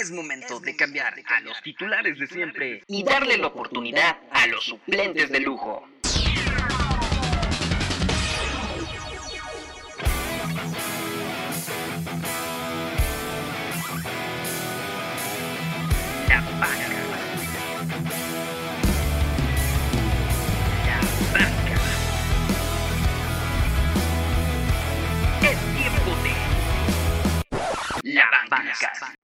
Es 0.00 0.10
momento 0.10 0.58
de 0.58 0.74
cambiar 0.74 1.14
a 1.24 1.40
los 1.42 1.62
titulares 1.62 2.18
de 2.18 2.26
siempre 2.26 2.82
y 2.88 3.04
darle 3.04 3.38
la 3.38 3.46
oportunidad 3.46 4.18
a 4.32 4.48
los 4.48 4.64
suplentes 4.64 5.30
de 5.30 5.38
lujo. 5.38 5.86
La 16.28 16.40
banca. 16.40 16.88
La 20.86 20.98
banca. 21.32 21.76
Es 25.40 25.58
tiempo 25.76 26.10
de 26.24 28.12
La 28.12 28.28
banca. 28.50 29.14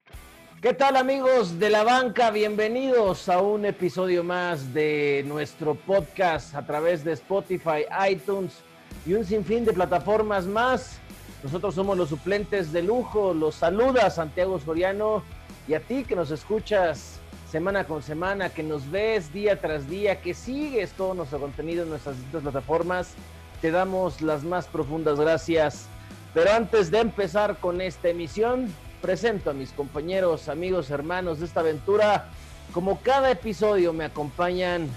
¿Qué 0.61 0.75
tal 0.75 0.97
amigos 0.97 1.59
de 1.59 1.71
la 1.71 1.85
banca? 1.85 2.31
Bienvenidos 2.31 3.31
a 3.31 3.41
un 3.41 3.65
episodio 3.65 4.23
más 4.23 4.75
de 4.75 5.25
nuestro 5.27 5.75
podcast 5.75 6.55
a 6.55 6.67
través 6.67 7.03
de 7.03 7.13
Spotify, 7.13 7.87
iTunes 8.11 8.59
y 9.07 9.15
un 9.15 9.25
sinfín 9.25 9.65
de 9.65 9.73
plataformas 9.73 10.45
más. 10.45 10.99
Nosotros 11.43 11.75
somos 11.75 11.97
los 11.97 12.11
suplentes 12.11 12.75
de 12.75 12.83
lujo. 12.83 13.33
Los 13.33 13.55
saluda 13.55 14.11
Santiago 14.11 14.61
Soriano 14.61 15.23
y 15.67 15.73
a 15.73 15.81
ti 15.81 16.05
que 16.05 16.15
nos 16.15 16.31
escuchas 16.31 17.21
semana 17.51 17.85
con 17.85 18.03
semana, 18.03 18.51
que 18.51 18.63
nos 18.63 18.91
ves 18.91 19.33
día 19.33 19.59
tras 19.59 19.89
día, 19.89 20.21
que 20.21 20.35
sigues 20.35 20.93
todo 20.93 21.15
nuestro 21.15 21.41
contenido 21.41 21.85
en 21.85 21.89
nuestras 21.89 22.17
distintas 22.17 22.43
plataformas. 22.43 23.15
Te 23.63 23.71
damos 23.71 24.21
las 24.21 24.45
más 24.45 24.67
profundas 24.67 25.19
gracias. 25.19 25.87
Pero 26.35 26.53
antes 26.53 26.91
de 26.91 26.99
empezar 26.99 27.57
con 27.57 27.81
esta 27.81 28.11
emisión, 28.11 28.69
presento 29.01 29.51
a 29.51 29.55
mis 29.55 29.73
compañeros, 29.73 30.49
amigos, 30.49 30.91
hermanos 30.91 31.41
de 31.41 31.47
esta 31.47 31.61
aventura. 31.61 32.29
Como 32.73 33.01
cada 33.01 33.31
episodio 33.31 33.93
me 33.93 34.05
acompañan 34.05 34.89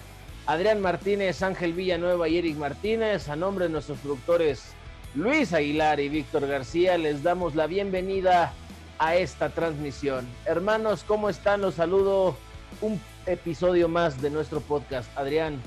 Adrián 0.46 0.82
Martínez, 0.82 1.42
Ángel 1.42 1.74
Villanueva 1.74 2.28
y 2.28 2.38
Eric 2.38 2.58
Martínez. 2.58 3.30
A 3.30 3.36
nombre 3.36 3.66
de 3.66 3.72
nuestros 3.72 3.98
productores 4.00 4.74
Luis 5.16 5.54
Aguilar 5.54 6.00
y 6.00 6.10
Víctor 6.10 6.48
García, 6.48 6.98
les 6.98 7.24
damos 7.24 7.56
la 7.56 7.68
bienvenida 7.68 8.54
a 9.00 9.16
esta 9.16 9.50
transmisión. 9.50 10.28
Hermanos, 10.46 11.04
¿cómo 11.08 11.30
están? 11.30 11.62
Los 11.62 11.76
saludo. 11.76 12.36
Un 12.82 13.00
episodio 13.26 13.88
más 13.88 14.22
de 14.22 14.30
nuestro 14.30 14.60
podcast. 14.60 15.16
Adrián, 15.18 15.62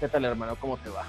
¿qué 0.00 0.08
tal 0.08 0.24
hermano? 0.24 0.56
¿Cómo 0.56 0.76
te 0.78 0.88
va? 0.90 1.04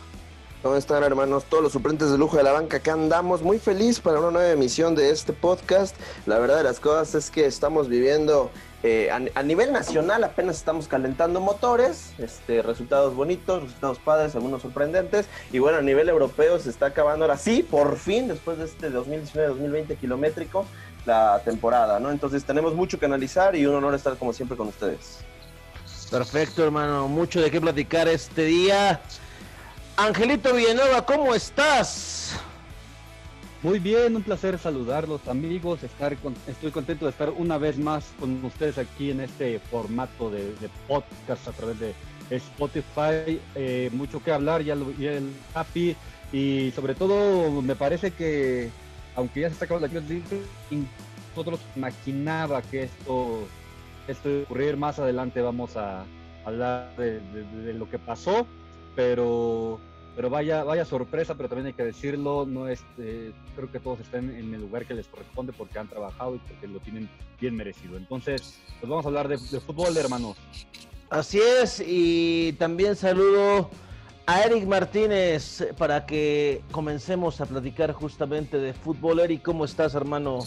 ¿Cómo 0.62 0.76
están 0.76 1.04
hermanos? 1.04 1.46
Todos 1.46 1.64
los 1.64 1.72
suplentes 1.72 2.12
de 2.12 2.18
lujo 2.18 2.36
de 2.36 2.44
la 2.44 2.52
banca, 2.52 2.78
acá 2.78 2.92
andamos 2.92 3.42
muy 3.42 3.60
feliz 3.60 4.02
para 4.02 4.20
una 4.20 4.30
nueva 4.32 4.52
emisión 4.52 4.94
de 4.94 5.10
este 5.10 5.32
podcast. 5.32 5.96
La 6.26 6.38
verdad 6.38 6.58
de 6.58 6.64
las 6.64 6.82
cosas 6.82 7.16
es 7.16 7.32
que 7.32 7.46
estamos 7.46 7.88
viviendo 7.88 8.52
eh, 8.84 9.10
a, 9.10 9.40
a, 9.40 9.44
nivel 9.44 9.72
nacional, 9.72 10.22
apenas 10.26 10.58
estamos 10.58 10.90
calentando 10.90 11.40
motores, 11.40 12.12
este, 12.18 12.62
resultados 12.62 13.16
bonitos, 13.16 13.64
resultados 13.64 14.00
padres, 14.00 14.36
algunos 14.36 14.62
sorprendentes. 14.62 15.28
Y 15.54 15.60
bueno, 15.60 15.78
a 15.78 15.82
nivel 15.82 16.10
europeo 16.10 16.60
se 16.60 16.72
está 16.72 16.88
acabando 16.88 17.24
ahora 17.24 17.38
sí, 17.38 17.64
por 17.64 17.98
fin, 17.98 18.28
después 18.28 18.58
de 18.58 18.66
este 18.66 18.92
2019-2020 18.92 19.98
kilométrico, 19.98 20.66
la 21.06 21.42
temporada, 21.46 22.02
¿no? 22.02 22.12
Entonces 22.12 22.44
tenemos 22.44 22.76
mucho 22.76 23.00
que 23.00 23.06
analizar 23.06 23.56
y 23.56 23.66
un 23.66 23.76
honor 23.76 23.96
estar 23.96 24.18
como 24.18 24.34
siempre 24.34 24.58
con 24.58 24.68
ustedes. 24.68 25.20
Perfecto 26.12 26.66
hermano, 26.66 27.08
mucho 27.08 27.40
de 27.40 27.50
qué 27.50 27.62
platicar 27.62 28.10
este 28.10 28.44
día. 28.44 29.00
Angelito 30.00 30.54
Villanueva, 30.54 31.06
¿cómo 31.06 31.36
estás? 31.36 32.40
Muy 33.62 33.80
bien, 33.80 34.16
un 34.16 34.24
placer 34.24 34.58
saludarlos 34.58 35.28
amigos, 35.28 35.84
estar 35.84 36.16
con, 36.20 36.34
estoy 36.48 36.72
contento 36.72 37.04
de 37.04 37.12
estar 37.12 37.32
una 37.32 37.58
vez 37.58 37.78
más 37.78 38.06
con 38.18 38.46
ustedes 38.46 38.78
aquí 38.78 39.12
en 39.12 39.20
este 39.20 39.60
formato 39.60 40.32
de, 40.32 40.54
podcast 40.88 41.50
a 41.50 41.52
través 41.52 41.82
de 41.82 41.94
Spotify. 42.30 43.42
Eh, 43.56 43.90
mucho 43.92 44.24
que 44.24 44.32
hablar, 44.32 44.62
ya 44.62 44.74
lo 44.74 44.86
vi 44.86 45.06
el 45.06 45.34
Happy 45.54 45.98
y 46.32 46.72
sobre 46.74 46.96
todo 46.96 47.62
me 47.62 47.76
parece 47.76 48.12
que 48.12 48.70
aunque 49.18 49.42
ya 49.42 49.48
se 49.50 49.54
está 49.56 49.66
acabando 49.66 49.88
la 49.88 49.94
Champions 49.94 50.32
League, 50.32 50.88
nosotros 51.36 51.60
imaginaba 51.76 52.62
que 52.62 52.84
esto, 52.84 53.46
esto 54.08 54.30
iba 54.30 54.40
a 54.40 54.44
ocurrir 54.44 54.78
más 54.78 54.98
adelante 54.98 55.42
vamos 55.42 55.76
a 55.76 56.06
hablar 56.46 56.96
de 56.96 57.74
lo 57.74 57.90
que 57.90 58.00
pasó, 58.00 58.48
pero 58.96 59.82
pero 60.20 60.30
vaya, 60.30 60.66
vaya 60.66 60.84
sorpresa, 60.84 61.36
pero 61.36 61.48
también 61.48 61.68
hay 61.68 61.74
que 61.74 61.86
decirlo, 61.86 62.46
no 62.46 62.68
es, 62.68 62.84
eh, 62.98 63.32
creo 63.56 63.72
que 63.72 63.80
todos 63.80 64.02
están 64.02 64.30
en 64.30 64.54
el 64.54 64.60
lugar 64.60 64.86
que 64.86 64.94
les 64.94 65.08
corresponde 65.08 65.54
porque 65.54 65.80
han 65.80 65.88
trabajado 65.88 66.36
y 66.36 66.40
porque 66.40 66.68
lo 66.68 66.82
tienen 66.82 67.10
bien 67.40 67.56
merecido. 67.56 67.96
Entonces, 67.96 68.60
pues 68.82 68.90
vamos 68.90 69.06
a 69.06 69.08
hablar 69.08 69.30
de, 69.30 69.38
de 69.38 69.62
fútbol, 69.62 69.96
hermanos. 69.96 70.36
Así 71.10 71.40
es, 71.40 71.82
y 71.88 72.52
también 72.60 72.98
saludo 72.98 73.70
a 74.26 74.42
Eric 74.42 74.68
Martínez 74.68 75.66
para 75.78 76.06
que 76.06 76.64
comencemos 76.72 77.40
a 77.40 77.46
platicar 77.46 77.94
justamente 77.94 78.58
de 78.58 78.74
fútbol. 78.74 79.22
Eric, 79.22 79.42
¿cómo 79.42 79.64
estás, 79.64 79.96
hermano? 79.96 80.40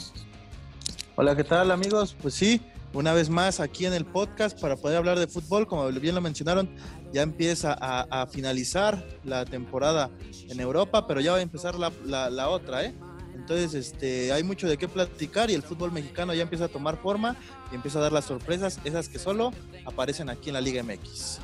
Hola, 1.16 1.34
¿qué 1.34 1.44
tal, 1.44 1.70
amigos? 1.70 2.14
Pues 2.20 2.34
sí, 2.34 2.60
una 2.94 3.12
vez 3.12 3.30
más 3.30 3.60
aquí 3.60 3.86
en 3.86 3.92
el 3.92 4.04
podcast 4.04 4.60
para 4.60 4.76
poder 4.76 4.98
hablar 4.98 5.18
de 5.18 5.26
fútbol. 5.26 5.66
Como 5.66 5.88
bien 5.90 6.14
lo 6.14 6.20
mencionaron, 6.20 6.68
ya 7.12 7.22
empieza 7.22 7.76
a, 7.78 8.22
a 8.22 8.26
finalizar 8.26 9.06
la 9.24 9.44
temporada 9.44 10.10
en 10.48 10.60
Europa, 10.60 11.06
pero 11.06 11.20
ya 11.20 11.32
va 11.32 11.38
a 11.38 11.42
empezar 11.42 11.74
la, 11.76 11.92
la, 12.04 12.30
la, 12.30 12.48
otra, 12.48 12.84
¿eh? 12.84 12.94
Entonces, 13.34 13.74
este, 13.74 14.32
hay 14.32 14.44
mucho 14.44 14.68
de 14.68 14.76
qué 14.76 14.88
platicar 14.88 15.50
y 15.50 15.54
el 15.54 15.62
fútbol 15.62 15.90
mexicano 15.90 16.32
ya 16.34 16.42
empieza 16.42 16.66
a 16.66 16.68
tomar 16.68 16.96
forma 16.98 17.36
y 17.72 17.74
empieza 17.74 17.98
a 17.98 18.02
dar 18.02 18.12
las 18.12 18.26
sorpresas, 18.26 18.78
esas 18.84 19.08
que 19.08 19.18
solo 19.18 19.52
aparecen 19.84 20.28
aquí 20.28 20.50
en 20.50 20.54
la 20.54 20.60
Liga 20.60 20.82
MX. 20.82 21.40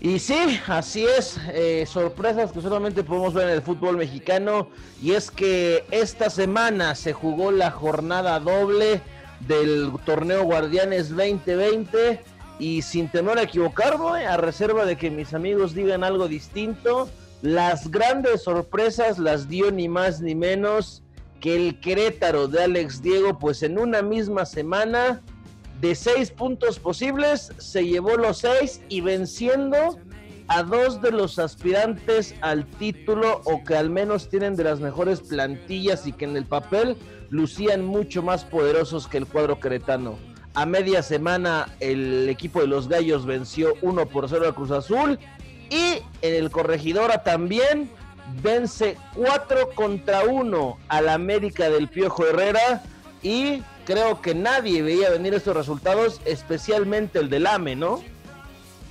Y 0.00 0.18
sí, 0.18 0.60
así 0.66 1.06
es, 1.06 1.38
eh, 1.54 1.86
sorpresas 1.90 2.52
que 2.52 2.60
solamente 2.60 3.02
podemos 3.02 3.32
ver 3.32 3.48
en 3.48 3.54
el 3.54 3.62
fútbol 3.62 3.96
mexicano. 3.96 4.68
Y 5.00 5.12
es 5.12 5.30
que 5.30 5.86
esta 5.90 6.28
semana 6.28 6.94
se 6.94 7.14
jugó 7.14 7.50
la 7.50 7.70
jornada 7.70 8.38
doble 8.38 9.00
del 9.40 9.92
torneo 10.04 10.44
Guardianes 10.44 11.10
2020 11.10 12.20
y 12.58 12.82
sin 12.82 13.08
temor 13.08 13.38
a 13.38 13.42
equivocarme, 13.42 14.26
a 14.26 14.36
reserva 14.36 14.84
de 14.84 14.96
que 14.96 15.10
mis 15.10 15.34
amigos 15.34 15.74
digan 15.74 16.04
algo 16.04 16.28
distinto, 16.28 17.08
las 17.42 17.90
grandes 17.90 18.42
sorpresas 18.42 19.18
las 19.18 19.48
dio 19.48 19.70
ni 19.70 19.88
más 19.88 20.20
ni 20.20 20.34
menos 20.34 21.02
que 21.40 21.56
el 21.56 21.80
Querétaro 21.80 22.48
de 22.48 22.62
Alex 22.62 23.02
Diego, 23.02 23.38
pues 23.38 23.62
en 23.62 23.78
una 23.78 24.00
misma 24.00 24.46
semana 24.46 25.20
de 25.80 25.94
seis 25.94 26.30
puntos 26.30 26.78
posibles 26.78 27.52
se 27.58 27.84
llevó 27.84 28.16
los 28.16 28.38
seis 28.38 28.80
y 28.88 29.02
venciendo 29.02 29.98
a 30.48 30.62
dos 30.62 31.02
de 31.02 31.10
los 31.10 31.38
aspirantes 31.38 32.34
al 32.40 32.66
título 32.66 33.40
o 33.44 33.64
que 33.64 33.76
al 33.76 33.90
menos 33.90 34.28
tienen 34.28 34.56
de 34.56 34.64
las 34.64 34.80
mejores 34.80 35.20
plantillas 35.20 36.06
y 36.06 36.12
que 36.12 36.24
en 36.24 36.36
el 36.36 36.44
papel 36.44 36.96
lucían 37.30 37.84
mucho 37.84 38.22
más 38.22 38.44
poderosos 38.44 39.06
que 39.06 39.18
el 39.18 39.26
cuadro 39.26 39.60
queretano. 39.60 40.18
A 40.54 40.66
media 40.66 41.02
semana 41.02 41.74
el 41.80 42.28
equipo 42.28 42.60
de 42.60 42.68
los 42.68 42.88
Gallos 42.88 43.26
venció 43.26 43.74
1 43.82 44.06
por 44.06 44.28
0 44.28 44.48
a 44.48 44.54
Cruz 44.54 44.70
Azul 44.70 45.18
y 45.68 45.98
en 46.22 46.34
el 46.34 46.50
Corregidora 46.50 47.24
también 47.24 47.90
vence 48.42 48.96
4 49.14 49.70
contra 49.74 50.22
1 50.24 50.78
al 50.88 51.08
América 51.08 51.68
del 51.70 51.88
Piojo 51.88 52.26
Herrera 52.26 52.82
y 53.22 53.62
creo 53.84 54.20
que 54.20 54.34
nadie 54.34 54.82
veía 54.82 55.10
venir 55.10 55.34
estos 55.34 55.56
resultados, 55.56 56.20
especialmente 56.24 57.18
el 57.18 57.30
del 57.30 57.46
AME, 57.46 57.76
¿no? 57.76 58.02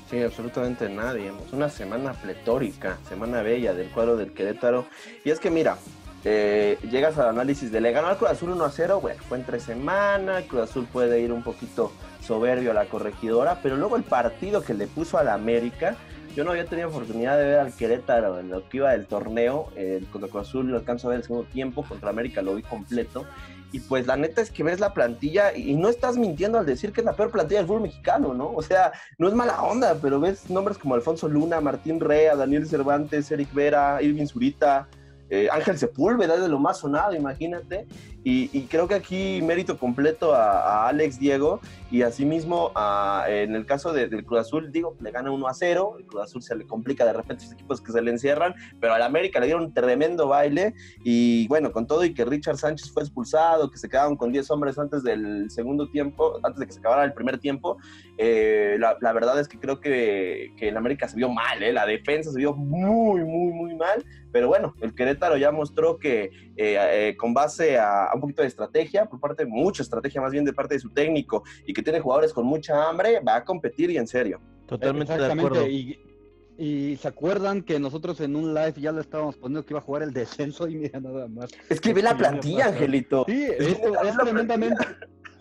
Sí, 0.09 0.21
absolutamente 0.21 0.89
nadie. 0.89 1.31
Una 1.51 1.69
semana 1.69 2.13
pletórica, 2.13 2.97
semana 3.07 3.41
bella 3.41 3.73
del 3.73 3.89
cuadro 3.89 4.15
del 4.15 4.31
Querétaro. 4.31 4.85
Y 5.23 5.31
es 5.31 5.39
que 5.39 5.49
mira, 5.49 5.77
eh, 6.25 6.77
llegas 6.89 7.17
al 7.17 7.29
análisis 7.29 7.71
de 7.71 7.81
le 7.81 7.91
ganó 7.91 8.07
al 8.07 8.17
Cruz 8.17 8.31
Azul 8.31 8.51
1 8.51 8.63
a 8.63 8.71
0, 8.71 9.01
bueno, 9.01 9.21
fue 9.27 9.37
entre 9.37 9.59
semana, 9.59 10.41
Cruz 10.47 10.63
Azul 10.63 10.87
puede 10.91 11.19
ir 11.19 11.33
un 11.33 11.43
poquito 11.43 11.91
soberbio 12.21 12.71
a 12.71 12.73
la 12.73 12.85
corregidora, 12.85 13.59
pero 13.61 13.75
luego 13.75 13.97
el 13.97 14.03
partido 14.03 14.61
que 14.61 14.73
le 14.73 14.87
puso 14.87 15.17
a 15.17 15.23
la 15.23 15.33
América, 15.33 15.97
yo 16.35 16.43
no 16.43 16.51
había 16.51 16.65
tenido 16.65 16.87
oportunidad 16.87 17.37
de 17.37 17.45
ver 17.45 17.59
al 17.59 17.73
Querétaro 17.73 18.39
en 18.39 18.49
lo 18.49 18.67
que 18.69 18.77
iba 18.77 18.91
del 18.91 19.05
torneo, 19.05 19.67
eh, 19.75 20.03
contra 20.11 20.29
Cruz 20.29 20.47
Azul 20.47 20.67
lo 20.69 20.77
alcanzo 20.77 21.07
a 21.07 21.11
ver 21.11 21.19
el 21.19 21.25
segundo 21.25 21.47
tiempo, 21.49 21.83
contra 21.83 22.09
América 22.09 22.41
lo 22.41 22.55
vi 22.55 22.63
completo, 22.63 23.25
y 23.73 23.79
pues 23.81 24.07
la 24.07 24.15
neta 24.15 24.41
es 24.41 24.49
que 24.49 24.63
ves 24.63 24.79
la 24.79 24.93
plantilla 24.93 25.53
y 25.53 25.73
no 25.73 25.89
estás 25.89 26.15
mintiendo 26.15 26.57
al 26.59 26.65
decir 26.65 26.93
que 26.93 27.01
es 27.01 27.05
la 27.05 27.15
peor 27.15 27.31
plantilla 27.31 27.59
del 27.59 27.67
fútbol 27.67 27.81
mexicano, 27.81 28.33
¿no? 28.33 28.51
O 28.51 28.61
sea, 28.61 28.93
no 29.17 29.27
es 29.27 29.33
mala 29.33 29.61
onda, 29.63 29.97
pero 29.99 30.19
ves 30.19 30.49
nombres 30.49 30.77
como 30.77 30.93
Alfonso 30.93 31.27
Luna, 31.27 31.59
Martín 31.59 31.99
Rea, 31.99 32.35
Daniel 32.35 32.67
Cervantes, 32.67 33.31
Eric 33.31 33.51
Vera, 33.51 33.99
Irving 34.01 34.27
Zurita, 34.27 34.87
eh, 35.29 35.47
Ángel 35.51 35.77
Sepúlveda 35.77 36.35
es 36.35 36.41
de 36.41 36.49
lo 36.49 36.59
más 36.59 36.79
sonado, 36.79 37.15
imagínate. 37.15 37.87
Y, 38.25 38.67
creo 38.67 38.87
que 38.87 38.95
aquí 38.95 39.41
mérito 39.41 39.77
completo 39.77 40.33
a, 40.33 40.87
Alex 40.87 41.19
Diego 41.19 41.59
y 41.91 42.03
asimismo 42.03 42.71
a, 42.73 43.25
en 43.27 43.53
el 43.53 43.65
caso 43.65 43.91
del 43.91 44.23
Cruz 44.23 44.39
Azul, 44.39 44.71
digo, 44.71 44.95
le 45.01 45.11
gana 45.11 45.29
1 45.29 45.47
a 45.47 45.53
0, 45.53 45.95
el 45.99 46.05
Cruz 46.05 46.23
Azul 46.23 46.41
se 46.41 46.55
le 46.55 46.65
complica 46.65 47.05
de 47.05 47.13
repente 47.13 47.45
a 47.45 47.53
equipos 47.53 47.81
que 47.81 47.91
se 47.91 48.01
le 48.01 48.11
encierran, 48.11 48.55
pero 48.79 48.93
al 48.93 49.01
América 49.01 49.39
le 49.39 49.47
dieron 49.47 49.65
un 49.65 49.73
tremendo 49.73 50.27
baile 50.27 50.73
y 51.03 51.47
bueno, 51.49 51.71
con 51.71 51.85
todo 51.85 52.05
y 52.05 52.13
que 52.13 52.23
Richard 52.23 52.57
Sánchez 52.57 52.91
fue 52.91 53.03
expulsado, 53.03 53.69
que 53.69 53.77
se 53.77 53.89
quedaron 53.89 54.15
con 54.15 54.31
10 54.31 54.49
hombres 54.51 54.79
antes 54.79 55.03
del 55.03 55.51
segundo 55.51 55.89
tiempo, 55.89 56.39
antes 56.43 56.59
de 56.59 56.67
que 56.67 56.73
se 56.73 56.79
acabara 56.79 57.03
el 57.03 57.13
primer 57.13 57.39
tiempo, 57.39 57.77
eh, 58.17 58.77
la, 58.79 59.13
verdad 59.13 59.39
es 59.39 59.47
que 59.47 59.59
creo 59.59 59.79
que, 59.79 60.53
que 60.57 60.69
el 60.69 60.77
América 60.77 61.07
se 61.09 61.17
vio 61.17 61.29
mal, 61.29 61.61
¿eh? 61.61 61.73
la 61.73 61.85
defensa 61.85 62.31
se 62.31 62.37
vio 62.37 62.53
muy, 62.53 63.21
muy, 63.21 63.53
muy 63.53 63.75
mal, 63.75 64.03
pero 64.31 64.47
bueno, 64.47 64.73
el 64.81 64.95
Querétaro 64.95 65.37
ya 65.37 65.51
mostró 65.51 65.99
que 65.99 66.31
eh, 66.55 67.09
eh, 67.09 67.17
con 67.17 67.33
base 67.33 67.77
a, 67.77 68.09
un 68.13 68.21
poquito 68.21 68.43
de 68.43 68.47
estrategia, 68.47 69.05
por 69.05 69.19
parte, 69.19 69.45
mucha 69.45 69.81
estrategia 69.81 70.21
más 70.21 70.31
bien 70.31 70.45
de 70.45 70.53
parte 70.53 70.75
de 70.75 70.79
su 70.79 70.89
técnico, 70.89 71.43
y 71.65 71.73
que 71.73 71.81
tiene 71.81 71.99
jugadores 71.99 72.33
con 72.33 72.45
mucha 72.45 72.87
hambre, 72.87 73.19
va 73.21 73.37
a 73.37 73.45
competir 73.45 73.89
y 73.89 73.97
en 73.97 74.07
serio. 74.07 74.39
Totalmente 74.67 75.17
de 75.17 75.31
acuerdo. 75.31 75.67
Y, 75.67 75.99
se 77.01 77.07
acuerdan 77.07 77.63
que 77.63 77.79
nosotros 77.79 78.21
en 78.21 78.35
un 78.35 78.53
live 78.53 78.75
ya 78.77 78.91
le 78.91 79.01
estábamos 79.01 79.35
poniendo 79.35 79.65
que 79.65 79.73
iba 79.73 79.79
a 79.79 79.83
jugar 79.83 80.03
el 80.03 80.13
descenso 80.13 80.67
y 80.67 80.75
mira 80.75 80.99
nada 80.99 81.27
más. 81.27 81.49
Es 81.67 81.81
que 81.81 81.93
ve 81.93 82.03
la 82.03 82.15
plantilla, 82.15 82.67
Angelito. 82.67 83.25
Sí, 83.27 83.47
es, 83.57 83.81
tremendamente, 84.17 84.85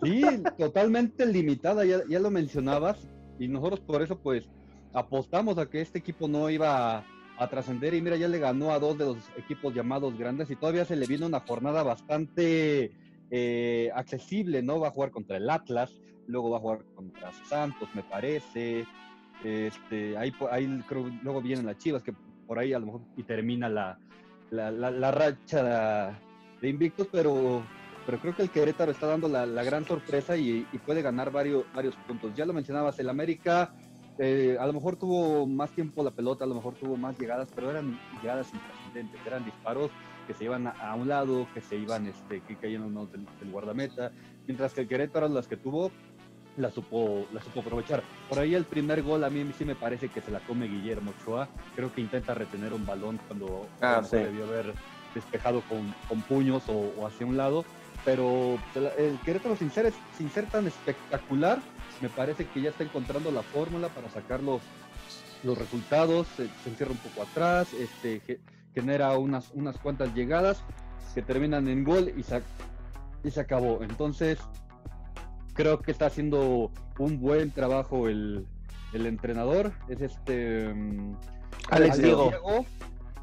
sí, 0.01 0.23
totalmente 0.57 1.25
limitada, 1.27 1.85
ya, 1.85 2.01
ya 2.09 2.19
lo 2.19 2.31
mencionabas, 2.31 3.07
y 3.39 3.47
nosotros 3.47 3.79
por 3.81 4.01
eso 4.01 4.17
pues 4.17 4.49
apostamos 4.91 5.57
a 5.59 5.69
que 5.69 5.81
este 5.81 5.99
equipo 5.99 6.27
no 6.27 6.49
iba 6.49 6.97
a 6.97 7.05
a 7.37 7.47
trascender 7.47 7.93
y 7.93 8.01
mira, 8.01 8.15
ya 8.15 8.27
le 8.27 8.39
ganó 8.39 8.71
a 8.71 8.79
dos 8.79 8.97
de 8.97 9.05
los 9.05 9.17
equipos 9.37 9.73
llamados 9.73 10.17
grandes 10.17 10.49
y 10.51 10.55
todavía 10.55 10.85
se 10.85 10.95
le 10.95 11.07
viene 11.07 11.25
una 11.25 11.39
jornada 11.39 11.83
bastante 11.83 12.91
eh, 13.31 13.89
accesible, 13.95 14.61
¿no? 14.61 14.79
Va 14.79 14.89
a 14.89 14.91
jugar 14.91 15.11
contra 15.11 15.37
el 15.37 15.49
Atlas, 15.49 15.91
luego 16.27 16.51
va 16.51 16.57
a 16.57 16.61
jugar 16.61 16.85
contra 16.95 17.31
Santos, 17.31 17.89
me 17.95 18.03
parece. 18.03 18.85
Este, 19.43 20.15
ahí, 20.17 20.33
ahí 20.51 20.83
creo, 20.87 21.09
luego 21.23 21.41
vienen 21.41 21.65
las 21.65 21.77
Chivas, 21.77 22.03
que 22.03 22.13
por 22.47 22.59
ahí 22.59 22.73
a 22.73 22.79
lo 22.79 22.85
mejor 22.85 23.01
y 23.17 23.23
termina 23.23 23.67
la, 23.67 23.97
la, 24.51 25.11
racha 25.11 26.19
de 26.61 26.69
invictos, 26.69 27.07
pero, 27.11 27.63
pero 28.05 28.19
creo 28.19 28.35
que 28.35 28.43
el 28.43 28.49
Querétaro 28.51 28.91
está 28.91 29.07
dando 29.07 29.27
la, 29.27 29.45
gran 29.63 29.85
sorpresa 29.85 30.37
y, 30.37 30.67
y, 30.71 30.77
puede 30.77 31.01
ganar 31.01 31.31
varios, 31.31 31.65
varios 31.73 31.95
puntos. 32.07 32.33
Ya 32.35 32.45
lo 32.45 32.53
mencionabas, 32.53 32.99
el 32.99 33.09
América 33.09 33.73
eh, 34.19 34.57
a 34.59 34.67
lo 34.67 34.73
mejor 34.73 34.95
tuvo 34.95 35.47
más 35.47 35.71
tiempo 35.71 36.03
la 36.03 36.11
pelota, 36.11 36.45
a 36.45 36.47
lo 36.47 36.55
mejor 36.55 36.75
tuvo 36.75 36.97
más 36.97 37.17
llegadas, 37.17 37.49
pero 37.53 37.69
eran 37.69 37.99
llegadas 38.21 38.53
intrascendentes, 38.53 39.19
eran 39.25 39.45
disparos 39.45 39.91
que 40.27 40.33
se 40.33 40.45
iban 40.45 40.67
a, 40.67 40.95
un 40.95 41.07
lado, 41.07 41.47
que 41.53 41.61
se 41.61 41.75
iban, 41.75 42.07
este, 42.07 42.41
que 42.41 42.55
caían 42.55 42.83
uno 42.83 43.05
del, 43.07 43.25
del, 43.39 43.51
guardameta, 43.51 44.11
mientras 44.47 44.73
que 44.73 44.81
el 44.81 44.87
Querétaro 44.87 45.27
las 45.27 45.47
que 45.47 45.57
tuvo, 45.57 45.91
la 46.57 46.69
supo, 46.69 47.25
la 47.33 47.41
supo 47.41 47.61
aprovechar. 47.61 48.03
Por 48.29 48.39
ahí 48.39 48.55
el 48.55 48.65
primer 48.65 49.01
gol 49.01 49.23
a 49.23 49.29
mí 49.29 49.45
sí 49.57 49.65
me 49.65 49.75
parece 49.75 50.09
que 50.09 50.21
se 50.21 50.31
la 50.31 50.39
come 50.41 50.67
Guillermo 50.67 51.11
Ochoa, 51.19 51.49
creo 51.75 51.91
que 51.93 52.01
intenta 52.01 52.33
retener 52.33 52.73
un 52.73 52.85
balón 52.85 53.19
cuando, 53.27 53.67
ah, 53.81 54.01
debió 54.09 54.45
haber 54.45 54.73
despejado 55.13 55.61
con, 55.61 55.93
con 56.07 56.21
puños 56.21 56.63
o, 56.67 57.05
hacia 57.05 57.25
un 57.25 57.37
lado, 57.37 57.65
pero 58.05 58.57
el 58.97 59.19
Querétaro 59.23 59.55
sin 59.55 59.71
ser, 59.71 59.91
sin 60.17 60.29
ser 60.29 60.45
tan 60.47 60.67
espectacular, 60.67 61.59
me 62.01 62.09
parece 62.09 62.45
que 62.45 62.61
ya 62.61 62.69
está 62.69 62.83
encontrando 62.83 63.31
la 63.31 63.43
fórmula 63.43 63.89
para 63.89 64.09
sacar 64.09 64.41
los, 64.41 64.61
los 65.43 65.57
resultados, 65.57 66.27
se, 66.35 66.49
encierra 66.69 66.91
un 66.91 66.97
poco 66.97 67.23
atrás, 67.23 67.73
este, 67.73 68.21
genera 68.73 69.17
unas, 69.17 69.51
unas 69.53 69.77
cuantas 69.77 70.13
llegadas 70.13 70.63
que 71.13 71.21
terminan 71.21 71.67
en 71.67 71.83
gol 71.83 72.13
y 72.15 72.23
se, 72.23 72.41
y 73.23 73.31
se 73.31 73.39
acabó. 73.39 73.83
Entonces, 73.83 74.39
creo 75.53 75.79
que 75.79 75.91
está 75.91 76.07
haciendo 76.07 76.71
un 76.97 77.19
buen 77.19 77.51
trabajo 77.51 78.07
el, 78.07 78.45
el 78.93 79.05
entrenador. 79.05 79.71
Es 79.87 80.01
este 80.01 80.73
mm, 80.73 81.15
Alex, 81.69 81.97
Diego 81.97 82.31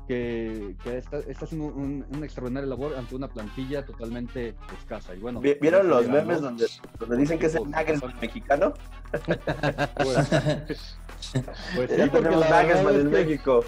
que, 0.06 0.74
está, 0.84 1.18
haciendo 1.18 1.66
un, 1.66 2.04
una 2.10 2.26
extraordinaria 2.26 2.68
labor 2.68 2.96
ante 2.96 3.14
una 3.14 3.28
plantilla 3.28 3.84
totalmente 3.84 4.54
escasa. 4.78 5.14
Y 5.14 5.18
bueno, 5.18 5.40
¿Vieron 5.40 5.88
los 5.88 6.08
memes 6.08 6.40
donde, 6.40 6.66
donde, 6.98 7.16
dicen 7.16 7.38
que 7.38 7.46
es 7.46 7.54
el 7.54 7.70
Nagelsmann 7.70 8.14
mexicano? 8.20 8.74
pues, 9.10 10.28
pues 11.76 11.90
sí, 11.90 12.02
porque 12.10 12.30
la 12.30 12.62
verdad, 12.62 12.96
es 12.96 13.04
México. 13.04 13.64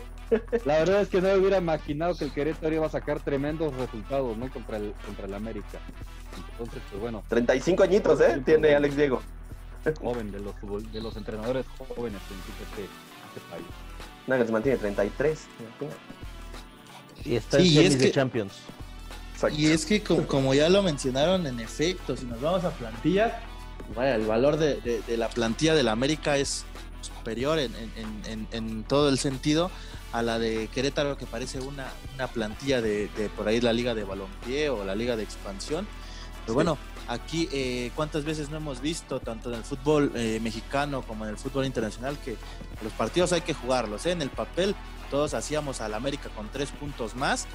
la 0.64 0.78
verdad 0.78 1.02
es 1.02 1.08
que 1.08 1.20
no 1.20 1.32
hubiera 1.34 1.58
imaginado 1.58 2.16
que 2.16 2.24
el 2.24 2.32
Querétaro 2.32 2.74
iba 2.74 2.86
a 2.86 2.90
sacar 2.90 3.20
tremendos 3.20 3.74
resultados 3.76 4.36
¿no? 4.36 4.50
contra, 4.50 4.78
el, 4.78 4.94
contra 5.06 5.26
el 5.26 5.34
América. 5.34 5.78
Entonces, 6.52 6.82
pues 6.90 7.00
bueno. 7.00 7.22
35 7.28 7.82
añitos, 7.82 8.20
¿eh? 8.20 8.42
Tiene 8.44 8.74
Alex 8.74 8.96
Diego. 8.96 9.22
Joven, 10.00 10.30
de 10.30 10.40
los, 10.40 10.54
de 10.92 11.00
los 11.00 11.16
entrenadores 11.16 11.66
jóvenes 11.76 12.20
en 12.30 12.38
este, 12.38 12.82
este 12.82 13.50
país. 13.50 13.66
Nagelsmann 14.26 14.62
tiene 14.62 14.78
33. 14.78 15.48
Y 17.24 17.36
está 17.36 17.58
en 17.58 17.98
de 17.98 18.10
Champions. 18.10 18.52
Y 19.56 19.66
es 19.66 19.86
que 19.86 20.02
como, 20.02 20.54
ya 20.54 20.68
lo 20.68 20.82
mencionaron, 20.82 21.46
en 21.46 21.58
efecto, 21.60 22.16
si 22.16 22.26
nos 22.26 22.40
vamos 22.40 22.64
a 22.64 22.70
plantilla, 22.70 23.40
vaya, 23.96 24.14
el 24.14 24.26
valor 24.26 24.56
de, 24.56 25.02
la 25.16 25.28
plantilla 25.28 25.74
del 25.74 25.88
América 25.88 26.36
es 26.36 26.64
superior 27.00 27.58
en, 27.58 28.84
todo 28.84 29.08
el 29.08 29.18
sentido 29.18 29.70
a 30.12 30.22
la 30.22 30.38
de 30.38 30.68
Querétaro, 30.68 31.16
que 31.16 31.26
parece 31.26 31.58
una, 31.60 31.88
plantilla 32.32 32.80
de, 32.80 33.08
por 33.36 33.48
ahí 33.48 33.60
la 33.60 33.72
liga 33.72 33.94
de 33.94 34.04
balompié 34.04 34.68
o 34.68 34.84
la 34.84 34.94
liga 34.94 35.16
de 35.16 35.24
expansión. 35.24 35.88
Pero 36.44 36.54
bueno, 36.54 36.78
aquí 37.08 37.48
eh, 37.52 37.90
cuántas 37.94 38.24
veces 38.24 38.50
no 38.50 38.56
hemos 38.56 38.80
visto, 38.80 39.20
tanto 39.20 39.48
en 39.50 39.56
el 39.56 39.64
fútbol 39.64 40.12
eh, 40.14 40.40
mexicano 40.42 41.02
como 41.02 41.24
en 41.24 41.30
el 41.30 41.36
fútbol 41.36 41.66
internacional, 41.66 42.18
que 42.24 42.36
los 42.82 42.92
partidos 42.92 43.32
hay 43.32 43.42
que 43.42 43.54
jugarlos. 43.54 44.06
¿eh? 44.06 44.12
En 44.12 44.22
el 44.22 44.30
papel 44.30 44.74
todos 45.12 45.34
hacíamos 45.34 45.82
al 45.82 45.92
América 45.92 46.30
con 46.30 46.48
tres 46.50 46.70
puntos 46.70 47.14
más 47.14 47.46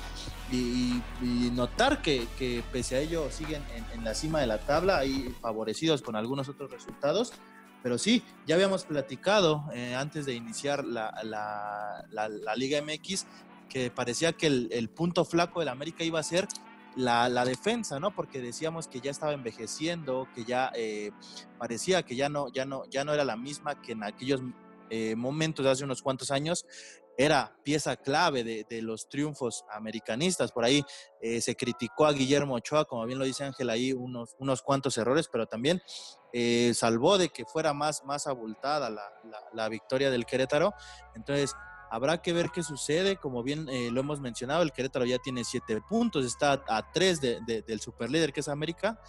y, 0.51 1.01
notar 1.54 2.04
que, 2.04 2.27
pese 2.71 2.98
a 2.98 3.00
ello 3.00 3.31
siguen 3.31 3.63
en, 3.94 4.04
la 4.04 4.13
cima 4.13 4.39
de 4.39 4.45
la 4.45 4.59
tabla, 4.59 5.00
ahí 5.00 5.36
favorecidos 5.42 6.04
con 6.04 6.15
algunos 6.15 6.50
otros 6.50 6.69
resultados. 6.69 7.33
Pero 7.81 7.98
sí, 7.98 8.24
ya 8.45 8.54
habíamos 8.54 8.86
platicado 8.86 9.65
eh, 9.74 9.95
antes 9.95 10.27
de 10.27 10.36
iniciar 10.36 10.86
la, 10.86 11.12
la, 11.24 12.56
Liga 12.56 12.80
MX 12.80 13.25
que 13.69 13.89
parecía 13.89 14.33
que 14.33 14.45
el, 14.45 14.89
punto 14.89 15.25
flaco 15.25 15.60
del 15.60 15.69
América 15.69 16.03
iba 16.03 16.19
a 16.19 16.24
ser 16.24 16.48
la, 16.95 17.44
defensa, 17.44 18.00
¿no? 18.00 18.13
Porque 18.13 18.39
decíamos 18.39 18.88
que 18.88 19.00
ya 19.00 19.10
estaba 19.10 19.33
envejeciendo, 19.33 20.27
que 20.36 20.44
ya 20.44 20.71
eh, 20.75 21.10
parecía 21.57 22.03
que 22.03 22.15
ya 22.15 22.30
no, 22.30 22.51
ya, 22.51 22.65
no, 22.65 22.86
ya 22.86 23.03
no 23.03 23.15
era 23.15 23.25
la 23.25 23.36
misma 23.36 23.81
que 23.81 23.94
en 23.94 24.03
aquellos 24.03 24.42
eh, 24.92 25.15
momentos 25.15 25.65
hace 25.65 25.83
unos 25.83 26.03
cuantos 26.03 26.30
años 26.30 26.65
era 27.18 27.58
pieza 27.64 27.96
clave 27.98 28.44
de, 28.44 28.81
los 28.81 29.10
triunfos 29.10 29.66
americanistas. 29.72 30.52
Por 30.52 30.64
ahí 30.64 30.84
eh, 31.19 31.42
se 31.42 31.56
criticó 31.56 32.06
a 32.06 32.14
Guillermo 32.14 32.56
Ochoa, 32.56 32.86
como 32.86 33.06
bien 33.06 33.18
lo 33.18 33.25
dice 33.25 33.44
Ángel, 33.44 33.72
ahí 33.72 33.92
unos, 33.92 34.36
unos 34.38 34.62
cuantos 34.62 34.98
errores, 35.00 35.28
pero 35.31 35.48
también 35.48 35.81
eh, 36.31 36.74
salvó 36.75 37.18
de 37.18 37.30
que 37.30 37.46
fuera 37.46 37.74
más, 37.74 38.04
más 38.06 38.28
abultada 38.28 38.91
la, 39.53 39.70
victoria 39.70 40.12
del 40.12 40.25
Querétaro. 40.25 40.74
Entonces, 41.15 41.56
habrá 41.89 42.22
que 42.22 42.34
ver 42.34 42.51
qué 42.53 42.62
sucede. 42.62 43.18
Como 43.18 43.41
bien 43.41 43.68
eh, 43.68 43.89
lo 43.91 44.01
hemos 44.01 44.22
mencionado, 44.22 44.62
el 44.62 44.72
Querétaro 44.72 45.06
ya 45.06 45.18
tiene 45.18 45.44
siete 45.44 45.82
puntos, 45.89 46.24
está 46.24 46.63
a 46.68 46.91
tres 46.91 47.20
de, 47.20 47.41
del 47.65 47.80
superlíder 47.80 48.32
que 48.32 48.41
es 48.41 48.48
América 48.48 49.00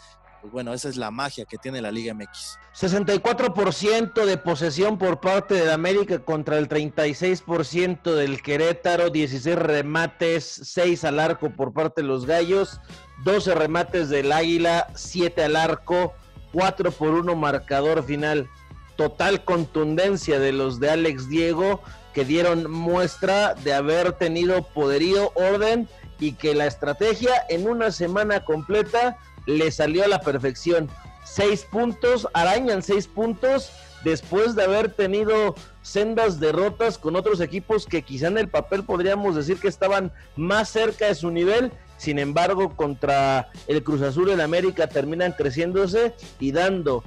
pues 0.40 0.52
bueno, 0.52 0.72
esa 0.72 0.88
es 0.88 0.96
la 0.96 1.10
magia 1.10 1.44
que 1.44 1.58
tiene 1.58 1.80
la 1.82 1.90
Liga 1.90 2.14
MX. 2.14 2.58
64% 2.74 4.24
de 4.24 4.36
posesión 4.36 4.98
por 4.98 5.20
parte 5.20 5.54
de 5.54 5.72
América 5.72 6.18
contra 6.20 6.58
el 6.58 6.68
36% 6.68 8.14
del 8.14 8.42
Querétaro, 8.42 9.10
16 9.10 9.56
remates, 9.56 10.44
6 10.44 11.04
al 11.04 11.20
arco 11.20 11.50
por 11.50 11.72
parte 11.72 12.02
de 12.02 12.08
los 12.08 12.26
Gallos, 12.26 12.80
12 13.24 13.54
remates 13.54 14.08
del 14.08 14.32
Águila, 14.32 14.88
7 14.94 15.44
al 15.44 15.56
arco, 15.56 16.14
4 16.52 16.92
por 16.92 17.10
1 17.10 17.34
marcador 17.34 18.04
final. 18.04 18.48
Total 18.96 19.44
contundencia 19.44 20.38
de 20.38 20.52
los 20.52 20.80
de 20.80 20.90
Alex 20.90 21.28
Diego 21.28 21.82
que 22.12 22.24
dieron 22.24 22.70
muestra 22.70 23.54
de 23.54 23.74
haber 23.74 24.12
tenido 24.12 24.62
poderío, 24.62 25.30
orden 25.34 25.88
y 26.18 26.32
que 26.32 26.54
la 26.54 26.66
estrategia 26.66 27.30
en 27.48 27.68
una 27.68 27.92
semana 27.92 28.44
completa 28.44 29.18
le 29.48 29.70
salió 29.70 30.04
a 30.04 30.08
la 30.08 30.20
perfección. 30.20 30.88
Seis 31.24 31.64
puntos, 31.64 32.28
arañan 32.34 32.82
seis 32.82 33.06
puntos 33.06 33.72
después 34.04 34.54
de 34.54 34.64
haber 34.64 34.92
tenido 34.92 35.54
sendas 35.82 36.38
derrotas 36.38 36.98
con 36.98 37.16
otros 37.16 37.40
equipos 37.40 37.86
que 37.86 38.02
quizá 38.02 38.28
en 38.28 38.38
el 38.38 38.48
papel 38.48 38.84
podríamos 38.84 39.34
decir 39.34 39.58
que 39.58 39.68
estaban 39.68 40.12
más 40.36 40.68
cerca 40.68 41.06
de 41.06 41.14
su 41.14 41.30
nivel. 41.30 41.72
Sin 41.96 42.18
embargo, 42.18 42.76
contra 42.76 43.48
el 43.66 43.82
Cruz 43.82 44.02
Azul 44.02 44.30
en 44.30 44.42
América 44.42 44.86
terminan 44.86 45.32
creciéndose 45.32 46.14
y 46.38 46.52
dando 46.52 47.02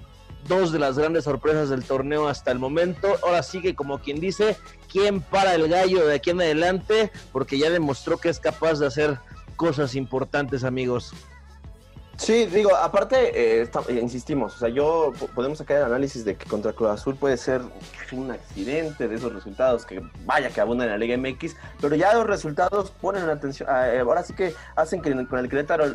dos 0.47 0.71
de 0.71 0.79
las 0.79 0.97
grandes 0.97 1.25
sorpresas 1.25 1.69
del 1.69 1.83
torneo 1.83 2.27
hasta 2.27 2.51
el 2.51 2.57
momento. 2.57 3.19
Ahora 3.23 3.43
sigue 3.43 3.75
como 3.75 3.99
quien 3.99 4.19
dice, 4.19 4.57
¿quién 4.91 5.21
para 5.21 5.53
el 5.53 5.69
gallo 5.69 6.07
de 6.07 6.15
aquí 6.15 6.31
en 6.31 6.41
adelante? 6.41 7.11
Porque 7.31 7.59
ya 7.59 7.69
demostró 7.69 8.17
que 8.17 8.29
es 8.29 8.39
capaz 8.39 8.79
de 8.79 8.87
hacer 8.87 9.19
cosas 9.55 9.93
importantes, 9.93 10.63
amigos. 10.63 11.13
Sí, 12.21 12.45
digo, 12.45 12.75
aparte, 12.75 13.61
eh, 13.63 13.67
insistimos, 13.99 14.55
o 14.55 14.59
sea, 14.59 14.69
yo 14.69 15.11
podemos 15.33 15.57
sacar 15.57 15.77
el 15.77 15.83
análisis 15.85 16.23
de 16.23 16.35
que 16.35 16.45
contra 16.45 16.71
Cruz 16.71 16.91
Azul 16.91 17.15
puede 17.15 17.35
ser 17.35 17.61
un 18.11 18.29
accidente 18.29 19.07
de 19.07 19.15
esos 19.15 19.33
resultados 19.33 19.87
que 19.87 20.03
vaya 20.23 20.51
que 20.51 20.61
abundan 20.61 20.85
en 20.85 20.91
la 20.91 20.97
Liga 20.99 21.17
MX, 21.17 21.55
pero 21.81 21.95
ya 21.95 22.13
los 22.13 22.27
resultados 22.27 22.91
ponen 22.91 23.27
atención, 23.27 23.67
eh, 23.71 24.01
ahora 24.01 24.21
sí 24.21 24.35
que 24.35 24.53
hacen 24.75 25.01
que 25.01 25.11
con 25.25 25.39
el 25.39 25.49
Querétaro 25.49 25.85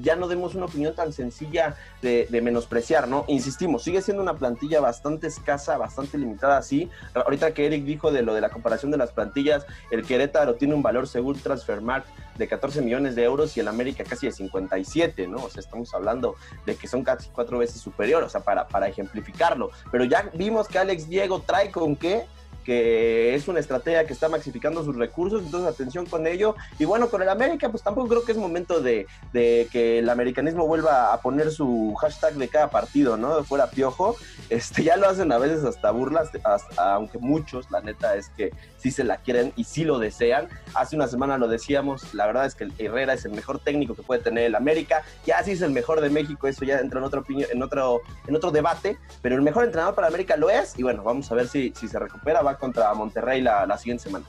ya 0.00 0.16
no 0.16 0.28
demos 0.28 0.54
una 0.54 0.64
opinión 0.64 0.94
tan 0.94 1.12
sencilla 1.12 1.76
de, 2.00 2.26
menospreciar, 2.42 3.06
¿no? 3.06 3.26
Insistimos, 3.28 3.82
sigue 3.82 4.00
siendo 4.00 4.22
una 4.22 4.38
plantilla 4.38 4.80
bastante 4.80 5.26
escasa, 5.26 5.76
bastante 5.76 6.16
limitada, 6.16 6.62
sí. 6.62 6.88
Ahorita 7.12 7.52
que 7.52 7.66
Eric 7.66 7.84
dijo 7.84 8.10
de 8.12 8.22
lo 8.22 8.32
de 8.32 8.40
la 8.40 8.48
comparación 8.48 8.90
de 8.92 8.96
las 8.96 9.12
plantillas, 9.12 9.66
el 9.90 10.06
Querétaro 10.06 10.54
tiene 10.54 10.72
un 10.72 10.82
valor 10.82 11.06
según 11.06 11.38
Transfermarkt 11.38 12.08
de 12.38 12.48
14 12.48 12.82
millones 12.82 13.14
de 13.14 13.24
euros 13.24 13.56
y 13.56 13.60
el 13.60 13.68
América 13.68 14.04
casi 14.04 14.26
de 14.26 14.32
57, 14.32 15.26
¿no? 15.26 15.38
O 15.38 15.50
sea, 15.50 15.65
estamos 15.66 15.92
hablando 15.94 16.36
de 16.64 16.76
que 16.76 16.88
son 16.88 17.02
casi 17.04 17.28
cuatro 17.28 17.58
veces 17.58 17.80
superior, 17.80 18.22
o 18.22 18.28
sea, 18.28 18.40
para, 18.40 18.66
para 18.66 18.88
ejemplificarlo. 18.88 19.70
Pero 19.92 20.04
ya 20.04 20.30
vimos 20.34 20.68
que 20.68 20.78
Alex 20.78 21.08
Diego 21.08 21.42
trae 21.42 21.70
con 21.70 21.96
qué 21.96 22.26
que 22.64 23.34
es 23.34 23.48
una 23.48 23.60
estrategia 23.60 24.06
que 24.06 24.12
está 24.12 24.28
maxificando 24.28 24.84
sus 24.84 24.96
recursos, 24.96 25.42
entonces 25.42 25.72
atención 25.72 26.06
con 26.06 26.26
ello. 26.26 26.54
Y 26.78 26.84
bueno, 26.84 27.08
con 27.08 27.22
el 27.22 27.28
América, 27.28 27.70
pues 27.70 27.82
tampoco 27.82 28.08
creo 28.08 28.24
que 28.24 28.32
es 28.32 28.38
momento 28.38 28.80
de, 28.80 29.06
que 29.32 29.98
el 29.98 30.08
americanismo 30.08 30.66
vuelva 30.66 31.12
a 31.12 31.20
poner 31.20 31.50
su 31.50 31.94
hashtag 31.94 32.34
de 32.34 32.48
cada 32.48 32.70
partido, 32.70 33.16
¿no? 33.16 33.36
De 33.36 33.44
fuera 33.44 33.70
piojo. 33.70 34.16
Este, 34.50 34.84
ya 34.84 34.96
lo 34.96 35.08
hacen 35.08 35.32
a 35.32 35.38
veces 35.38 35.64
hasta 35.64 35.90
burlas, 35.90 36.30
aunque 36.76 37.18
muchos, 37.18 37.70
la 37.70 37.80
neta, 37.80 38.16
es 38.16 38.28
que 38.30 38.52
sí 38.78 38.90
se 38.90 39.04
la 39.04 39.16
quieren 39.18 39.52
y 39.56 39.64
sí 39.64 39.84
lo 39.84 39.98
desean. 39.98 40.48
Hace 40.74 40.96
una 40.96 41.08
semana 41.08 41.38
lo 41.38 41.48
decíamos, 41.48 42.14
la 42.14 42.26
verdad 42.26 42.46
es 42.46 42.54
que 42.54 42.68
Herrera 42.78 43.14
es 43.14 43.24
el 43.24 43.32
mejor 43.32 43.58
técnico 43.58 43.94
que 43.94 44.02
puede 44.02 44.22
tener 44.22 44.44
el 44.44 44.54
América, 44.54 45.02
ya 45.24 45.42
sí 45.42 45.52
es 45.52 45.62
el 45.62 45.70
mejor 45.70 46.00
de 46.00 46.10
México, 46.10 46.46
eso 46.46 46.64
ya 46.64 46.78
entra 46.78 47.00
en 47.00 47.06
opinión, 47.06 47.48
en 47.52 47.62
otro, 47.62 48.02
en 48.26 48.36
otro 48.36 48.50
debate, 48.50 48.98
pero 49.22 49.36
el 49.36 49.42
mejor 49.42 49.64
entrenador 49.64 49.94
para 49.94 50.08
América 50.08 50.36
lo 50.36 50.50
es, 50.50 50.78
y 50.78 50.82
bueno, 50.82 51.02
vamos 51.02 51.30
a 51.30 51.34
ver 51.34 51.48
si, 51.48 51.72
si 51.76 51.88
se 51.88 51.98
recupera, 51.98 52.42
va 52.46 52.56
contra 52.56 52.92
Monterrey 52.94 53.40
la, 53.40 53.66
la 53.66 53.76
siguiente 53.76 54.04
semana. 54.04 54.24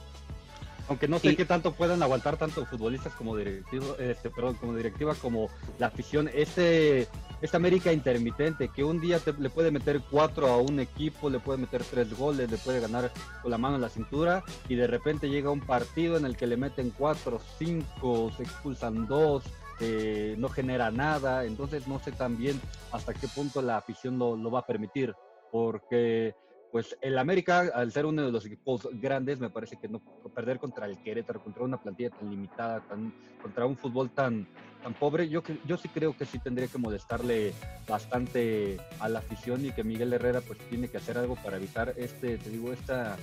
Aunque 0.88 1.06
no 1.06 1.18
sé 1.18 1.36
qué 1.36 1.44
tanto 1.44 1.72
puedan 1.72 2.02
aguantar 2.02 2.38
tanto 2.38 2.64
futbolistas 2.64 3.12
como 3.12 3.36
directivo, 3.36 3.96
este, 3.98 4.30
perdón, 4.30 4.54
como 4.54 4.74
directiva 4.74 5.14
como 5.14 5.50
la 5.78 5.88
afición. 5.88 6.30
Este, 6.32 7.06
esta 7.42 7.58
América 7.58 7.92
intermitente 7.92 8.70
que 8.70 8.84
un 8.84 8.98
día 8.98 9.20
le 9.38 9.50
puede 9.50 9.70
meter 9.70 10.00
cuatro 10.10 10.46
a 10.46 10.56
un 10.56 10.80
equipo, 10.80 11.28
le 11.28 11.40
puede 11.40 11.58
meter 11.58 11.84
tres 11.84 12.16
goles, 12.16 12.50
le 12.50 12.56
puede 12.56 12.80
ganar 12.80 13.12
con 13.42 13.50
la 13.50 13.58
mano 13.58 13.76
en 13.76 13.82
la 13.82 13.90
cintura 13.90 14.42
y 14.66 14.76
de 14.76 14.86
repente 14.86 15.28
llega 15.28 15.50
un 15.50 15.60
partido 15.60 16.16
en 16.16 16.24
el 16.24 16.38
que 16.38 16.46
le 16.46 16.56
meten 16.56 16.90
cuatro, 16.96 17.38
cinco, 17.58 18.32
se 18.34 18.44
expulsan 18.44 19.06
dos, 19.06 19.44
eh, 19.80 20.36
no 20.38 20.48
genera 20.48 20.90
nada. 20.90 21.44
Entonces 21.44 21.86
no 21.86 21.98
sé 21.98 22.12
también 22.12 22.58
hasta 22.92 23.12
qué 23.12 23.28
punto 23.28 23.60
la 23.60 23.76
afición 23.76 24.18
lo, 24.18 24.36
lo 24.36 24.50
va 24.50 24.60
a 24.60 24.66
permitir 24.66 25.14
porque 25.52 26.34
pues 26.70 26.96
el 27.00 27.18
América, 27.18 27.70
al 27.74 27.92
ser 27.92 28.06
uno 28.06 28.24
de 28.24 28.32
los 28.32 28.44
equipos 28.44 28.88
grandes, 28.92 29.40
me 29.40 29.50
parece 29.50 29.76
que 29.76 29.88
no 29.88 30.00
perder 30.34 30.58
contra 30.58 30.86
el 30.86 30.98
Querétaro, 30.98 31.42
contra 31.42 31.64
una 31.64 31.80
plantilla 31.80 32.10
tan 32.10 32.30
limitada, 32.30 32.80
tan, 32.80 33.12
contra 33.40 33.66
un 33.66 33.76
fútbol 33.76 34.10
tan, 34.10 34.46
tan 34.82 34.94
pobre, 34.94 35.28
yo, 35.28 35.42
yo 35.64 35.76
sí 35.76 35.88
creo 35.88 36.16
que 36.16 36.26
sí 36.26 36.38
tendría 36.38 36.68
que 36.68 36.78
molestarle 36.78 37.52
bastante 37.88 38.78
a 39.00 39.08
la 39.08 39.20
afición 39.20 39.64
y 39.64 39.72
que 39.72 39.84
Miguel 39.84 40.12
Herrera 40.12 40.40
pues 40.40 40.58
tiene 40.68 40.88
que 40.88 40.98
hacer 40.98 41.16
algo 41.18 41.36
para 41.36 41.56
evitar 41.56 41.94
este, 41.96 42.36
te 42.38 42.50
digo, 42.50 42.72
esta, 42.72 43.16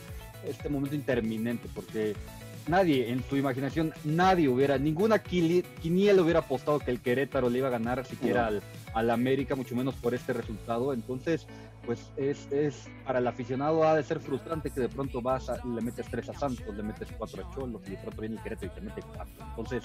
este 0.43 0.69
momento 0.69 0.95
interminente, 0.95 1.69
porque 1.73 2.15
nadie 2.67 3.11
en 3.11 3.23
su 3.23 3.37
imaginación, 3.37 3.93
nadie 4.03 4.49
hubiera, 4.49 4.77
ninguna 4.77 5.19
quiniela 5.19 6.21
hubiera 6.21 6.39
apostado 6.39 6.79
que 6.79 6.91
el 6.91 7.01
Querétaro 7.01 7.49
le 7.49 7.59
iba 7.59 7.67
a 7.67 7.71
ganar 7.71 8.05
siquiera 8.05 8.47
al, 8.47 8.61
al 8.93 9.09
América, 9.09 9.55
mucho 9.55 9.75
menos 9.75 9.95
por 9.95 10.13
este 10.13 10.33
resultado. 10.33 10.93
Entonces, 10.93 11.47
pues 11.85 11.99
es, 12.17 12.51
es 12.51 12.87
para 13.05 13.19
el 13.19 13.27
aficionado 13.27 13.83
ha 13.83 13.95
de 13.95 14.03
ser 14.03 14.19
frustrante 14.19 14.71
que 14.71 14.81
de 14.81 14.89
pronto 14.89 15.21
vas 15.21 15.49
a, 15.49 15.63
le 15.65 15.81
metes 15.81 16.07
tres 16.09 16.29
a 16.29 16.33
Santos, 16.33 16.75
le 16.75 16.83
metes 16.83 17.09
cuatro 17.17 17.45
a 17.45 17.53
Cholos 17.53 17.81
y 17.85 17.91
de 17.91 17.97
pronto 17.97 18.21
viene 18.21 18.37
el 18.37 18.41
Querétaro 18.43 18.71
y 18.71 18.75
te 18.75 18.81
mete 18.81 19.01
cuatro. 19.01 19.45
Entonces, 19.49 19.83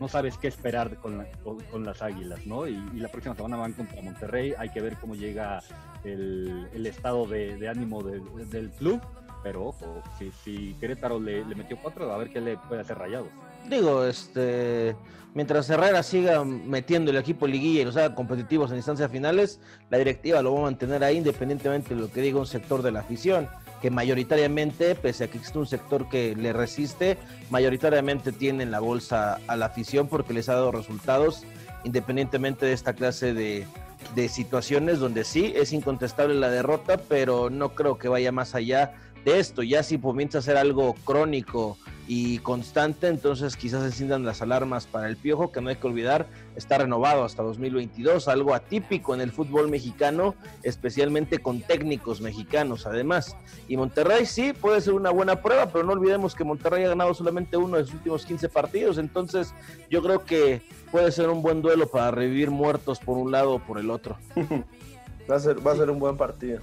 no 0.00 0.08
sabes 0.08 0.36
qué 0.36 0.48
esperar 0.48 0.96
con, 0.96 1.24
con, 1.70 1.84
las 1.84 2.02
Águilas, 2.02 2.46
¿no? 2.46 2.66
Y, 2.66 2.76
la 2.94 3.08
próxima 3.08 3.34
semana 3.34 3.56
van 3.56 3.72
contra 3.72 4.02
Monterrey, 4.02 4.54
hay 4.58 4.70
que 4.70 4.80
ver 4.80 4.96
cómo 4.96 5.14
llega 5.14 5.60
el, 6.04 6.68
el 6.72 6.86
estado 6.86 7.26
de, 7.26 7.56
de 7.56 7.68
ánimo 7.68 8.02
del 8.02 8.70
club 8.70 9.00
pero 9.48 9.68
ojo, 9.68 10.02
si, 10.44 10.76
Querétaro 10.78 11.18
le, 11.18 11.42
le, 11.42 11.54
metió 11.54 11.78
cuatro, 11.82 12.12
a 12.12 12.18
ver 12.18 12.28
qué 12.28 12.38
le 12.38 12.58
puede 12.58 12.82
hacer 12.82 12.98
Rayados. 12.98 13.28
Digo, 13.66 14.04
este, 14.04 14.94
mientras 15.32 15.70
Herrera 15.70 16.02
siga 16.02 16.44
metiendo 16.44 17.10
el 17.10 17.16
equipo 17.16 17.46
liguilla 17.46 17.80
y 17.80 17.84
los 17.86 17.96
haga 17.96 18.14
competitivos 18.14 18.70
en 18.70 18.76
instancias 18.76 19.10
finales, 19.10 19.58
la 19.88 19.96
directiva 19.96 20.42
lo 20.42 20.52
va 20.52 20.60
a 20.60 20.62
mantener 20.64 21.02
ahí 21.02 21.16
independientemente 21.16 21.94
de 21.94 22.00
lo 22.02 22.12
que 22.12 22.20
diga 22.20 22.38
un 22.38 22.46
sector 22.46 22.82
de 22.82 22.92
la 22.92 23.00
afición, 23.00 23.48
que 23.80 23.90
mayoritariamente, 23.90 24.94
pese 24.94 25.24
a 25.24 25.28
que 25.28 25.38
existe 25.38 25.58
un 25.58 25.66
sector 25.66 26.10
que 26.10 26.36
le 26.36 26.52
resiste, 26.52 27.16
mayoritariamente 27.48 28.32
tienen 28.32 28.70
la 28.70 28.80
bolsa 28.80 29.40
a 29.46 29.56
la 29.56 29.64
afición 29.64 30.08
porque 30.08 30.34
les 30.34 30.50
ha 30.50 30.56
dado 30.56 30.72
resultados, 30.72 31.44
independientemente 31.84 32.66
de 32.66 32.74
esta 32.74 32.92
clase 32.92 33.32
de, 33.32 33.66
de 34.14 34.28
situaciones 34.28 34.98
donde 34.98 35.24
sí 35.24 35.52
es 35.56 35.72
incontestable 35.72 36.34
la 36.34 36.50
derrota, 36.50 36.98
pero 37.08 37.48
no 37.48 37.70
creo 37.70 37.98
que 37.98 38.08
vaya 38.08 38.30
más 38.30 38.54
allá 38.54 38.92
de 39.24 39.38
esto. 39.38 39.62
Ya 39.62 39.82
si 39.82 39.98
comienza 39.98 40.38
a 40.38 40.42
ser 40.42 40.56
algo 40.56 40.94
crónico 41.04 41.76
y 42.08 42.38
constante, 42.38 43.08
entonces 43.08 43.54
quizás 43.56 43.82
se 43.82 43.88
enciendan 43.88 44.24
las 44.24 44.40
alarmas 44.40 44.86
para 44.86 45.08
el 45.08 45.18
Piojo, 45.18 45.52
que 45.52 45.60
no 45.60 45.68
hay 45.68 45.76
que 45.76 45.86
olvidar, 45.86 46.26
está 46.56 46.78
renovado 46.78 47.22
hasta 47.22 47.42
2022, 47.42 48.28
algo 48.28 48.54
atípico 48.54 49.14
en 49.14 49.20
el 49.20 49.30
fútbol 49.30 49.68
mexicano, 49.68 50.34
especialmente 50.62 51.38
con 51.38 51.60
técnicos 51.60 52.22
mexicanos 52.22 52.86
además. 52.86 53.36
Y 53.68 53.76
Monterrey 53.76 54.24
sí 54.24 54.54
puede 54.54 54.80
ser 54.80 54.94
una 54.94 55.10
buena 55.10 55.42
prueba, 55.42 55.66
pero 55.70 55.84
no 55.84 55.92
olvidemos 55.92 56.34
que 56.34 56.44
Monterrey 56.44 56.84
ha 56.84 56.88
ganado 56.88 57.12
solamente 57.12 57.58
uno 57.58 57.76
de 57.76 57.84
sus 57.84 57.94
últimos 57.94 58.24
15 58.24 58.48
partidos, 58.48 58.96
entonces 58.96 59.52
yo 59.90 60.02
creo 60.02 60.24
que 60.24 60.62
puede 60.90 61.12
ser 61.12 61.28
un 61.28 61.42
buen 61.42 61.60
duelo 61.60 61.88
para 61.88 62.10
revivir 62.10 62.50
muertos 62.50 63.00
por 63.00 63.18
un 63.18 63.32
lado 63.32 63.56
o 63.56 63.58
por 63.58 63.78
el 63.78 63.90
otro. 63.90 64.16
va 65.30 65.36
a 65.36 65.40
ser, 65.40 65.64
va 65.64 65.72
a 65.72 65.76
ser 65.76 65.90
un 65.90 65.98
buen 65.98 66.16
partido. 66.16 66.60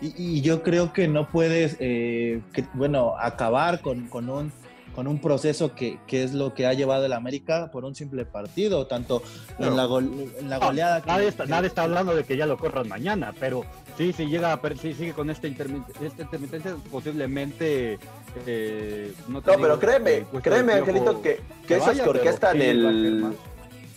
Y, 0.00 0.40
yo 0.40 0.62
creo 0.62 0.92
que 0.92 1.08
no 1.08 1.28
puedes, 1.28 1.76
eh, 1.78 2.40
bueno, 2.72 3.14
acabar 3.18 3.82
con, 3.82 4.08
con, 4.08 4.30
un, 4.30 4.50
con 4.94 5.06
un 5.06 5.20
proceso 5.20 5.74
que, 5.74 5.98
que, 6.06 6.22
es 6.22 6.32
lo 6.32 6.54
que 6.54 6.66
ha 6.66 6.72
llevado 6.72 7.04
el 7.04 7.12
América 7.12 7.70
por 7.70 7.84
un 7.84 7.94
simple 7.94 8.24
partido, 8.24 8.86
tanto 8.86 9.22
en, 9.58 9.76
la 9.76 9.84
en, 9.84 10.48
la 10.48 10.58
goleada. 10.58 11.02
nadie, 11.06 11.28
está, 11.28 11.44
nadie, 11.44 11.68
está, 11.68 11.82
hablando 11.82 12.14
de 12.14 12.24
que 12.24 12.38
ya 12.38 12.46
lo 12.46 12.56
corran 12.56 12.88
mañana, 12.88 13.34
pero 13.38 13.66
sí, 13.98 14.14
si 14.14 14.24
llega 14.26 14.54
a, 14.54 14.60
si 14.80 14.94
sigue 14.94 15.12
con 15.12 15.28
esta, 15.28 15.48
esta 15.48 16.22
intermitencia, 16.22 16.76
posiblemente. 16.90 17.98
Eh, 18.46 19.12
no, 19.28 19.42
pero 19.42 19.78
créeme, 19.78 20.24
créeme, 20.42 20.74
Angelito, 20.74 21.20
que, 21.20 21.40
que, 21.66 21.76
eso 21.76 21.90
es 21.90 22.00
porque 22.00 22.30
está 22.30 22.52
en 22.52 22.62
el, 22.62 23.36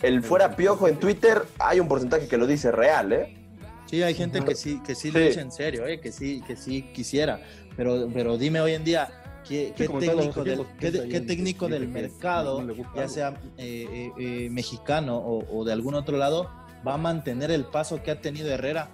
el 0.02 0.22
fuera 0.22 0.54
piojo 0.54 0.86
en 0.86 0.96
Twitter. 0.96 1.44
Hay 1.58 1.80
un 1.80 1.88
porcentaje 1.88 2.28
que 2.28 2.36
lo 2.36 2.46
dice 2.46 2.70
real, 2.72 3.12
¿eh? 3.14 3.43
Sí, 3.86 4.02
hay 4.02 4.14
gente 4.14 4.42
que 4.42 4.54
sí, 4.54 4.80
que 4.84 4.94
sí, 4.94 5.10
lo 5.10 5.20
dice 5.20 5.40
en 5.40 5.52
serio, 5.52 5.86
eh, 5.86 6.00
que 6.00 6.10
sí, 6.10 6.42
que 6.46 6.56
sí 6.56 6.82
quisiera. 6.94 7.40
Pero, 7.76 8.08
pero 8.12 8.38
dime 8.38 8.60
hoy 8.60 8.72
en 8.72 8.84
día, 8.84 9.10
¿qué, 9.46 9.74
técnico, 9.76 10.42
del, 10.42 10.66
qué, 10.78 11.20
técnico 11.20 11.68
del 11.68 11.88
mercado, 11.88 12.64
ya 12.94 13.08
sea 13.08 13.40
eh, 13.58 14.10
eh, 14.18 14.48
mexicano 14.50 15.18
o, 15.18 15.64
de 15.64 15.72
algún 15.72 15.94
otro 15.94 16.16
lado, 16.16 16.50
va 16.86 16.94
a 16.94 16.98
mantener 16.98 17.50
el 17.50 17.64
paso 17.64 18.02
que 18.02 18.10
ha 18.10 18.20
tenido 18.20 18.50
Herrera 18.50 18.88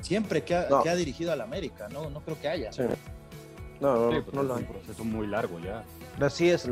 siempre 0.00 0.42
que 0.42 0.54
ha, 0.54 0.94
dirigido 0.94 1.32
al 1.32 1.40
América? 1.40 1.88
No, 1.88 2.08
no 2.10 2.20
creo 2.20 2.40
que 2.40 2.48
haya. 2.48 2.70
No, 3.80 4.10
no, 4.10 4.24
no, 4.32 4.42
lo 4.42 4.54
hay. 4.54 4.62
un 4.62 4.68
proceso 4.68 5.04
muy 5.04 5.26
largo 5.26 5.58
ya. 5.58 5.84
Así 6.24 6.48
es, 6.48 6.68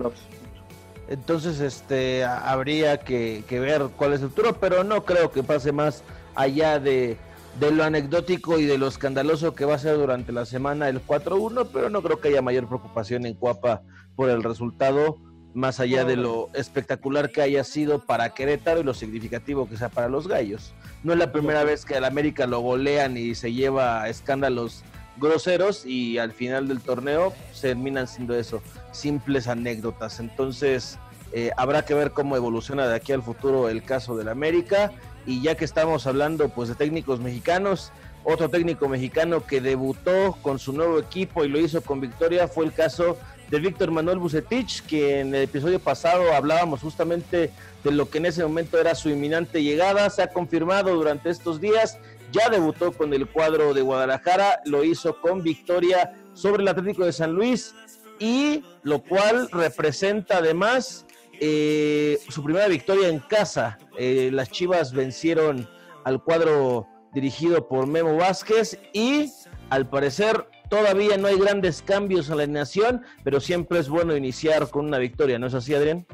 Entonces, 1.09 1.61
este, 1.61 2.25
habría 2.25 2.99
que, 2.99 3.45
que 3.49 3.61
ver 3.61 3.89
cuál 3.97 4.13
es 4.13 4.23
el 4.23 4.29
futuro, 4.29 4.59
pero 4.59 4.85
no 4.85 5.05
creo 5.05 5.31
que 5.31 5.43
pase 5.43 5.73
más 5.73 6.03
allá 6.35 6.79
de 6.79 7.17
de 7.59 7.71
lo 7.71 7.85
anecdótico 7.85 8.59
y 8.59 8.65
de 8.65 8.79
lo 8.79 8.87
escandaloso 8.87 9.55
que 9.55 9.65
va 9.65 9.75
a 9.75 9.79
ser 9.79 9.97
durante 9.97 10.33
la 10.33 10.47
semana 10.47 10.89
el 10.89 11.05
4-1, 11.05 11.69
pero 11.73 11.91
no 11.91 12.03
creo 12.03 12.21
que 12.21 12.29
haya 12.29 12.43
mayor 12.43 12.67
preocupación 12.69 13.27
en 13.27 13.35
Cuapa 13.35 13.83
por 14.15 14.31
el 14.31 14.43
resultado, 14.43 15.19
más 15.53 15.81
allá 15.81 16.05
de 16.05 16.17
lo 16.17 16.49
espectacular 16.55 17.31
que 17.31 17.43
haya 17.43 17.65
sido 17.65 18.07
para 18.07 18.31
Querétaro 18.31 18.81
y 18.81 18.85
lo 18.85 18.95
significativo 18.95 19.69
que 19.69 19.77
sea 19.77 19.89
para 19.89 20.09
los 20.09 20.29
gallos. 20.29 20.73
No 21.03 21.13
es 21.13 21.19
la 21.19 21.33
primera 21.33 21.65
vez 21.65 21.85
que 21.85 21.97
al 21.97 22.05
América 22.05 22.47
lo 22.47 22.61
golean 22.61 23.17
y 23.17 23.35
se 23.35 23.53
lleva 23.53 24.09
escándalos 24.09 24.85
groseros 25.19 25.85
y 25.85 26.19
al 26.19 26.33
final 26.33 26.69
del 26.69 26.81
torneo 26.81 27.33
se 27.53 27.69
terminan 27.69 28.07
siendo 28.07 28.35
eso, 28.35 28.63
simples 28.93 29.49
anécdotas. 29.49 30.21
Entonces, 30.21 30.99
eh, 31.33 31.51
habrá 31.57 31.85
que 31.85 31.95
ver 31.95 32.13
cómo 32.13 32.37
evoluciona 32.37 32.89
de 32.89 32.95
aquí 32.95 33.13
al 33.13 33.23
futuro 33.23 33.69
el 33.69 33.83
caso 33.83 34.17
del 34.17 34.29
América 34.29 34.93
y 35.27 35.43
ya 35.43 35.55
que 35.57 35.65
estamos 35.65 36.07
hablando 36.07 36.49
pues 36.49 36.69
de 36.69 36.75
técnicos 36.75 37.21
mexicanos, 37.21 37.93
otro 38.25 38.49
técnico 38.49 38.89
mexicano 38.89 39.47
que 39.47 39.61
debutó 39.61 40.37
con 40.43 40.59
su 40.59 40.73
nuevo 40.73 40.99
equipo 40.99 41.45
y 41.45 41.49
lo 41.49 41.59
hizo 41.59 41.83
con 41.83 42.01
victoria 42.01 42.49
fue 42.49 42.67
el 42.67 42.73
caso 42.73 43.17
de 43.51 43.59
Víctor 43.59 43.91
Manuel 43.91 44.19
Bucetich, 44.19 44.83
que 44.87 45.21
en 45.21 45.35
el 45.35 45.43
episodio 45.43 45.81
pasado 45.81 46.33
hablábamos 46.33 46.81
justamente 46.81 47.51
de 47.83 47.91
lo 47.91 48.09
que 48.09 48.19
en 48.19 48.27
ese 48.27 48.45
momento 48.45 48.79
era 48.79 48.95
su 48.95 49.09
inminente 49.09 49.63
llegada. 49.63 50.09
Se 50.11 50.23
ha 50.23 50.29
confirmado 50.29 50.95
durante 50.95 51.31
estos 51.31 51.61
días, 51.61 51.99
ya 52.31 52.49
debutó 52.49 52.93
con 52.93 53.13
el 53.13 53.27
cuadro 53.27 53.75
de 53.75 53.83
Guadalajara, 53.83 54.61
lo 54.67 54.85
hizo 54.85 55.21
con 55.21 55.43
victoria 55.43 56.15
sobre 56.33 56.63
el 56.63 56.69
Atlético 56.69 57.05
de 57.05 57.13
San 57.13 57.33
Luis 57.33 57.75
y 58.21 58.63
lo 58.83 59.03
cual 59.03 59.49
representa 59.51 60.39
además 60.39 61.07
eh, 61.41 62.19
su 62.29 62.45
primera 62.45 62.69
victoria 62.69 63.09
en 63.09 63.19
casa. 63.19 63.79
Eh, 63.99 64.31
las 64.33 64.51
Chivas 64.51 64.93
vencieron 64.93 65.69
al 66.05 66.23
cuadro 66.23 66.87
dirigido 67.13 67.67
por 67.67 67.87
Memo 67.87 68.17
Vázquez 68.17 68.79
y 68.93 69.33
al 69.71 69.89
parecer 69.89 70.47
todavía 70.69 71.17
no 71.17 71.29
hay 71.29 71.39
grandes 71.39 71.83
cambios 71.83 72.31
en 72.31 72.37
la 72.37 72.45
alineación, 72.45 73.03
pero 73.25 73.41
siempre 73.41 73.79
es 73.79 73.89
bueno 73.89 74.17
iniciar 74.17 74.71
con 74.71 74.87
una 74.87 74.99
victoria, 74.99 75.39
¿no 75.39 75.47
es 75.47 75.55
así, 75.55 75.75
Adrián? 75.75 76.07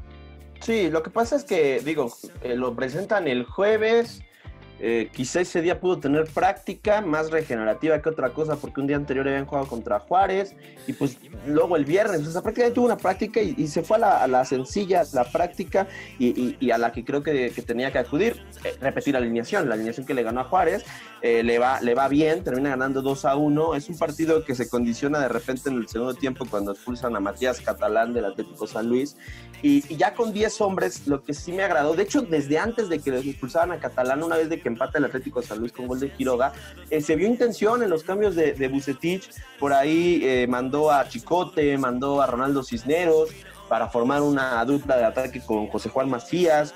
Sí, 0.61 0.91
lo 0.91 1.03
que 1.03 1.11
pasa 1.11 1.37
es 1.37 1.45
que, 1.45 1.81
digo, 1.81 2.11
eh, 2.43 2.57
lo 2.57 2.75
presentan 2.75 3.29
el 3.29 3.45
jueves, 3.45 4.23
eh, 4.79 5.09
quizá 5.13 5.41
ese 5.41 5.63
día 5.63 5.81
pudo 5.81 5.99
tener 5.99 6.27
práctica 6.27 7.01
más 7.01 7.31
regenerativa 7.31 8.01
que 8.03 8.09
otra 8.09 8.31
cosa, 8.31 8.57
porque 8.57 8.81
un 8.81 8.87
día 8.87 8.97
anterior 8.97 9.27
habían 9.27 9.47
jugado 9.47 9.67
contra 9.67 9.99
Juárez 10.01 10.55
y 10.87 10.93
pues 10.93 11.17
luego 11.47 11.77
el 11.77 11.85
viernes, 11.85 12.27
o 12.27 12.31
sea, 12.31 12.43
prácticamente 12.43 12.75
tuvo 12.75 12.87
una 12.87 12.97
práctica 12.97 13.41
y, 13.41 13.67
se 13.69 13.83
fue 13.83 13.97
a 13.97 14.27
la, 14.27 14.45
sencilla, 14.45 15.03
la 15.13 15.25
práctica 15.25 15.89
y, 16.19 16.71
a 16.71 16.79
la 16.79 16.93
que 16.93 17.05
creo 17.05 17.23
que, 17.23 17.51
tenía 17.67 17.91
que 17.91 17.99
acudir, 17.99 18.43
eh, 18.65 18.75
repetir 18.81 19.15
la 19.15 19.21
alineación, 19.21 19.69
la 19.69 19.75
alineación 19.75 20.07
que 20.07 20.15
le 20.15 20.23
ganó 20.23 20.41
a 20.41 20.45
Juárez, 20.45 20.85
eh, 21.23 21.43
le, 21.43 21.59
va, 21.59 21.81
le 21.81 21.95
va 21.95 22.09
bien, 22.09 22.45
termina 22.45 22.71
ganando 22.71 23.01
2 23.03 23.25
a 23.25 23.37
1. 23.37 23.75
Es 23.75 23.89
un 23.89 23.99
partido 23.99 24.45
que 24.45 24.55
se 24.55 24.69
condiciona 24.69 25.19
de 25.19 25.29
repente 25.29 25.71
en 25.71 25.77
el 25.77 25.89
segundo 25.89 26.15
tiempo 26.15 26.47
cuando 26.49 26.73
expulsan 26.73 27.17
a 27.17 27.21
Matías 27.21 27.61
Catalán 27.61 28.13
del 28.13 28.27
Atlético 28.27 28.67
San 28.67 28.89
Luis. 28.89 29.17
Y, 29.63 29.97
ya 29.97 30.15
con 30.15 30.33
10 30.33 30.61
hombres, 30.61 31.07
lo 31.09 31.25
que 31.25 31.33
sí 31.33 31.53
me 31.53 31.63
agradó, 31.63 31.95
de 31.95 32.03
hecho, 32.03 32.23
desde 32.23 32.59
antes 32.59 32.89
de 32.89 33.01
que 33.01 33.11
los 33.11 33.25
expulsaran 33.25 33.73
a 33.73 33.81
Catalán, 33.81 34.23
una 34.23 34.37
vez 34.37 34.49
de 34.49 34.61
que 34.61 34.66
empata 34.69 34.99
el 34.99 35.05
Atlético 35.05 35.43
San 35.43 35.59
Luis 35.59 35.73
con 35.73 35.87
gol 35.87 36.01
de 36.01 36.11
Quiroga, 36.11 36.53
eh, 36.91 37.01
se 37.01 37.17
vio 37.17 37.27
intención 37.27 37.83
en 37.83 37.91
los 37.91 38.03
cambios 38.03 38.35
de, 38.35 38.53
de 38.53 38.69
Bucetich. 38.69 39.31
Por 39.59 39.73
ahí 39.73 40.21
eh, 40.23 40.47
mandó 40.49 40.91
a 40.91 41.09
Chicote, 41.09 41.77
mandó 41.79 42.23
a 42.23 42.27
Ronaldo 42.27 42.63
Cisneros 42.63 43.31
para 43.69 43.89
formar 43.89 44.23
una 44.23 44.65
dupla 44.65 44.97
de 44.97 45.05
ataque 45.05 45.41
con 45.41 45.67
José 45.69 45.89
Juan 45.89 46.09
Macías. 46.09 46.75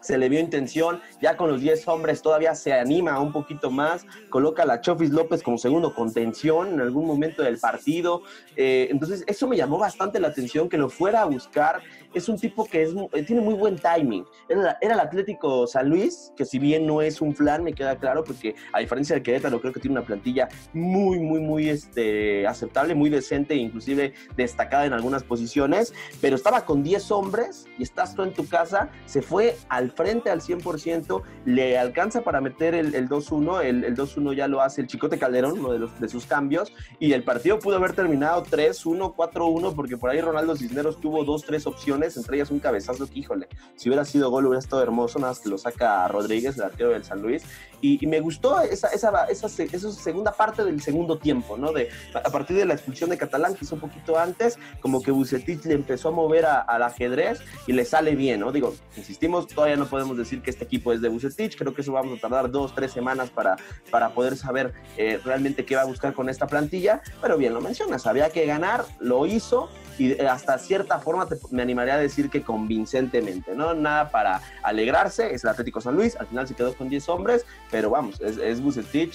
Se 0.00 0.18
le 0.18 0.28
vio 0.28 0.40
intención, 0.40 1.00
ya 1.20 1.36
con 1.36 1.48
los 1.48 1.60
10 1.60 1.86
hombres 1.86 2.22
todavía 2.22 2.56
se 2.56 2.72
anima 2.72 3.20
un 3.20 3.30
poquito 3.30 3.70
más, 3.70 4.04
coloca 4.30 4.64
a 4.64 4.66
la 4.66 4.80
Chofis 4.80 5.10
López 5.10 5.44
como 5.44 5.58
segundo 5.58 5.94
contención 5.94 6.72
en 6.72 6.80
algún 6.80 7.06
momento 7.06 7.44
del 7.44 7.58
partido, 7.58 8.22
eh, 8.56 8.88
entonces 8.90 9.22
eso 9.28 9.46
me 9.46 9.56
llamó 9.56 9.78
bastante 9.78 10.18
la 10.18 10.26
atención, 10.26 10.68
que 10.68 10.76
lo 10.76 10.90
fuera 10.90 11.22
a 11.22 11.26
buscar, 11.26 11.82
es 12.14 12.28
un 12.28 12.38
tipo 12.38 12.64
que 12.64 12.82
es, 12.82 12.90
eh, 13.12 13.22
tiene 13.22 13.42
muy 13.42 13.54
buen 13.54 13.76
timing, 13.76 14.24
era, 14.48 14.78
el 14.80 15.00
Atlético 15.00 15.66
San 15.66 15.88
Luis, 15.88 16.32
que 16.36 16.44
si 16.44 16.58
bien 16.58 16.86
no 16.86 17.02
es 17.02 17.20
un 17.20 17.34
plan, 17.34 17.62
me 17.64 17.72
queda 17.72 17.96
claro, 17.96 18.24
porque 18.24 18.54
a 18.72 18.80
diferencia 18.80 19.16
de 19.16 19.22
Querétaro, 19.22 19.60
creo 19.60 19.72
que 19.72 19.80
tiene 19.80 19.96
una 19.98 20.06
plantilla 20.06 20.48
muy, 20.72 21.18
muy, 21.18 21.40
muy 21.40 21.68
este, 21.68 22.46
aceptable, 22.46 22.94
muy 22.94 23.10
decente, 23.10 23.54
inclusive 23.54 24.14
destacada 24.36 24.86
en 24.86 24.92
algunas 24.92 25.22
posiciones, 25.24 25.94
pero 26.20 26.36
estaba 26.36 26.64
con 26.64 26.82
10 26.82 27.10
hombres 27.10 27.66
y 27.78 27.82
estás 27.82 28.14
tú 28.14 28.22
en 28.22 28.32
tu 28.32 28.46
casa, 28.48 28.90
se 29.06 29.22
fue 29.22 29.56
al 29.68 29.90
frente 29.90 30.30
al 30.30 30.40
100%, 30.40 31.22
le 31.44 31.78
alcanza 31.78 32.22
para 32.22 32.40
meter 32.40 32.74
el, 32.74 33.08
2-1, 33.08 33.62
el, 33.62 33.96
2-1 33.96 34.34
ya 34.34 34.48
lo 34.48 34.60
hace 34.60 34.80
el 34.80 34.86
Chicote 34.86 35.18
Calderón, 35.18 35.58
uno 35.58 35.72
de, 35.72 35.78
los, 35.78 36.00
de 36.00 36.08
sus 36.08 36.26
cambios, 36.26 36.72
y 36.98 37.12
el 37.12 37.24
partido 37.24 37.58
pudo 37.58 37.76
haber 37.76 37.92
terminado 37.92 38.44
3-1, 38.44 39.14
4-1, 39.14 39.74
porque 39.74 39.96
por 39.96 40.10
ahí 40.10 40.20
Ronaldo 40.20 40.56
Cisneros 40.56 41.00
tuvo 41.00 41.24
dos, 41.24 41.42
tres 41.42 41.66
opciones, 41.66 42.01
entre 42.16 42.36
ellas 42.36 42.50
un 42.50 42.58
cabezazo 42.58 43.08
que, 43.08 43.20
híjole, 43.20 43.48
si 43.76 43.88
hubiera 43.88 44.04
sido 44.04 44.30
gol 44.30 44.46
hubiera 44.46 44.58
estado 44.58 44.82
hermoso, 44.82 45.18
nada 45.18 45.32
más 45.32 45.40
que 45.40 45.48
lo 45.48 45.58
saca 45.58 46.06
Rodríguez, 46.08 46.56
el 46.56 46.64
arquero 46.64 46.90
del 46.90 47.04
San 47.04 47.22
Luis, 47.22 47.44
y, 47.82 48.06
me 48.06 48.20
gustó 48.20 48.60
esa, 48.60 48.88
esa, 48.88 49.24
esa, 49.24 49.46
esa, 49.46 49.92
segunda 49.92 50.32
parte 50.32 50.64
del 50.64 50.80
segundo 50.80 51.18
tiempo, 51.18 51.58
¿no? 51.58 51.72
De, 51.72 51.88
a 52.14 52.30
partir 52.30 52.56
de 52.56 52.64
la 52.64 52.74
expulsión 52.74 53.10
de 53.10 53.18
Catalán, 53.18 53.54
que 53.54 53.64
hizo 53.64 53.74
un 53.74 53.80
poquito 53.80 54.18
antes, 54.18 54.58
como 54.80 55.02
que 55.02 55.10
Bucetich 55.10 55.64
le 55.64 55.74
empezó 55.74 56.08
a 56.08 56.12
mover 56.12 56.46
al 56.46 56.82
ajedrez 56.82 57.40
y 57.66 57.72
le 57.72 57.84
sale 57.84 58.14
bien, 58.14 58.40
¿no? 58.40 58.52
Digo, 58.52 58.74
insistimos, 58.96 59.48
todavía 59.48 59.76
no 59.76 59.86
podemos 59.86 60.16
decir 60.16 60.42
que 60.42 60.50
este 60.50 60.64
equipo 60.64 60.92
es 60.92 61.00
de 61.00 61.08
Bucetich, 61.08 61.58
creo 61.58 61.74
que 61.74 61.82
eso 61.82 61.92
vamos 61.92 62.18
a 62.18 62.20
tardar 62.20 62.50
dos, 62.50 62.74
tres 62.74 62.92
semanas 62.92 63.30
para, 63.30 63.56
para 63.90 64.10
poder 64.10 64.36
saber 64.36 64.72
eh, 64.96 65.20
realmente 65.24 65.64
qué 65.64 65.74
va 65.74 65.82
a 65.82 65.86
buscar 65.86 66.14
con 66.14 66.28
esta 66.28 66.46
plantilla, 66.46 67.02
pero 67.20 67.36
bien 67.36 67.52
lo 67.52 67.60
mencionas, 67.60 68.06
había 68.06 68.30
que 68.30 68.46
ganar, 68.46 68.84
lo 69.00 69.26
hizo, 69.26 69.68
y 69.98 70.12
eh, 70.12 70.28
hasta 70.28 70.58
cierta 70.58 70.98
forma 71.00 71.26
me 71.50 71.62
animaría 71.62 71.94
a 71.94 71.98
decir 71.98 72.30
que 72.30 72.42
convincentemente, 72.42 73.54
¿no? 73.54 73.74
Nada 73.74 74.10
para 74.10 74.40
alegrarse, 74.62 75.34
es 75.34 75.44
el 75.44 75.50
Atlético 75.50 75.80
San 75.80 75.96
Luis, 75.96 76.16
al 76.16 76.26
final 76.26 76.46
se 76.46 76.54
quedó 76.54 76.74
con 76.74 76.88
10 76.88 77.08
hombres, 77.08 77.44
pero 77.72 77.88
vamos, 77.88 78.20
es, 78.20 78.36
es 78.36 78.60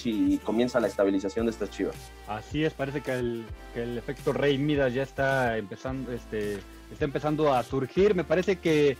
y 0.04 0.38
comienza 0.38 0.80
la 0.80 0.88
estabilización 0.88 1.46
de 1.46 1.52
estas 1.52 1.70
chivas. 1.70 1.94
Así 2.26 2.64
es, 2.64 2.74
parece 2.74 3.00
que 3.00 3.12
el, 3.12 3.46
que 3.72 3.84
el 3.84 3.96
efecto 3.96 4.32
Rey 4.32 4.58
Midas 4.58 4.92
ya 4.92 5.04
está 5.04 5.56
empezando, 5.56 6.10
este, 6.12 6.58
está 6.90 7.04
empezando 7.04 7.54
a 7.54 7.62
surgir, 7.62 8.16
me 8.16 8.24
parece 8.24 8.56
que 8.56 8.90
eh, 8.90 8.96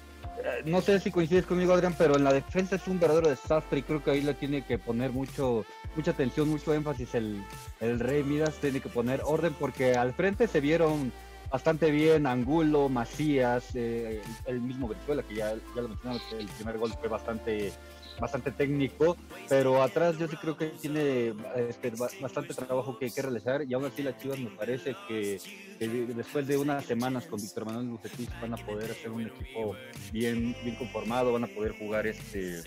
no 0.64 0.80
sé 0.80 1.00
si 1.00 1.10
coincides 1.10 1.44
conmigo, 1.44 1.72
Adrián, 1.74 1.96
pero 1.98 2.16
en 2.16 2.22
la 2.22 2.32
defensa 2.32 2.76
es 2.76 2.86
un 2.86 3.00
verdadero 3.00 3.28
desastre 3.28 3.80
y 3.80 3.82
creo 3.82 4.02
que 4.02 4.12
ahí 4.12 4.20
le 4.20 4.34
tiene 4.34 4.62
que 4.62 4.78
poner 4.78 5.10
mucho, 5.10 5.64
mucha 5.96 6.12
atención, 6.12 6.48
mucho 6.48 6.72
énfasis 6.72 7.16
el, 7.16 7.42
el 7.80 7.98
Rey 7.98 8.22
Midas, 8.22 8.54
tiene 8.60 8.80
que 8.80 8.88
poner 8.88 9.22
orden 9.24 9.54
porque 9.58 9.96
al 9.96 10.14
frente 10.14 10.46
se 10.46 10.60
vieron 10.60 11.12
bastante 11.50 11.90
bien 11.90 12.28
Angulo, 12.28 12.88
Macías, 12.88 13.74
eh, 13.74 14.22
el 14.46 14.60
mismo 14.60 14.86
Venezuela, 14.86 15.24
que 15.24 15.34
ya, 15.34 15.52
ya 15.74 15.82
lo 15.82 15.88
mencionamos, 15.88 16.22
el 16.38 16.46
primer 16.46 16.78
gol 16.78 16.94
fue 17.00 17.08
bastante 17.08 17.72
bastante 18.20 18.50
técnico, 18.50 19.16
pero 19.48 19.82
atrás 19.82 20.18
yo 20.18 20.28
sí 20.28 20.36
creo 20.36 20.56
que 20.56 20.66
tiene 20.66 21.34
este, 21.68 21.90
bastante 22.20 22.54
trabajo 22.54 22.98
que, 22.98 23.10
que 23.10 23.22
realizar 23.22 23.62
y 23.62 23.74
aún 23.74 23.84
así 23.84 24.02
las 24.02 24.18
Chivas 24.18 24.38
me 24.38 24.50
parece 24.50 24.94
que, 25.06 25.40
después 25.78 26.46
de 26.46 26.56
unas 26.56 26.84
semanas 26.84 27.26
con 27.26 27.40
Víctor 27.40 27.66
Manuel 27.66 27.88
Bucetich 27.88 28.30
van 28.40 28.54
a 28.54 28.56
poder 28.56 28.90
hacer 28.90 29.10
un 29.10 29.26
equipo 29.26 29.74
bien, 30.12 30.56
bien 30.62 30.76
conformado, 30.76 31.32
van 31.32 31.44
a 31.44 31.48
poder 31.48 31.72
jugar 31.78 32.06
este 32.06 32.62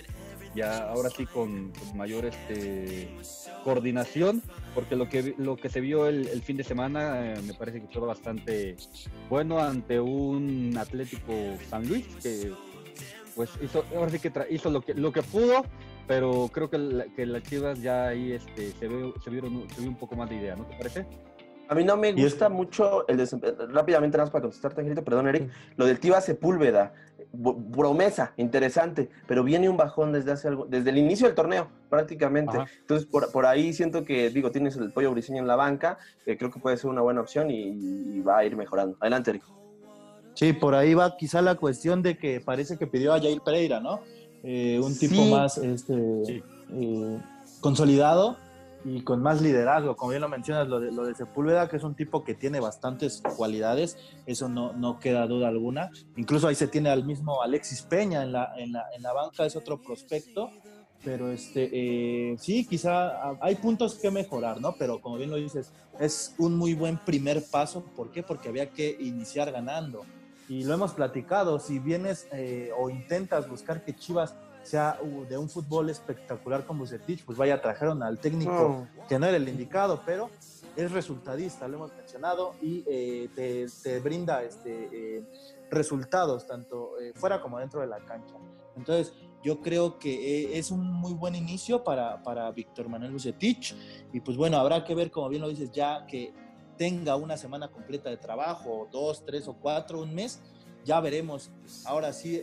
ya 0.56 0.90
ahora 0.90 1.10
sí 1.10 1.26
con, 1.26 1.72
mayor 1.96 2.26
este, 2.26 3.10
coordinación, 3.64 4.42
porque 4.76 4.96
lo 4.96 5.08
que, 5.08 5.34
lo 5.38 5.56
que 5.56 5.70
se 5.70 5.80
vio 5.80 6.08
el, 6.08 6.42
fin 6.42 6.58
de 6.58 6.64
semana 6.64 7.34
eh, 7.34 7.42
me 7.42 7.54
parece 7.54 7.82
que 7.82 7.88
fue 7.88 8.06
bastante 8.06 8.76
bueno 9.30 9.60
ante 9.60 10.00
un 10.00 10.76
Atlético 10.78 11.34
San 11.70 11.88
Luis, 11.88 12.06
que 12.22 12.52
pues 13.36 13.52
hizo, 13.62 13.84
ahora 13.96 14.10
sí 14.10 14.20
que 14.20 14.32
hizo 14.50 14.70
lo 14.70 14.82
que, 14.82 14.94
lo 14.94 15.12
que 15.12 15.22
pudo, 15.24 15.66
pero 16.08 16.50
creo 16.52 16.70
que, 16.70 16.78
la, 16.78 17.06
que 17.06 17.26
las 17.26 17.44
Chivas 17.44 17.82
ya 17.82 18.08
ahí 18.08 18.34
este, 18.34 18.72
se, 18.72 18.88
ve, 18.88 19.14
se, 19.24 19.30
vieron, 19.30 19.68
se 19.70 19.82
vio 19.82 19.90
un 19.90 19.98
poco 19.98 20.16
más 20.16 20.30
de 20.30 20.36
idea, 20.36 20.56
¿no 20.56 20.66
te 20.66 20.76
parece? 20.78 21.06
A 21.72 21.74
mí 21.74 21.86
no 21.86 21.96
me 21.96 22.12
gusta 22.12 22.50
mucho 22.50 23.08
el 23.08 23.16
desempeño. 23.16 23.56
Rápidamente, 23.70 24.18
nada 24.18 24.26
más 24.26 24.32
para 24.32 24.42
contestarte, 24.42 24.82
Angelito, 24.82 25.06
perdón, 25.06 25.30
Eric. 25.30 25.50
Lo 25.78 25.86
del 25.86 26.02
Tiva 26.02 26.20
Sepúlveda, 26.20 26.92
promesa, 27.74 28.34
interesante, 28.36 29.10
pero 29.26 29.42
viene 29.46 29.70
un 29.70 29.78
bajón 29.78 30.12
desde 30.12 30.34
hace 30.34 30.50
algo, 30.50 30.66
desde 30.66 30.90
el 30.90 30.98
inicio 30.98 31.28
del 31.28 31.36
torneo, 31.36 31.70
prácticamente. 31.90 32.58
Entonces, 32.82 33.08
por, 33.08 33.32
por, 33.32 33.46
ahí 33.46 33.72
siento 33.72 34.04
que, 34.04 34.30
digo, 34.32 34.52
tienes 34.52 34.76
el 34.76 34.92
pollo 34.92 35.12
briseño 35.12 35.40
en 35.40 35.48
la 35.48 35.56
banca, 35.56 35.98
que 36.26 36.38
creo 36.38 36.52
que 36.52 36.60
puede 36.60 36.76
ser 36.76 36.90
una 36.90 37.00
buena 37.00 37.22
opción 37.22 37.50
y, 37.50 38.20
va 38.20 38.40
a 38.40 38.46
ir 38.46 38.58
mejorando. 38.58 38.98
Adelante, 39.00 39.30
Eric. 39.32 39.44
Sí, 40.42 40.54
por 40.54 40.74
ahí 40.74 40.96
va 40.96 41.18
quizá 41.18 41.40
la 41.44 41.54
cuestión 41.54 42.02
de 42.02 42.18
que 42.18 42.42
parece 42.42 42.76
que 42.76 42.88
pidió 42.88 43.14
a 43.14 43.20
Jair 43.20 43.42
Pereira, 43.42 43.80
¿no? 43.80 44.00
Eh, 44.42 44.80
un 44.84 44.98
tipo 44.98 45.24
más 45.26 45.60
este, 45.60 46.42
eh, 46.74 47.18
consolidado 47.60 48.38
y 48.84 49.04
con 49.04 49.22
más 49.22 49.40
liderazgo. 49.40 49.96
Como 49.96 50.10
bien 50.10 50.22
lo 50.24 50.30
mencionas, 50.30 50.68
lo 50.68 50.80
de, 50.80 50.92
lo 50.92 51.06
de 51.06 51.14
Sepúlveda, 51.14 51.70
que 51.70 51.78
es 51.78 51.84
un 51.84 51.94
tipo 51.94 52.24
que 52.24 52.34
tiene 52.34 52.60
bastantes 52.60 53.22
cualidades, 53.38 54.00
eso 54.26 54.50
no, 54.50 54.74
no 54.74 55.00
queda 55.00 55.28
duda 55.28 55.48
alguna. 55.48 55.92
Incluso 56.18 56.48
ahí 56.48 56.56
se 56.56 56.68
tiene 56.68 56.90
al 56.90 57.06
mismo 57.06 57.44
Alexis 57.44 57.84
Peña 57.84 58.24
en 58.24 58.32
la, 58.32 58.52
en 58.58 58.72
la, 58.72 58.86
en 58.96 59.04
la 59.04 59.14
banca, 59.14 59.46
es 59.46 59.56
otro 59.56 59.80
prospecto. 59.80 60.50
Pero 61.04 61.32
este, 61.32 61.70
eh, 61.72 62.36
sí, 62.40 62.66
quizá 62.66 63.38
hay 63.42 63.54
puntos 63.58 63.94
que 63.94 64.10
mejorar, 64.10 64.60
¿no? 64.60 64.74
Pero 64.80 65.02
como 65.02 65.18
bien 65.18 65.30
lo 65.30 65.36
dices, 65.36 65.72
es 66.00 66.34
un 66.40 66.58
muy 66.58 66.74
buen 66.74 66.98
primer 66.98 67.44
paso. 67.46 67.86
¿Por 67.96 68.10
qué? 68.10 68.24
Porque 68.24 68.50
había 68.50 68.72
que 68.72 68.98
iniciar 69.00 69.52
ganando. 69.52 70.04
Y 70.52 70.66
lo 70.66 70.74
hemos 70.74 70.92
platicado, 70.92 71.60
si 71.60 71.80
vienes 71.80 72.28
eh, 72.34 72.72
o 72.78 72.90
intentas 72.90 73.48
buscar 73.48 73.86
que 73.86 73.96
Chivas 73.96 74.36
sea 74.64 75.00
de 75.30 75.38
un 75.38 75.48
fútbol 75.48 75.90
espectacular 75.90 76.66
como 76.66 76.82
Bucetich, 76.82 77.24
pues 77.24 77.38
vaya, 77.38 77.62
trajeron 77.62 78.04
al 78.04 78.20
técnico 78.20 78.86
que 79.08 79.18
no 79.18 79.28
era 79.28 79.38
el 79.38 79.48
indicado, 79.48 80.02
pero 80.06 80.30
es 80.76 80.92
resultadista, 80.92 81.70
lo 81.70 81.78
hemos 81.78 81.96
mencionado, 81.96 82.56
y 82.62 82.84
eh, 82.86 83.30
te, 83.34 84.00
brinda 84.02 84.44
este, 84.44 84.90
eh, 84.92 85.24
resultados 85.70 86.46
tanto 86.46 87.00
eh, 87.00 87.14
fuera 87.16 87.42
como 87.42 87.58
dentro 87.58 87.80
de 87.80 87.88
la 87.88 88.00
cancha. 88.00 88.36
Entonces, 88.76 89.14
yo 89.42 89.62
creo 89.62 90.00
que 90.00 90.60
es 90.60 90.70
un 90.70 90.86
muy 90.86 91.14
buen 91.14 91.34
inicio 91.34 91.82
para, 91.82 92.22
para 92.24 92.52
Víctor 92.52 92.90
Manuel 92.90 93.14
Bucetich, 93.14 93.74
y 94.12 94.20
pues 94.20 94.36
bueno, 94.36 94.58
habrá 94.58 94.84
que 94.84 94.96
ver, 94.96 95.12
como 95.12 95.30
bien 95.30 95.44
lo 95.44 95.48
dices, 95.48 95.72
ya 95.72 96.06
que 96.06 96.34
tenga 96.82 97.16
una 97.16 97.38
semana 97.38 97.68
completa 97.68 98.10
de 98.10 98.18
trabajo, 98.18 98.90
dos, 98.92 99.24
tres 99.24 99.48
o 99.48 99.54
cuatro, 99.54 100.02
un 100.02 100.16
mes, 100.16 100.40
ya 100.84 101.00
veremos 101.00 101.52
ahora 101.86 102.12
sí 102.12 102.42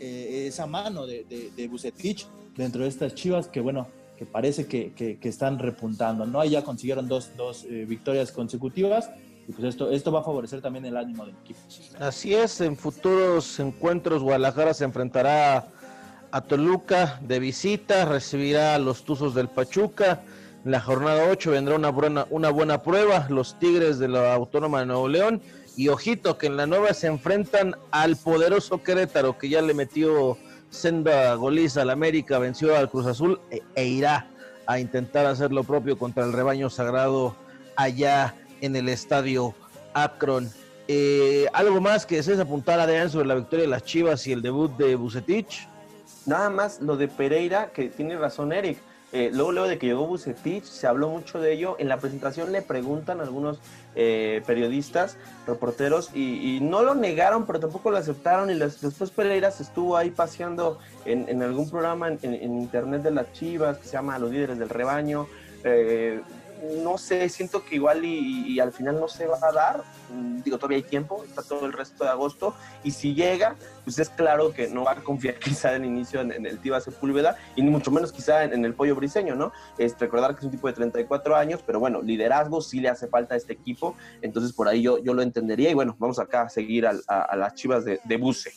eh, 0.00 0.46
esa 0.48 0.66
mano 0.66 1.06
de, 1.06 1.24
de, 1.24 1.50
de 1.50 1.68
Bucetich 1.68 2.26
dentro 2.56 2.84
de 2.84 2.88
estas 2.88 3.14
chivas 3.14 3.46
que, 3.46 3.60
bueno, 3.60 3.86
que 4.16 4.24
parece 4.24 4.64
que, 4.66 4.94
que, 4.94 5.28
están 5.28 5.58
repuntando, 5.58 6.24
¿no? 6.24 6.42
Ya 6.46 6.64
consiguieron 6.64 7.08
dos, 7.08 7.36
dos 7.36 7.64
eh, 7.64 7.84
victorias 7.86 8.32
consecutivas 8.32 9.10
y 9.46 9.52
pues 9.52 9.68
esto, 9.68 9.90
esto 9.90 10.10
va 10.10 10.20
a 10.20 10.24
favorecer 10.24 10.62
también 10.62 10.86
el 10.86 10.96
ánimo 10.96 11.26
del 11.26 11.34
equipo. 11.34 11.60
Así 11.98 12.32
es, 12.32 12.62
en 12.62 12.78
futuros 12.78 13.60
encuentros 13.60 14.22
Guadalajara 14.22 14.72
se 14.72 14.84
enfrentará 14.84 15.68
a 16.30 16.40
Toluca 16.40 17.20
de 17.20 17.38
visita, 17.38 18.06
recibirá 18.06 18.76
a 18.76 18.78
los 18.78 19.04
Tuzos 19.04 19.34
del 19.34 19.48
Pachuca. 19.48 20.22
En 20.64 20.70
la 20.70 20.80
jornada 20.80 21.28
8 21.30 21.50
vendrá 21.50 21.76
una 21.76 21.90
buena, 21.90 22.26
una 22.30 22.48
buena 22.48 22.82
prueba, 22.82 23.26
los 23.28 23.58
Tigres 23.58 23.98
de 23.98 24.08
la 24.08 24.32
Autónoma 24.32 24.80
de 24.80 24.86
Nuevo 24.86 25.08
León. 25.08 25.42
Y 25.76 25.88
ojito, 25.88 26.38
que 26.38 26.46
en 26.46 26.56
la 26.56 26.66
nueva 26.66 26.94
se 26.94 27.06
enfrentan 27.06 27.74
al 27.90 28.16
poderoso 28.16 28.82
Querétaro, 28.82 29.36
que 29.36 29.50
ya 29.50 29.60
le 29.60 29.74
metió 29.74 30.38
senda 30.70 31.34
goliza 31.34 31.82
al 31.82 31.90
América, 31.90 32.38
venció 32.38 32.76
al 32.76 32.88
Cruz 32.88 33.06
Azul 33.06 33.40
e, 33.50 33.62
e 33.74 33.86
irá 33.86 34.26
a 34.66 34.80
intentar 34.80 35.26
hacer 35.26 35.52
lo 35.52 35.64
propio 35.64 35.98
contra 35.98 36.24
el 36.24 36.32
rebaño 36.32 36.70
sagrado 36.70 37.36
allá 37.76 38.34
en 38.62 38.74
el 38.74 38.88
estadio 38.88 39.54
Akron. 39.92 40.50
Eh, 40.88 41.46
¿Algo 41.52 41.80
más 41.82 42.06
que 42.06 42.16
desees 42.16 42.40
apuntar, 42.40 42.80
Adrián, 42.80 43.10
sobre 43.10 43.26
la 43.26 43.34
victoria 43.34 43.64
de 43.64 43.70
las 43.70 43.84
Chivas 43.84 44.26
y 44.26 44.32
el 44.32 44.40
debut 44.40 44.74
de 44.78 44.94
Bucetich? 44.96 45.68
Nada 46.24 46.48
más 46.48 46.80
lo 46.80 46.96
de 46.96 47.08
Pereira, 47.08 47.70
que 47.70 47.90
tiene 47.90 48.16
razón 48.16 48.52
Eric. 48.52 48.78
Eh, 49.14 49.30
luego, 49.32 49.52
luego 49.52 49.68
de 49.68 49.78
que 49.78 49.86
llegó 49.86 50.08
Bucetich, 50.08 50.64
se 50.64 50.88
habló 50.88 51.08
mucho 51.08 51.40
de 51.40 51.52
ello. 51.52 51.76
En 51.78 51.88
la 51.88 51.98
presentación 51.98 52.50
le 52.50 52.62
preguntan 52.62 53.20
algunos 53.20 53.60
eh, 53.94 54.42
periodistas, 54.44 55.16
reporteros, 55.46 56.10
y, 56.16 56.58
no 56.60 56.82
lo 56.82 56.96
negaron, 56.96 57.46
pero 57.46 57.60
tampoco 57.60 57.92
lo 57.92 57.96
aceptaron. 57.96 58.50
Y 58.50 58.54
después 58.58 59.12
Pereira 59.12 59.52
se 59.52 59.62
estuvo 59.62 59.96
ahí 59.96 60.10
paseando 60.10 60.80
en, 61.04 61.40
algún 61.44 61.70
programa 61.70 62.08
en, 62.08 62.34
internet 62.42 63.02
de 63.02 63.12
las 63.12 63.32
Chivas, 63.32 63.78
que 63.78 63.84
se 63.84 63.92
llama 63.92 64.18
Los 64.18 64.32
Líderes 64.32 64.58
del 64.58 64.68
Rebaño. 64.68 65.28
Eh, 65.62 66.20
no 66.82 66.98
sé, 66.98 67.28
siento 67.28 67.64
que 67.64 67.76
igual 67.76 68.04
y, 68.04 68.58
al 68.60 68.72
final 68.72 69.00
no 69.00 69.08
se 69.08 69.26
va 69.26 69.38
a 69.42 69.52
dar. 69.52 69.84
Digo, 70.44 70.58
todavía 70.58 70.78
hay 70.78 70.82
tiempo, 70.82 71.24
está 71.24 71.42
todo 71.42 71.66
el 71.66 71.72
resto 71.72 72.04
de 72.04 72.10
agosto. 72.10 72.54
Y 72.82 72.90
si 72.90 73.14
llega, 73.14 73.56
pues 73.84 73.98
es 73.98 74.08
claro 74.08 74.52
que 74.52 74.68
no 74.68 74.84
va 74.84 74.92
a 74.92 74.96
confiar 74.96 75.34
quizá 75.38 75.74
en 75.74 75.84
inicio 75.84 76.20
en, 76.20 76.46
el 76.46 76.58
Tiva 76.58 76.80
Sepúlveda 76.80 77.36
y 77.56 77.62
ni 77.62 77.70
mucho 77.70 77.90
menos 77.90 78.12
quizá 78.12 78.44
en, 78.44 78.64
el 78.64 78.74
Pollo 78.74 78.94
Briseño, 78.94 79.34
¿no? 79.34 79.52
Es 79.78 79.98
recordar 79.98 80.34
que 80.34 80.40
es 80.40 80.44
un 80.44 80.50
tipo 80.50 80.66
de 80.66 80.74
34 80.74 81.36
años, 81.36 81.60
pero 81.66 81.80
bueno, 81.80 82.02
liderazgo 82.02 82.60
sí 82.60 82.80
le 82.80 82.88
hace 82.88 83.06
falta 83.08 83.34
a 83.34 83.36
este 83.36 83.52
equipo. 83.52 83.96
Entonces 84.22 84.52
por 84.52 84.68
ahí 84.68 84.82
yo, 84.82 84.98
yo 84.98 85.14
lo 85.14 85.22
entendería. 85.22 85.70
Y 85.70 85.74
bueno, 85.74 85.96
vamos 85.98 86.18
acá 86.18 86.42
a 86.42 86.48
seguir 86.48 86.86
a, 86.86 86.94
a, 87.08 87.22
a 87.22 87.36
las 87.36 87.54
chivas 87.54 87.84
de, 87.84 88.00
de 88.04 88.16
Buce. 88.16 88.52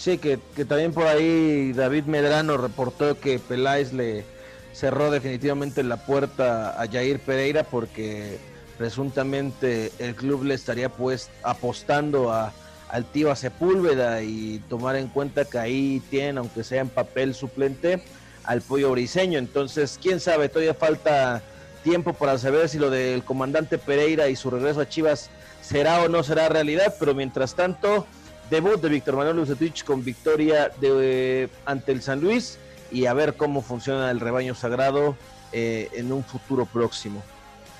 Sí, 0.00 0.16
que, 0.16 0.38
que 0.56 0.64
también 0.64 0.94
por 0.94 1.06
ahí 1.06 1.74
David 1.74 2.04
Medrano 2.04 2.56
reportó 2.56 3.20
que 3.20 3.38
Peláez 3.38 3.92
le 3.92 4.24
cerró 4.72 5.10
definitivamente 5.10 5.82
la 5.82 5.96
puerta 5.98 6.80
a 6.80 6.86
Jair 6.86 7.20
Pereira 7.20 7.64
porque 7.64 8.38
presuntamente 8.78 9.92
el 9.98 10.14
club 10.14 10.44
le 10.44 10.54
estaría 10.54 10.88
pues 10.88 11.28
apostando 11.42 12.32
a 12.32 12.52
al 12.90 13.04
Tiva 13.04 13.36
Sepúlveda 13.36 14.22
y 14.22 14.58
tomar 14.68 14.96
en 14.96 15.08
cuenta 15.08 15.44
que 15.44 15.58
ahí 15.58 16.02
tienen, 16.10 16.38
aunque 16.38 16.64
sea 16.64 16.80
en 16.80 16.88
papel 16.88 17.34
suplente, 17.34 18.02
al 18.44 18.62
pollo 18.62 18.90
briseño. 18.90 19.38
Entonces, 19.38 19.98
quién 20.02 20.20
sabe, 20.20 20.48
todavía 20.48 20.74
falta 20.74 21.42
tiempo 21.84 22.12
para 22.12 22.36
saber 22.38 22.68
si 22.68 22.78
lo 22.78 22.90
del 22.90 23.22
comandante 23.22 23.78
Pereira 23.78 24.28
y 24.28 24.36
su 24.36 24.50
regreso 24.50 24.80
a 24.80 24.88
Chivas 24.88 25.30
será 25.62 26.02
o 26.02 26.08
no 26.08 26.22
será 26.22 26.48
realidad, 26.48 26.94
pero 26.98 27.14
mientras 27.14 27.54
tanto, 27.54 28.06
debut 28.50 28.80
de 28.80 28.88
Víctor 28.88 29.16
Manuel 29.16 29.36
Lucetich 29.36 29.84
con 29.84 30.04
victoria 30.04 30.70
de, 30.80 31.48
ante 31.64 31.92
el 31.92 32.02
San 32.02 32.20
Luis 32.20 32.58
y 32.90 33.06
a 33.06 33.14
ver 33.14 33.36
cómo 33.36 33.62
funciona 33.62 34.10
el 34.10 34.20
rebaño 34.20 34.54
sagrado 34.54 35.16
eh, 35.52 35.88
en 35.94 36.12
un 36.12 36.22
futuro 36.24 36.66
próximo. 36.66 37.22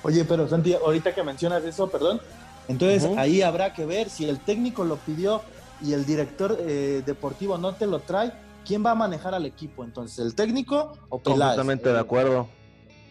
Oye, 0.03 0.25
pero 0.25 0.49
Santi, 0.49 0.75
ahorita 0.75 1.14
que 1.14 1.23
mencionas 1.23 1.62
eso, 1.64 1.88
perdón, 1.88 2.20
entonces 2.68 3.05
uh 3.05 3.14
-huh. 3.14 3.18
ahí 3.18 3.42
habrá 3.42 3.75
que 3.75 3.85
ver 3.85 4.09
si 4.09 4.29
el 4.29 4.38
técnico 4.40 4.85
lo 4.85 4.96
pidió 4.96 5.42
y 5.83 5.92
el 5.92 6.05
director 6.07 6.59
eh, 6.61 7.03
deportivo 7.05 7.59
no 7.59 7.75
te 7.75 7.87
lo 7.87 8.01
trae, 8.01 8.33
¿quién 8.66 8.85
va 8.85 8.92
a 8.92 8.94
manejar 8.94 9.35
al 9.35 9.46
equipo? 9.46 9.85
Entonces, 9.85 10.18
¿el 10.18 10.35
técnico 10.35 10.92
o 11.09 11.18
Peláez? 11.18 11.40
Completamente 11.40 11.90
eh, 11.90 11.92
de 11.92 11.99
acuerdo. 11.99 12.49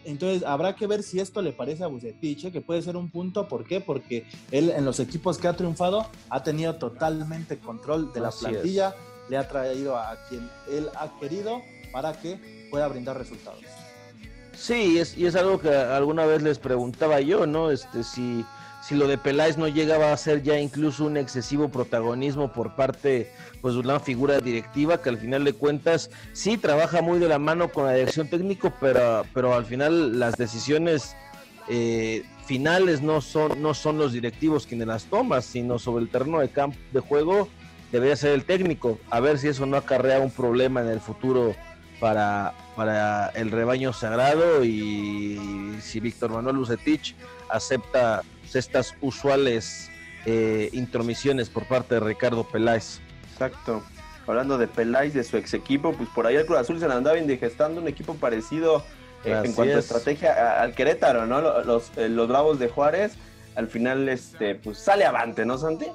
Entonces, 0.04 0.44
habrá 0.46 0.74
que 0.74 0.86
ver 0.86 1.02
si 1.02 1.20
esto 1.20 1.42
le 1.42 1.52
parece 1.52 1.84
a 1.84 1.86
Bucetich, 1.86 2.46
¿eh? 2.46 2.52
que 2.52 2.60
puede 2.62 2.80
ser 2.80 2.96
un 2.96 3.10
punto. 3.10 3.48
¿Por 3.48 3.64
qué? 3.64 3.80
Porque 3.80 4.24
él 4.50 4.70
en 4.70 4.84
los 4.84 4.98
equipos 4.98 5.36
que 5.36 5.46
ha 5.46 5.54
triunfado 5.54 6.06
ha 6.30 6.42
tenido 6.42 6.76
totalmente 6.76 7.58
control 7.58 8.12
de 8.12 8.20
la 8.20 8.28
Así 8.28 8.46
plantilla, 8.46 8.88
es. 8.88 9.30
le 9.30 9.36
ha 9.36 9.46
traído 9.46 9.96
a 9.96 10.16
quien 10.28 10.48
él 10.70 10.88
ha 10.96 11.10
querido 11.20 11.60
para 11.92 12.12
que 12.12 12.68
pueda 12.70 12.88
brindar 12.88 13.18
resultados. 13.18 13.60
Sí, 14.56 14.98
es, 14.98 15.16
y 15.16 15.26
es 15.26 15.36
algo 15.36 15.58
que 15.58 15.70
alguna 15.70 16.26
vez 16.26 16.42
les 16.42 16.58
preguntaba 16.58 17.20
yo, 17.20 17.46
¿no? 17.46 17.70
Este, 17.70 18.04
si, 18.04 18.44
si 18.82 18.94
lo 18.94 19.08
de 19.08 19.16
Peláez 19.16 19.56
no 19.56 19.68
llegaba 19.68 20.12
a 20.12 20.16
ser 20.16 20.42
ya 20.42 20.58
incluso 20.58 21.06
un 21.06 21.16
excesivo 21.16 21.70
protagonismo 21.70 22.52
por 22.52 22.76
parte 22.76 23.30
pues, 23.62 23.74
de 23.74 23.80
una 23.80 24.00
figura 24.00 24.38
directiva 24.38 25.00
que 25.00 25.08
al 25.08 25.18
final 25.18 25.44
de 25.44 25.54
cuentas 25.54 26.10
sí 26.32 26.58
trabaja 26.58 27.00
muy 27.00 27.18
de 27.18 27.28
la 27.28 27.38
mano 27.38 27.70
con 27.70 27.86
la 27.86 27.92
dirección 27.92 28.28
técnico, 28.28 28.72
pero, 28.80 29.24
pero 29.32 29.54
al 29.54 29.64
final 29.64 30.18
las 30.18 30.36
decisiones 30.36 31.16
eh, 31.68 32.24
finales 32.44 33.00
no 33.00 33.20
son, 33.20 33.62
no 33.62 33.74
son 33.74 33.96
los 33.96 34.12
directivos 34.12 34.66
quienes 34.66 34.88
las 34.88 35.04
toman, 35.04 35.40
sino 35.40 35.78
sobre 35.78 36.02
el 36.02 36.10
terreno 36.10 36.40
de 36.40 36.48
campo 36.48 36.76
de 36.92 37.00
juego 37.00 37.48
debería 37.92 38.16
ser 38.16 38.32
el 38.32 38.44
técnico. 38.44 38.98
A 39.08 39.20
ver 39.20 39.38
si 39.38 39.48
eso 39.48 39.66
no 39.66 39.76
acarrea 39.76 40.20
un 40.20 40.30
problema 40.30 40.80
en 40.80 40.88
el 40.88 41.00
futuro 41.00 41.54
para, 42.00 42.54
para 42.74 43.28
el 43.34 43.50
rebaño 43.50 43.92
sagrado 43.92 44.64
y 44.64 45.76
si 45.80 46.00
Víctor 46.00 46.30
Manuel 46.30 46.56
Lucetich 46.56 47.14
acepta 47.48 48.22
estas 48.54 48.94
usuales 49.00 49.90
eh, 50.26 50.70
intromisiones 50.72 51.48
por 51.48 51.66
parte 51.66 51.94
de 51.94 52.00
Ricardo 52.00 52.44
Peláez. 52.44 53.00
Exacto. 53.32 53.82
Hablando 54.26 54.58
de 54.58 54.66
Peláez, 54.66 55.14
de 55.14 55.24
su 55.24 55.36
ex 55.36 55.54
equipo, 55.54 55.92
pues 55.92 56.08
por 56.08 56.26
ahí 56.26 56.36
el 56.36 56.46
Cruz 56.46 56.58
Azul 56.58 56.78
se 56.80 56.88
le 56.88 56.94
andaba 56.94 57.18
indigestando 57.18 57.80
un 57.80 57.88
equipo 57.88 58.14
parecido 58.14 58.84
eh, 59.24 59.40
en 59.44 59.52
cuanto 59.52 59.72
es. 59.72 59.76
a 59.76 59.80
estrategia 59.80 60.62
al 60.62 60.72
Querétaro, 60.74 61.26
¿no? 61.26 61.40
Los, 61.64 61.90
eh, 61.96 62.08
los 62.08 62.28
Bravos 62.28 62.58
de 62.58 62.68
Juárez, 62.68 63.12
al 63.56 63.68
final, 63.68 64.08
este, 64.08 64.54
pues 64.54 64.78
sale 64.78 65.04
avante, 65.04 65.44
¿no, 65.44 65.58
Santi? 65.58 65.86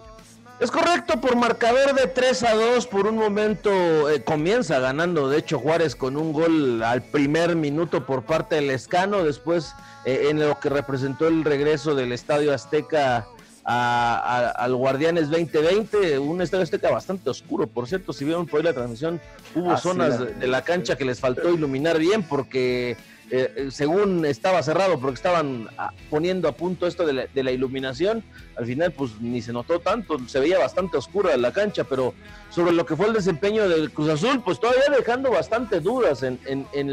Es 0.59 0.71
correcto, 0.71 1.19
por 1.19 1.35
marcador 1.35 1.93
de 1.95 2.07
3 2.07 2.43
a 2.43 2.53
2, 2.55 2.87
por 2.87 3.07
un 3.07 3.17
momento 3.17 4.09
eh, 4.09 4.23
comienza 4.23 4.79
ganando, 4.79 5.27
de 5.27 5.39
hecho 5.39 5.59
Juárez 5.59 5.97
con 5.97 6.15
un 6.15 6.31
gol 6.31 6.81
al 6.81 7.01
primer 7.01 7.57
minuto 7.57 8.05
por 8.05 8.23
parte 8.23 8.55
del 8.55 8.69
Escano, 8.69 9.23
después 9.23 9.73
eh, 10.05 10.27
en 10.29 10.39
lo 10.39 10.57
que 10.61 10.69
representó 10.69 11.27
el 11.27 11.43
regreso 11.43 11.93
del 11.93 12.13
Estadio 12.13 12.53
Azteca 12.53 13.27
a, 13.65 14.15
a, 14.15 14.49
al 14.51 14.75
Guardianes 14.75 15.29
2020, 15.29 16.19
un 16.19 16.41
Estadio 16.41 16.63
Azteca 16.63 16.89
bastante 16.89 17.29
oscuro, 17.29 17.67
por 17.67 17.85
cierto, 17.87 18.13
si 18.13 18.23
vieron 18.23 18.45
por 18.45 18.61
ahí 18.61 18.63
la 18.63 18.73
transmisión, 18.73 19.19
hubo 19.55 19.73
Así 19.73 19.83
zonas 19.83 20.39
de 20.39 20.47
la 20.47 20.61
cancha 20.61 20.95
que 20.95 21.03
les 21.03 21.19
faltó 21.19 21.53
iluminar 21.53 21.99
bien 21.99 22.23
porque 22.23 22.95
eh, 23.31 23.69
según 23.71 24.23
estaba 24.25 24.61
cerrado 24.61 24.99
porque 24.99 25.15
estaban 25.15 25.67
a, 25.77 25.91
poniendo 26.11 26.47
a 26.47 26.51
punto 26.51 26.85
esto 26.85 27.07
de 27.07 27.13
la, 27.13 27.25
de 27.33 27.43
la, 27.43 27.51
iluminación, 27.51 28.23
al 28.55 28.67
final 28.67 28.91
pues 28.91 29.19
ni 29.19 29.41
se 29.41 29.51
notó 29.51 29.79
tanto, 29.79 30.17
se 30.27 30.39
veía 30.39 30.59
bastante 30.59 30.97
oscura 30.97 31.35
la 31.35 31.51
cancha, 31.51 31.85
pero 31.85 32.13
sobre 32.51 32.73
lo 32.73 32.85
que 32.85 32.95
fue 32.95 33.07
el 33.07 33.13
desempeño 33.13 33.67
del 33.67 33.91
Cruz 33.91 34.09
Azul, 34.09 34.43
pues 34.43 34.59
todavía 34.59 34.83
dejando 34.95 35.31
bastante 35.31 35.79
dudas 35.79 36.21
en, 36.21 36.37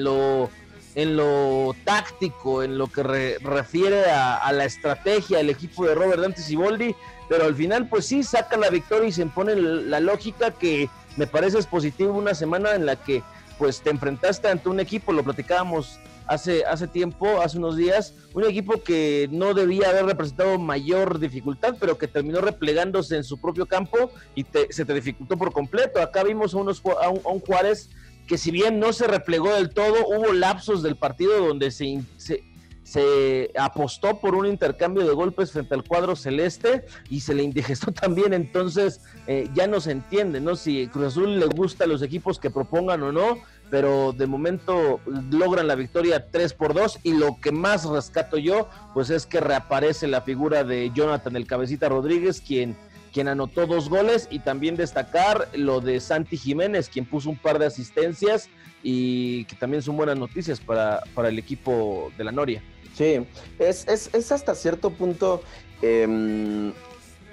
lo 0.03 0.49
en 0.95 1.17
lo 1.17 1.77
táctico, 1.85 2.63
en 2.63 2.79
lo 2.79 2.87
que 2.87 3.03
re, 3.03 3.39
refiere 3.41 4.07
a, 4.11 4.37
a, 4.37 4.53
la 4.53 4.65
estrategia 4.65 5.39
del 5.39 5.51
equipo 5.51 5.87
de 5.87 5.95
Robert 5.95 6.23
Dante 6.23 6.41
Siboldi, 6.41 6.95
pero 7.29 7.45
al 7.45 7.55
final 7.55 7.89
pues 7.89 8.07
sí 8.07 8.23
saca 8.23 8.57
la 8.57 8.71
victoria 8.71 9.09
y 9.09 9.13
se 9.13 9.23
impone 9.23 9.55
la 9.55 10.01
lógica 10.01 10.51
que 10.51 10.89
me 11.17 11.27
parece 11.27 11.59
es 11.59 11.67
positivo 11.67 12.15
una 12.15 12.35
semana 12.35 12.75
en 12.75 12.87
la 12.87 12.97
que 12.97 13.23
pues 13.59 13.81
te 13.81 13.91
enfrentaste 13.91 14.49
ante 14.49 14.69
un 14.69 14.81
equipo, 14.81 15.13
lo 15.13 15.23
platicábamos 15.23 16.01
hace, 16.27 16.65
hace 16.65 16.87
tiempo, 16.89 17.41
hace 17.41 17.59
unos 17.59 17.77
días, 17.77 18.15
un 18.35 18.45
equipo 18.45 18.83
que 18.83 19.29
no 19.31 19.55
debía 19.55 19.91
haber 19.91 20.07
representado 20.07 20.59
mayor 20.59 21.19
dificultad, 21.19 21.77
pero 21.79 21.99
que 21.99 22.09
terminó 22.09 22.41
replegándose 22.41 23.17
en 23.17 23.25
su 23.25 23.39
propio 23.39 23.67
campo 23.67 24.11
y 24.35 24.45
te, 24.45 24.73
se 24.73 24.85
te 24.85 24.95
dificultó 24.95 25.37
por 25.37 25.53
completo. 25.53 26.01
Acá 26.01 26.23
vimos 26.25 26.55
a, 26.55 26.59
unos, 26.59 26.83
a, 27.03 27.09
un, 27.09 27.41
Juárez 27.41 27.91
que 28.27 28.39
si 28.39 28.51
bien 28.51 28.79
no 28.79 28.93
se 28.93 29.07
replegó 29.07 29.53
del 29.55 29.71
todo, 29.71 30.07
hubo 30.07 30.33
lapsos 30.33 30.83
del 30.83 30.97
partido 30.97 31.47
donde 31.47 31.71
se, 31.71 32.03
se, 32.17 32.45
se, 32.85 33.51
apostó 33.59 34.21
por 34.21 34.35
un 34.35 34.47
intercambio 34.47 35.05
de 35.07 35.13
golpes 35.13 35.51
frente 35.51 35.75
al 35.75 35.83
cuadro 35.83 36.15
celeste 36.15 36.85
y 37.11 37.21
se 37.21 37.35
le 37.35 37.43
indigestó 37.43 37.93
también, 37.93 38.33
entonces 38.33 39.01
eh, 39.27 39.49
ya 39.55 39.67
no 39.67 39.81
se 39.81 39.91
entiende, 39.91 40.41
¿no? 40.41 40.57
Si 40.57 40.87
Cruz 40.87 41.07
Azul 41.07 41.39
le 41.41 41.47
gusta 41.47 41.85
a 41.85 41.89
los 41.89 42.01
equipos 42.01 42.39
que 42.39 42.51
propongan 42.51 43.03
o 43.03 43.13
no, 43.13 43.39
pero 43.73 44.13
de 44.13 44.27
momento 44.27 45.01
logran 45.31 45.67
la 45.67 45.77
victoria 45.77 46.31
3 46.31 46.53
por 46.53 46.75
2 46.75 46.99
y 47.05 47.15
lo 47.15 47.39
que 47.41 47.53
más 47.53 47.87
rescato 47.87 48.37
yo, 48.37 48.69
pues 48.93 49.09
es 49.09 49.25
que 49.25 49.41
reaparece 49.41 50.07
la 50.09 50.21
figura 50.21 50.63
de 50.63 50.91
Jonathan 50.95 51.37
el 51.37 51.47
Cabecita 51.47 51.89
Rodríguez, 51.89 52.43
quien 52.47 52.77
quien 53.15 53.29
anotó 53.29 53.67
dos 53.67 53.89
goles 53.89 54.29
y 54.31 54.41
también 54.41 54.77
destacar 54.77 55.49
lo 55.55 55.81
de 55.81 56.01
Santi 56.01 56.37
Jiménez, 56.37 56.91
quien 56.91 57.07
puso 57.07 57.31
un 57.31 57.39
par 57.39 57.59
de 57.59 57.65
asistencias 57.65 58.51
y 58.83 59.47
que 59.47 59.57
también 59.57 59.83
son 59.83 59.97
buenas 59.97 60.19
noticias 60.19 60.61
para, 60.61 61.03
para 61.15 61.31
el 61.31 61.39
equipo 61.39 62.13
de 62.19 62.25
la 62.25 62.33
Noria. 62.33 62.63
Sí, 62.93 63.27
es, 63.59 63.89
es, 63.89 64.11
es 64.13 64.33
hasta 64.33 64.55
cierto 64.55 64.91
punto 64.91 65.43
eh, 65.81 66.73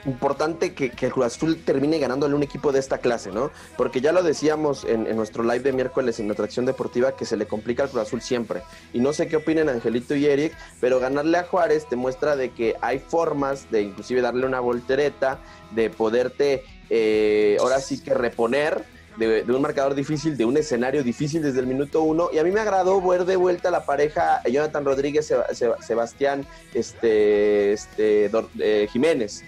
importante 0.05 0.73
que, 0.73 0.91
el 0.99 1.11
Cruz 1.11 1.25
Azul 1.25 1.57
termine 1.63 1.99
ganándole 1.99 2.35
un 2.35 2.43
equipo 2.43 2.71
de 2.71 2.79
esta 2.79 2.99
clase, 2.99 3.31
¿no? 3.31 3.51
Porque 3.77 4.01
ya 4.01 4.11
lo 4.11 4.23
decíamos 4.23 4.85
en, 4.85 5.15
nuestro 5.15 5.43
live 5.43 5.59
de 5.59 5.73
miércoles 5.73 6.19
en 6.19 6.27
nuestra 6.27 6.45
acción 6.45 6.65
deportiva 6.65 7.15
que 7.15 7.25
se 7.25 7.37
le 7.37 7.47
complica 7.47 7.83
al 7.83 7.89
Cruz 7.89 8.03
Azul 8.03 8.21
siempre. 8.21 8.61
Y 8.93 8.99
no 8.99 9.13
sé 9.13 9.27
qué 9.27 9.37
opinen 9.37 9.69
Angelito 9.69 10.15
y 10.15 10.25
Eric, 10.25 10.53
pero 10.79 10.99
ganarle 10.99 11.37
a 11.37 11.43
Juárez 11.43 11.87
te 11.87 11.95
muestra 11.95 12.35
de 12.35 12.51
que 12.51 12.75
hay 12.81 12.99
formas 12.99 13.69
de 13.71 13.81
inclusive 13.81 14.21
darle 14.21 14.45
una 14.45 14.59
voltereta, 14.59 15.39
de 15.71 15.89
poderte 15.89 16.63
eh, 16.89 17.57
ahora 17.59 17.79
sí 17.79 18.01
que 18.01 18.13
reponer. 18.13 18.83
De, 19.17 19.43
un 19.49 19.61
marcador 19.61 19.95
difícil, 19.95 20.37
de 20.37 20.45
un 20.45 20.55
escenario 20.55 21.03
difícil 21.03 21.41
desde 21.41 21.59
el 21.59 21.67
minuto 21.67 22.03
uno. 22.03 22.29
Y 22.31 22.37
a 22.37 22.43
mí 22.45 22.51
me 22.51 22.61
agradó 22.61 23.01
ver 23.01 23.25
de 23.25 23.35
vuelta 23.35 23.69
la 23.69 23.85
pareja 23.85 24.41
Jonathan 24.49 24.85
Rodríguez, 24.85 25.33
Sebastián 25.81 26.45
este, 26.73 27.73
este, 27.73 28.31
eh, 28.59 28.87
Jiménez. 28.89 29.43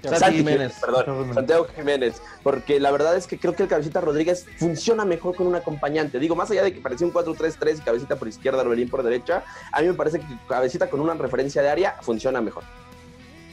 Santiago 0.00 0.16
Santi 0.18 0.38
Jiménez, 0.38 0.74
perdón, 0.80 1.34
Santiago 1.34 1.66
Jiménez, 1.74 2.22
porque 2.42 2.80
la 2.80 2.90
verdad 2.90 3.16
es 3.16 3.26
que 3.26 3.38
creo 3.38 3.54
que 3.54 3.64
el 3.64 3.68
Cabecita 3.68 4.00
Rodríguez 4.00 4.46
funciona 4.58 5.04
mejor 5.04 5.34
con 5.34 5.46
un 5.46 5.54
acompañante. 5.54 6.18
Digo, 6.18 6.34
más 6.36 6.50
allá 6.50 6.62
de 6.62 6.72
que 6.72 6.80
parecía 6.80 7.06
un 7.06 7.12
4-3-3 7.12 7.78
y 7.78 7.80
Cabecita 7.80 8.16
por 8.16 8.28
izquierda, 8.28 8.62
Orbelín 8.62 8.88
por 8.88 9.02
derecha, 9.02 9.44
a 9.72 9.80
mí 9.80 9.88
me 9.88 9.94
parece 9.94 10.20
que 10.20 10.26
Cabecita 10.48 10.88
con 10.88 11.00
una 11.00 11.14
referencia 11.14 11.62
de 11.62 11.70
área 11.70 11.96
funciona 12.00 12.40
mejor. 12.40 12.64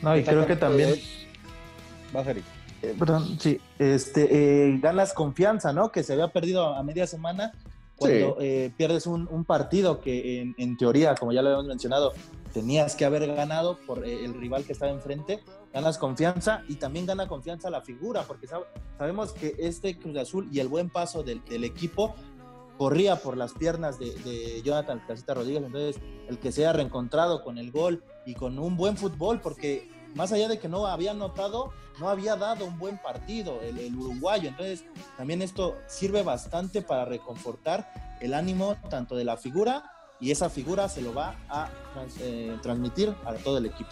No, 0.01 0.15
y 0.15 0.23
creo 0.23 0.45
que 0.45 0.55
también... 0.55 0.95
Va 2.15 2.21
a 2.21 2.23
ser. 2.23 2.37
Eh, 2.81 2.95
perdón, 2.97 3.39
sí, 3.39 3.59
este, 3.79 4.27
eh, 4.31 4.77
ganas 4.81 5.13
confianza, 5.13 5.73
¿no? 5.73 5.91
Que 5.91 6.03
se 6.03 6.13
había 6.13 6.27
perdido 6.27 6.75
a 6.75 6.83
media 6.83 7.07
semana 7.07 7.53
cuando 7.95 8.37
sí. 8.39 8.45
eh, 8.45 8.71
pierdes 8.77 9.07
un, 9.07 9.27
un, 9.31 9.45
partido 9.45 10.01
que 10.01 10.41
en, 10.41 10.55
en, 10.57 10.77
teoría, 10.77 11.15
como 11.15 11.31
ya 11.31 11.41
lo 11.41 11.49
habíamos 11.49 11.67
mencionado, 11.67 12.13
tenías 12.55 12.95
que 12.95 13.03
haber 13.03 13.27
ganado 13.35 13.77
por 13.85 14.05
eh, 14.05 14.23
el 14.23 14.33
rival 14.33 14.63
que 14.63 14.71
estaba 14.71 14.89
enfrente, 14.89 15.43
ganas 15.73 15.97
confianza 15.97 16.63
y 16.69 16.75
también 16.75 17.05
gana 17.05 17.27
confianza 17.27 17.69
la 17.69 17.81
figura, 17.81 18.23
porque 18.23 18.47
sab 18.47 18.63
sabemos 18.97 19.33
que 19.33 19.57
este 19.59 19.99
Cruz 19.99 20.15
Azul 20.15 20.47
y 20.53 20.61
el 20.61 20.69
buen 20.69 20.89
paso 20.89 21.21
del, 21.21 21.41
equipo 21.65 22.15
corría 22.77 23.17
por 23.17 23.35
las 23.35 23.51
piernas 23.51 23.99
de, 23.99 24.61
Jonathan 24.63 25.03
Casita 25.05 25.33
Rodríguez, 25.33 25.63
entonces 25.63 26.01
el 26.29 26.39
que 26.39 26.53
se 26.53 26.61
haya 26.61 26.71
reencontrado 26.71 27.43
con 27.43 27.57
el 27.57 27.71
gol 27.71 28.05
y 28.25 28.35
con 28.35 28.57
un 28.57 28.77
buen 28.77 28.95
fútbol, 28.95 29.41
porque 29.41 29.89
más 30.15 30.31
allá 30.31 30.47
de 30.47 30.57
que 30.57 30.69
no 30.69 30.87
había 30.87 31.13
notado, 31.13 31.73
no 31.99 32.07
había 32.07 32.37
dado 32.37 32.65
un 32.65 32.79
buen 32.79 32.97
partido 32.99 33.59
el, 33.61 33.93
uruguayo. 33.97 34.47
Entonces, 34.47 34.85
también 35.17 35.41
esto 35.41 35.75
sirve 35.87 36.23
bastante 36.23 36.81
para 36.81 37.03
reconfortar 37.03 37.91
el 38.21 38.33
ánimo 38.33 38.77
tanto 38.89 39.17
de 39.17 39.25
la 39.25 39.35
figura 39.35 39.91
y 40.19 40.31
esa 40.31 40.49
figura 40.49 40.87
se 40.89 41.01
lo 41.01 41.13
va 41.13 41.35
a 41.49 41.69
eh, 42.21 42.57
transmitir 42.61 43.13
a 43.25 43.33
todo 43.33 43.57
el 43.57 43.65
equipo. 43.65 43.91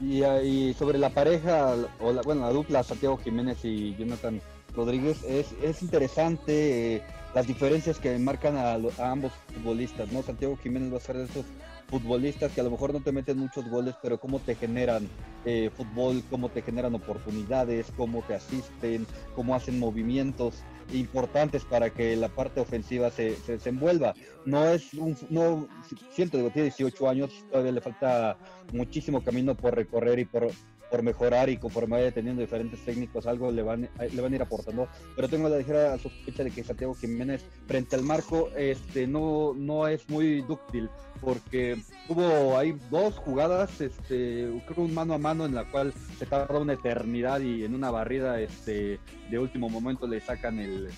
Y, 0.00 0.24
y, 0.24 0.74
sobre 0.74 0.98
la 0.98 1.10
pareja, 1.10 1.74
o 2.00 2.12
la, 2.12 2.22
bueno, 2.22 2.42
la 2.42 2.52
dupla 2.52 2.82
Santiago 2.84 3.18
Jiménez 3.18 3.58
y 3.64 3.96
Jonathan 3.96 4.40
Rodríguez, 4.74 5.22
es, 5.24 5.48
es 5.62 5.82
interesante 5.82 6.96
eh, 6.96 7.02
las 7.34 7.46
diferencias 7.46 7.98
que 7.98 8.18
marcan 8.18 8.56
a, 8.56 8.72
a, 8.72 9.10
ambos 9.10 9.32
futbolistas, 9.54 10.10
¿no? 10.12 10.22
Santiago 10.22 10.56
Jiménez 10.56 10.92
va 10.92 10.96
a 10.98 11.00
ser 11.00 11.16
de 11.16 11.24
esos 11.24 11.44
futbolistas 11.88 12.52
que 12.52 12.60
a 12.60 12.64
lo 12.64 12.70
mejor 12.70 12.92
no 12.92 13.00
te 13.00 13.12
meten 13.12 13.38
muchos 13.38 13.68
goles, 13.68 13.94
pero 14.02 14.18
cómo 14.18 14.38
te 14.40 14.54
generan 14.54 15.08
eh, 15.44 15.70
fútbol, 15.74 16.22
cómo 16.30 16.50
te 16.50 16.62
generan 16.62 16.94
oportunidades, 16.94 17.92
cómo 17.96 18.22
te 18.22 18.34
asisten, 18.34 19.06
cómo 19.34 19.54
hacen 19.54 19.78
movimientos 19.78 20.62
importantes 20.92 21.64
para 21.64 21.90
que 21.90 22.16
la 22.16 22.28
parte 22.28 22.60
ofensiva 22.60 23.10
se, 23.10 23.36
se 23.36 23.52
desenvuelva. 23.52 24.14
No 24.44 24.66
es 24.66 24.94
un, 24.94 25.16
no, 25.30 25.68
siento, 26.12 26.36
digo, 26.36 26.50
tiene 26.50 26.68
18 26.68 27.08
años, 27.08 27.44
todavía 27.50 27.72
le 27.72 27.80
falta 27.80 28.36
muchísimo 28.72 29.22
camino 29.22 29.54
por 29.54 29.74
recorrer 29.74 30.18
y 30.18 30.24
por, 30.24 30.48
por 30.90 31.02
mejorar 31.02 31.48
y 31.48 31.56
conforme 31.56 31.96
vaya 31.96 32.12
teniendo 32.12 32.40
diferentes 32.40 32.84
técnicos, 32.84 33.26
algo 33.26 33.50
le 33.50 33.62
van, 33.62 33.88
le 33.98 34.20
van 34.20 34.32
a 34.32 34.36
ir 34.36 34.42
aportando. 34.42 34.88
Pero 35.14 35.28
tengo 35.28 35.48
la 35.48 35.58
ligera 35.58 35.98
sospecha 35.98 36.44
de 36.44 36.50
que 36.50 36.64
Santiago 36.64 36.94
Jiménez, 36.94 37.44
frente 37.66 37.96
al 37.96 38.02
marco, 38.02 38.50
este, 38.56 39.06
no, 39.06 39.54
no 39.54 39.86
es 39.86 40.08
muy 40.08 40.42
dúctil, 40.42 40.88
porque 41.20 41.76
hubo 42.08 42.56
ahí 42.56 42.78
dos 42.90 43.16
jugadas, 43.16 43.80
este, 43.80 44.62
creo 44.66 44.84
un 44.84 44.94
mano 44.94 45.14
a 45.14 45.18
mano 45.18 45.44
en 45.44 45.54
la 45.54 45.70
cual 45.70 45.92
se 46.18 46.26
tarda 46.26 46.58
una 46.58 46.74
eternidad 46.74 47.40
y 47.40 47.64
en 47.64 47.74
una 47.74 47.90
barrida 47.90 48.40
este, 48.40 48.98
de 49.30 49.38
último 49.38 49.68
momento 49.68 50.06
le 50.06 50.20
sacan 50.20 50.58
el, 50.58 50.88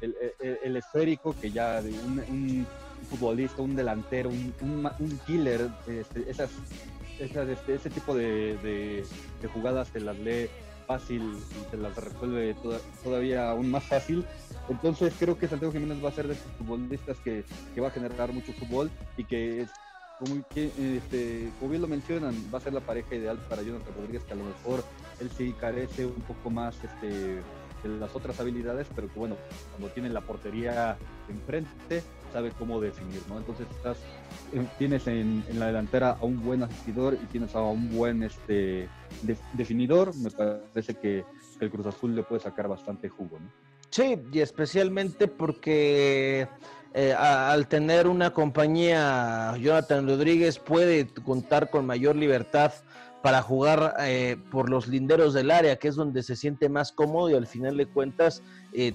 el, 0.00 0.76
esférico, 0.76 1.34
que 1.40 1.50
ya 1.50 1.82
un, 2.06 2.18
un, 2.28 2.66
futbolista, 3.08 3.62
un 3.62 3.74
delantero, 3.74 4.28
un, 4.28 4.54
un 4.60 5.20
killer, 5.26 5.68
este, 5.88 6.30
esas 6.30 6.50
esa, 7.20 7.42
este, 7.42 7.74
ese 7.74 7.90
tipo 7.90 8.14
de, 8.14 8.56
de, 8.58 9.48
jugadas 9.48 9.88
se 9.88 10.00
las 10.00 10.18
lee 10.18 10.48
fácil 10.86 11.22
y 11.22 11.70
se 11.70 11.76
las 11.76 11.94
resuelve 11.96 12.54
toda, 12.54 12.78
todavía 13.02 13.50
aún 13.50 13.70
más 13.70 13.84
fácil. 13.84 14.24
Entonces 14.68 15.12
creo 15.18 15.38
que 15.38 15.48
Santiago 15.48 15.72
Jiménez 15.72 16.02
va 16.04 16.08
a 16.08 16.12
ser 16.12 16.26
de 16.26 16.34
esos 16.34 16.50
futbolistas 16.58 17.18
que, 17.18 17.44
que 17.74 17.80
va 17.80 17.88
a 17.88 17.90
generar 17.90 18.32
mucho 18.32 18.52
fútbol 18.52 18.90
y 19.16 19.24
que, 19.24 19.66
como, 20.18 20.36
este, 20.54 21.50
como 21.58 21.70
bien 21.70 21.82
lo 21.82 21.88
mencionan, 21.88 22.34
va 22.52 22.58
a 22.58 22.60
ser 22.60 22.72
la 22.72 22.80
pareja 22.80 23.14
ideal 23.14 23.38
para 23.48 23.62
Jonathan 23.62 23.94
Rodríguez, 23.96 24.24
que 24.24 24.32
a 24.32 24.36
lo 24.36 24.44
mejor 24.44 24.84
él 25.20 25.30
sí 25.36 25.54
carece 25.58 26.06
un 26.06 26.22
poco 26.22 26.50
más 26.50 26.76
este, 26.82 27.40
de 27.82 27.98
las 27.98 28.14
otras 28.14 28.38
habilidades, 28.40 28.86
pero 28.94 29.08
que 29.08 29.18
bueno, 29.18 29.36
cuando 29.72 29.88
tiene 29.88 30.08
la 30.08 30.20
portería 30.20 30.96
enfrente, 31.28 32.02
sabe 32.32 32.50
cómo 32.58 32.80
definir, 32.80 33.20
¿no? 33.28 33.38
Entonces 33.38 33.66
estás, 33.70 33.98
eh, 34.52 34.64
tienes 34.78 35.06
en, 35.06 35.44
la 35.54 35.66
delantera 35.66 36.16
a 36.20 36.24
un 36.24 36.42
buen 36.42 36.62
asistidor 36.62 37.14
y 37.14 37.26
tienes 37.26 37.54
a 37.54 37.60
un 37.60 37.94
buen 37.94 38.22
este, 38.22 38.88
de, 39.22 39.36
definidor, 39.52 40.14
me 40.16 40.30
parece 40.30 40.94
que 40.94 41.24
el 41.60 41.70
Cruz 41.70 41.86
Azul 41.86 42.14
le 42.14 42.22
puede 42.22 42.40
sacar 42.40 42.68
bastante 42.68 43.08
jugo, 43.08 43.38
¿no? 43.38 43.50
Sí, 43.90 44.16
y 44.32 44.38
especialmente 44.38 45.26
porque 45.26 46.46
eh, 46.94 47.12
al 47.12 47.66
tener 47.66 48.06
una 48.06 48.32
compañía, 48.32 49.56
Jonathan 49.58 50.06
Rodríguez 50.06 50.58
puede 50.60 51.08
contar 51.24 51.70
con 51.70 51.86
mayor 51.86 52.14
libertad 52.14 52.72
para 53.20 53.42
jugar 53.42 53.96
eh, 54.00 54.36
por 54.50 54.70
los 54.70 54.86
linderos 54.86 55.34
del 55.34 55.50
área, 55.50 55.76
que 55.76 55.88
es 55.88 55.96
donde 55.96 56.22
se 56.22 56.36
siente 56.36 56.68
más 56.68 56.92
cómodo 56.92 57.30
y 57.30 57.34
al 57.34 57.48
final 57.48 57.76
de 57.76 57.86
cuentas 57.86 58.42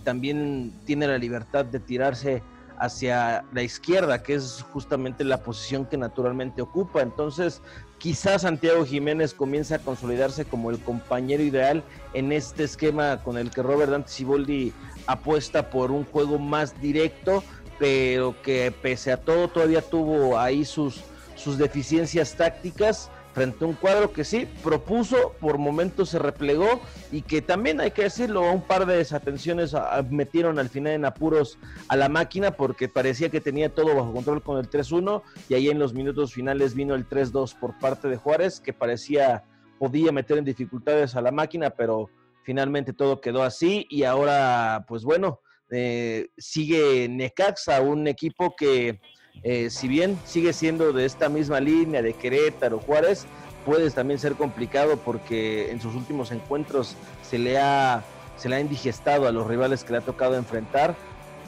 también 0.05 0.71
tiene 0.85 1.05
la 1.05 1.17
libertad 1.17 1.65
de 1.65 1.81
tirarse 1.81 2.41
hacia 2.79 3.45
la 3.53 3.63
izquierda, 3.63 4.23
que 4.23 4.35
es 4.35 4.65
justamente 4.71 5.23
la 5.23 5.41
posición 5.41 5.85
que 5.85 5.97
naturalmente 5.97 6.61
ocupa. 6.61 7.01
Entonces, 7.01 7.61
quizás 7.97 8.43
Santiago 8.43 8.85
Jiménez 8.85 9.33
comienza 9.33 9.75
a 9.75 9.79
consolidarse 9.79 10.45
como 10.45 10.69
el 10.69 10.79
compañero 10.79 11.43
ideal 11.43 11.83
en 12.13 12.31
este 12.31 12.63
esquema 12.63 13.21
con 13.23 13.37
el 13.37 13.51
que 13.51 13.63
Robert 13.63 13.91
Dante 13.91 14.09
Siboldi 14.09 14.73
apuesta 15.07 15.69
por 15.69 15.91
un 15.91 16.05
juego 16.05 16.39
más 16.39 16.79
directo, 16.81 17.43
pero 17.79 18.41
que 18.41 18.73
pese 18.81 19.11
a 19.11 19.17
todo 19.17 19.47
todavía 19.47 19.81
tuvo 19.81 20.39
ahí 20.39 20.65
sus, 20.65 21.01
sus 21.35 21.57
deficiencias 21.57 22.35
tácticas 22.35 23.11
frente 23.35 23.65
a 23.65 23.67
un 23.67 23.73
cuadro 23.73 24.13
que 24.13 24.23
sí 24.23 24.47
propuso, 24.63 25.33
por 25.41 25.57
momentos 25.57 26.09
se 26.09 26.19
replegó 26.19 26.79
y 27.11 27.21
que 27.21 27.41
también 27.41 27.81
hay 27.81 27.91
que 27.91 28.03
decirlo, 28.03 28.49
un 28.49 28.61
par 28.61 28.85
de 28.85 28.95
desatenciones 28.95 29.75
metieron 30.09 30.57
al 30.57 30.69
final 30.69 30.93
en 30.93 31.03
apuros 31.03 31.59
a 31.89 31.97
la 31.97 32.07
máquina 32.07 32.51
porque 32.51 32.87
parecía 32.87 33.27
que 33.27 33.41
tenía 33.41 33.75
todo 33.75 33.93
bajo 33.93 34.13
control 34.13 34.41
con 34.41 34.57
el 34.57 34.69
3-1 34.69 35.21
y 35.49 35.53
ahí 35.53 35.67
en 35.67 35.79
los 35.79 35.93
minutos 35.93 36.33
finales 36.33 36.75
vino 36.75 36.95
el 36.95 37.09
3-2 37.09 37.59
por 37.59 37.77
parte 37.77 38.07
de 38.07 38.15
Juárez 38.15 38.61
que 38.61 38.71
parecía 38.71 39.43
podía 39.79 40.13
meter 40.13 40.37
en 40.37 40.45
dificultades 40.45 41.17
a 41.17 41.21
la 41.21 41.31
máquina, 41.31 41.71
pero 41.71 42.09
finalmente 42.43 42.93
todo 42.93 43.19
quedó 43.19 43.43
así 43.43 43.85
y 43.89 44.03
ahora 44.03 44.85
pues 44.87 45.03
bueno, 45.03 45.41
eh, 45.71 46.29
sigue 46.37 47.09
Necaxa, 47.09 47.81
un 47.81 48.07
equipo 48.07 48.55
que 48.55 49.01
eh, 49.43 49.69
si 49.69 49.87
bien 49.87 50.19
sigue 50.25 50.53
siendo 50.53 50.93
de 50.93 51.05
esta 51.05 51.29
misma 51.29 51.59
línea 51.59 52.01
de 52.01 52.13
Querétaro, 52.13 52.79
Juárez, 52.79 53.27
puede 53.63 53.89
también 53.91 54.19
ser 54.19 54.35
complicado 54.35 54.97
porque 54.97 55.71
en 55.71 55.81
sus 55.81 55.95
últimos 55.95 56.31
encuentros 56.31 56.95
se 57.21 57.37
le 57.37 57.57
ha, 57.57 58.03
se 58.37 58.47
le 58.47 58.55
ha 58.55 58.59
indigestado 58.59 59.27
a 59.27 59.31
los 59.31 59.47
rivales 59.47 59.83
que 59.83 59.93
le 59.93 59.99
ha 59.99 60.01
tocado 60.01 60.35
enfrentar. 60.35 60.95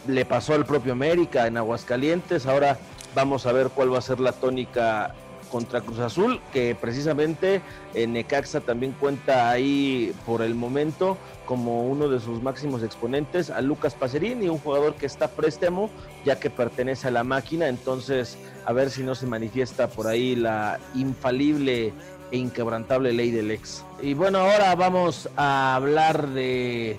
Le 0.07 0.25
pasó 0.25 0.53
al 0.53 0.65
propio 0.65 0.93
América 0.93 1.47
en 1.47 1.57
Aguascalientes, 1.57 2.45
ahora 2.45 2.79
vamos 3.13 3.45
a 3.45 3.51
ver 3.51 3.69
cuál 3.69 3.93
va 3.93 3.99
a 3.99 4.01
ser 4.01 4.19
la 4.19 4.31
tónica 4.31 5.15
contra 5.51 5.81
Cruz 5.81 5.99
Azul, 5.99 6.39
que 6.53 6.75
precisamente 6.75 7.61
en 7.93 8.13
Necaxa 8.13 8.61
también 8.61 8.93
cuenta 8.99 9.49
ahí 9.49 10.13
por 10.25 10.41
el 10.41 10.55
momento 10.55 11.17
como 11.45 11.87
uno 11.87 12.09
de 12.09 12.19
sus 12.19 12.43
máximos 12.43 12.83
exponentes 12.83 13.49
a 13.49 13.61
Lucas 13.61 13.95
Pacerini, 13.95 14.49
un 14.49 14.59
jugador 14.59 14.95
que 14.95 15.05
está 15.05 15.29
préstamo 15.29 15.89
ya 16.25 16.39
que 16.39 16.49
pertenece 16.49 17.07
a 17.07 17.11
la 17.11 17.23
máquina, 17.23 17.67
entonces 17.67 18.37
a 18.65 18.73
ver 18.73 18.89
si 18.89 19.01
no 19.01 19.15
se 19.15 19.25
manifiesta 19.25 19.87
por 19.87 20.07
ahí 20.07 20.35
la 20.35 20.79
infalible 20.93 21.93
e 22.31 22.37
inquebrantable 22.37 23.13
ley 23.13 23.31
del 23.31 23.51
ex. 23.51 23.83
Y 24.01 24.13
bueno, 24.13 24.39
ahora 24.39 24.75
vamos 24.75 25.29
a 25.37 25.75
hablar 25.75 26.27
de... 26.29 26.97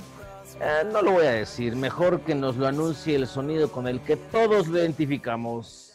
Eh, 0.60 0.84
no 0.90 1.02
lo 1.02 1.12
voy 1.12 1.26
a 1.26 1.32
decir, 1.32 1.76
mejor 1.76 2.22
que 2.22 2.34
nos 2.34 2.56
lo 2.56 2.66
anuncie 2.66 3.14
el 3.14 3.26
sonido 3.26 3.70
con 3.70 3.86
el 3.86 4.00
que 4.00 4.16
todos 4.16 4.66
lo 4.66 4.78
identificamos. 4.78 5.87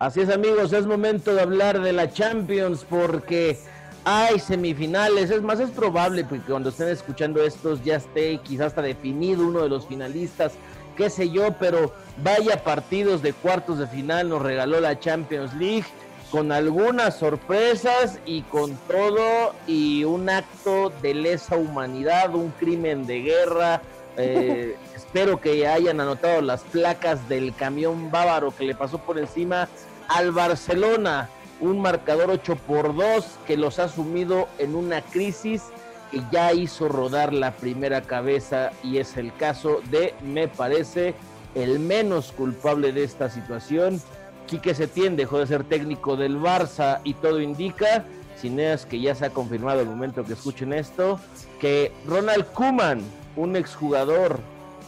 Así 0.00 0.22
es 0.22 0.30
amigos, 0.30 0.72
es 0.72 0.86
momento 0.86 1.34
de 1.34 1.42
hablar 1.42 1.82
de 1.82 1.92
la 1.92 2.10
Champions 2.10 2.86
porque 2.88 3.58
hay 4.02 4.38
semifinales. 4.38 5.30
Es 5.30 5.42
más, 5.42 5.60
es 5.60 5.68
probable 5.68 6.26
que 6.26 6.38
cuando 6.38 6.70
estén 6.70 6.88
escuchando 6.88 7.44
estos 7.44 7.84
ya 7.84 7.96
esté 7.96 8.38
quizás 8.38 8.68
hasta 8.68 8.80
definido 8.80 9.46
uno 9.46 9.62
de 9.62 9.68
los 9.68 9.86
finalistas, 9.86 10.52
qué 10.96 11.10
sé 11.10 11.28
yo, 11.28 11.54
pero 11.60 11.92
vaya 12.24 12.64
partidos 12.64 13.20
de 13.20 13.34
cuartos 13.34 13.78
de 13.78 13.86
final 13.88 14.30
nos 14.30 14.40
regaló 14.40 14.80
la 14.80 14.98
Champions 14.98 15.52
League 15.52 15.84
con 16.30 16.50
algunas 16.50 17.18
sorpresas 17.18 18.20
y 18.24 18.40
con 18.40 18.76
todo 18.88 19.54
y 19.66 20.04
un 20.04 20.30
acto 20.30 20.94
de 21.02 21.12
lesa 21.12 21.56
humanidad, 21.58 22.34
un 22.34 22.52
crimen 22.52 23.06
de 23.06 23.20
guerra. 23.20 23.82
Eh, 24.16 24.76
espero 24.96 25.42
que 25.42 25.68
hayan 25.68 26.00
anotado 26.00 26.40
las 26.40 26.62
placas 26.62 27.28
del 27.28 27.54
camión 27.54 28.10
bávaro 28.10 28.50
que 28.56 28.64
le 28.64 28.74
pasó 28.74 28.96
por 28.96 29.18
encima 29.18 29.68
al 30.10 30.32
Barcelona, 30.32 31.28
un 31.60 31.80
marcador 31.80 32.30
8 32.30 32.56
por 32.66 32.96
2 32.96 33.24
que 33.46 33.56
los 33.56 33.78
ha 33.78 33.88
sumido 33.88 34.48
en 34.58 34.74
una 34.74 35.02
crisis 35.02 35.62
que 36.10 36.20
ya 36.32 36.52
hizo 36.52 36.88
rodar 36.88 37.32
la 37.32 37.52
primera 37.52 38.02
cabeza 38.02 38.72
y 38.82 38.98
es 38.98 39.16
el 39.16 39.32
caso 39.34 39.80
de, 39.88 40.14
me 40.22 40.48
parece, 40.48 41.14
el 41.54 41.78
menos 41.78 42.32
culpable 42.32 42.92
de 42.92 43.04
esta 43.04 43.30
situación. 43.30 44.02
Quique 44.48 44.74
Setién 44.74 45.14
dejó 45.14 45.38
de 45.38 45.46
ser 45.46 45.62
técnico 45.62 46.16
del 46.16 46.40
Barça 46.40 47.00
y 47.04 47.14
todo 47.14 47.40
indica, 47.40 48.04
sin 48.36 48.56
que 48.88 49.00
ya 49.00 49.14
se 49.14 49.26
ha 49.26 49.30
confirmado 49.30 49.80
el 49.80 49.86
momento 49.86 50.24
que 50.24 50.32
escuchen 50.32 50.72
esto, 50.72 51.20
que 51.60 51.92
Ronald 52.04 52.46
Kuman, 52.46 53.00
un 53.36 53.54
exjugador 53.54 54.40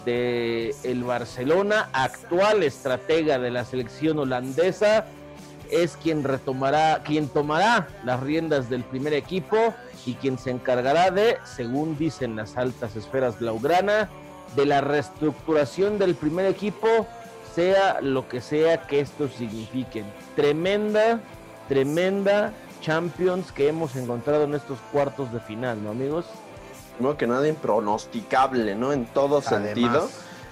de 0.05 0.75
el 0.83 1.05
Barcelona, 1.05 1.89
actual 1.93 2.63
estratega 2.63 3.39
de 3.39 3.51
la 3.51 3.65
selección 3.65 4.19
holandesa, 4.19 5.07
es 5.71 5.97
quien 5.97 6.23
retomará, 6.23 7.03
quien 7.03 7.29
tomará 7.29 7.89
las 8.05 8.21
riendas 8.21 8.69
del 8.69 8.85
primer 8.85 9.15
equipo 9.15 9.75
y 10.05 10.15
quien 10.15 10.39
se 10.39 10.51
encargará 10.51 11.11
de, 11.11 11.39
según 11.45 11.97
dicen 11.97 12.37
las 12.37 12.57
altas 12.57 12.97
esferas 12.97 13.39
blaugrana, 13.39 14.11
de 14.57 14.67
la 14.67 14.81
reestructuración 14.83 15.99
del 15.99 16.15
primer 16.15 16.47
equipo, 16.47 17.07
sea 17.55 18.01
lo 18.01 18.29
que 18.29 18.41
sea 18.41 18.83
que 18.83 19.01
esto 19.01 19.29
signifique. 19.29 20.05
Tremenda, 20.37 21.21
tremenda 21.69 22.53
Champions 22.83 23.53
que 23.53 23.69
hemos 23.69 23.97
encontrado 23.97 24.45
en 24.45 24.55
estos 24.55 24.79
cuartos 24.93 25.33
de 25.33 25.41
final, 25.41 25.83
¿no, 25.83 25.91
amigos? 25.91 26.27
Primero 26.97 27.17
que 27.17 27.27
nada 27.27 27.47
impronosticable, 27.49 28.75
¿no? 28.75 28.93
En 28.93 29.07
todo 29.07 29.43
sentido. 29.43 30.09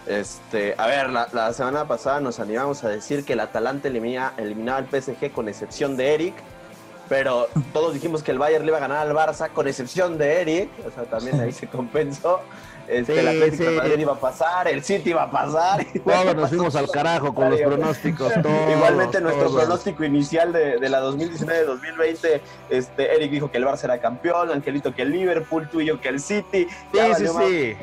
Este, 0.06 0.74
a 0.76 0.86
ver, 0.86 1.10
la, 1.10 1.52
semana 1.52 1.86
pasada 1.86 2.20
nos 2.20 2.40
animamos 2.40 2.82
a 2.84 2.88
decir 2.88 3.24
que 3.24 3.34
el 3.34 3.40
Atalanta 3.40 3.88
elimina, 3.88 4.32
eliminaba 4.38 4.78
al 4.78 4.88
PSG 4.88 5.30
con 5.30 5.48
excepción 5.48 5.96
de 5.96 6.14
Eric, 6.14 6.34
pero 7.08 7.48
todos 7.72 7.94
dijimos 7.94 8.22
que 8.22 8.32
el 8.32 8.38
Bayern 8.38 8.64
le 8.64 8.70
iba 8.70 8.78
a 8.78 8.80
ganar 8.80 9.06
al 9.06 9.14
Barça 9.14 9.50
con 9.52 9.68
excepción 9.68 10.18
de 10.18 10.40
Eric, 10.40 10.70
o 10.86 10.90
sea, 10.90 11.04
también 11.04 11.38
ahí 11.40 11.52
se 11.52 11.66
compensó. 11.68 12.40
Este, 12.90 13.20
el 13.20 13.28
Atlético 13.28 13.70
de 13.70 13.76
Madrid 13.76 13.98
iba 14.00 14.12
a 14.14 14.18
pasar, 14.18 14.66
el 14.66 14.82
City 14.82 15.10
iba 15.10 15.22
a 15.22 15.30
pasar. 15.30 15.86
Todos 16.04 16.34
nos 16.34 16.48
fuimos 16.48 16.74
al 16.74 16.90
carajo 16.90 17.32
con 17.32 17.50
los 17.50 17.60
pronósticos. 17.64 18.32
Igualmente 18.68 19.20
nuestro 19.20 19.52
pronóstico 19.52 20.04
inicial 20.04 20.52
de, 20.52 20.88
la 20.88 21.00
2019-2020, 21.02 22.40
este, 22.68 23.14
Eric 23.14 23.30
dijo 23.30 23.50
que 23.50 23.58
el 23.58 23.64
Barça 23.64 23.84
era 23.84 24.00
campeón, 24.00 24.50
Angelito 24.50 24.92
que 24.92 25.02
el 25.02 25.12
Liverpool, 25.12 25.68
tú 25.70 25.80
y 25.80 25.86
yo 25.86 26.00
que 26.00 26.08
el 26.08 26.18
City. 26.18 26.66
Sí, 26.92 26.98
sí, 27.16 27.26
sí. 27.28 27.76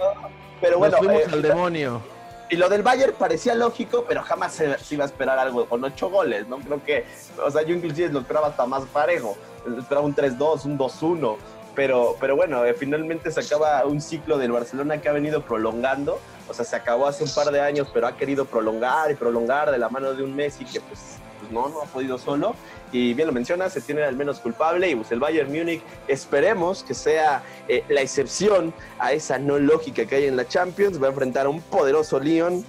Pero 0.59 0.79
bueno, 0.79 0.97
fuimos 0.97 1.21
eh, 1.21 1.29
al 1.31 1.41
demonio. 1.41 2.01
Y 2.49 2.57
lo 2.57 2.67
del 2.67 2.81
Bayern 2.81 3.13
parecía 3.17 3.55
lógico, 3.55 4.03
pero 4.07 4.23
jamás 4.23 4.53
se, 4.53 4.75
iba 4.91 5.05
a 5.05 5.07
esperar 5.07 5.39
algo 5.39 5.65
con 5.67 5.83
ocho 5.85 6.09
goles, 6.09 6.47
¿no? 6.47 6.57
Creo 6.57 6.83
que, 6.83 7.05
o 7.45 7.49
sea, 7.49 7.61
yo 7.61 7.75
inclusive 7.75 8.09
lo 8.09 8.19
esperaba 8.19 8.47
hasta 8.47 8.65
más 8.65 8.83
parejo. 8.85 9.37
Esperaba 9.77 10.05
un 10.05 10.15
3-2, 10.15 10.65
un 10.65 10.77
2-1 10.77 11.37
pero, 11.77 12.17
pero 12.19 12.35
bueno, 12.35 12.65
eh, 12.65 12.73
finalmente 12.73 13.31
se 13.31 13.39
acaba 13.39 13.85
un 13.85 14.01
ciclo 14.01 14.39
del 14.39 14.51
Barcelona 14.51 14.99
que 14.99 15.09
ha 15.09 15.11
venido 15.11 15.43
prolongando, 15.43 16.19
o 16.49 16.53
sea, 16.55 16.65
se 16.65 16.75
acabó 16.75 17.05
hace 17.05 17.23
un 17.23 17.29
par 17.29 17.51
de 17.51 17.61
años, 17.61 17.87
pero 17.93 18.07
ha 18.07 18.17
querido 18.17 18.45
prolongar 18.45 19.11
y 19.11 19.13
prolongar 19.13 19.69
de 19.69 19.77
la 19.77 19.87
mano 19.87 20.15
de 20.15 20.23
un 20.23 20.35
Messi 20.35 20.65
que 20.65 20.81
pues, 20.81 21.19
pues 21.39 21.51
no, 21.51 21.69
no 21.69 21.83
ha 21.83 21.85
podido 21.85 22.17
solo, 22.17 22.55
y 22.91 23.13
bien 23.13 23.27
lo 23.27 23.31
menciona, 23.31 23.69
se 23.69 23.79
tiene 23.81 24.01
al 24.01 24.15
menos 24.15 24.39
culpable, 24.39 24.89
y 24.89 24.95
pues 24.95 25.11
el 25.11 25.19
Bayern 25.19 25.53
Múnich 25.53 25.83
esperemos 26.07 26.81
que 26.81 26.95
sea 26.95 27.43
eh, 27.67 27.83
la 27.89 28.01
excepción 28.01 28.73
a 28.97 29.11
esa 29.11 29.37
no 29.37 29.59
lógica 29.59 30.07
que 30.07 30.15
hay 30.15 30.25
en 30.25 30.35
la 30.35 30.47
Champions, 30.47 30.99
va 30.99 31.05
a 31.05 31.09
enfrentar 31.11 31.45
a 31.45 31.49
un 31.49 31.61
poderoso 31.61 32.19
Lyon 32.19 32.65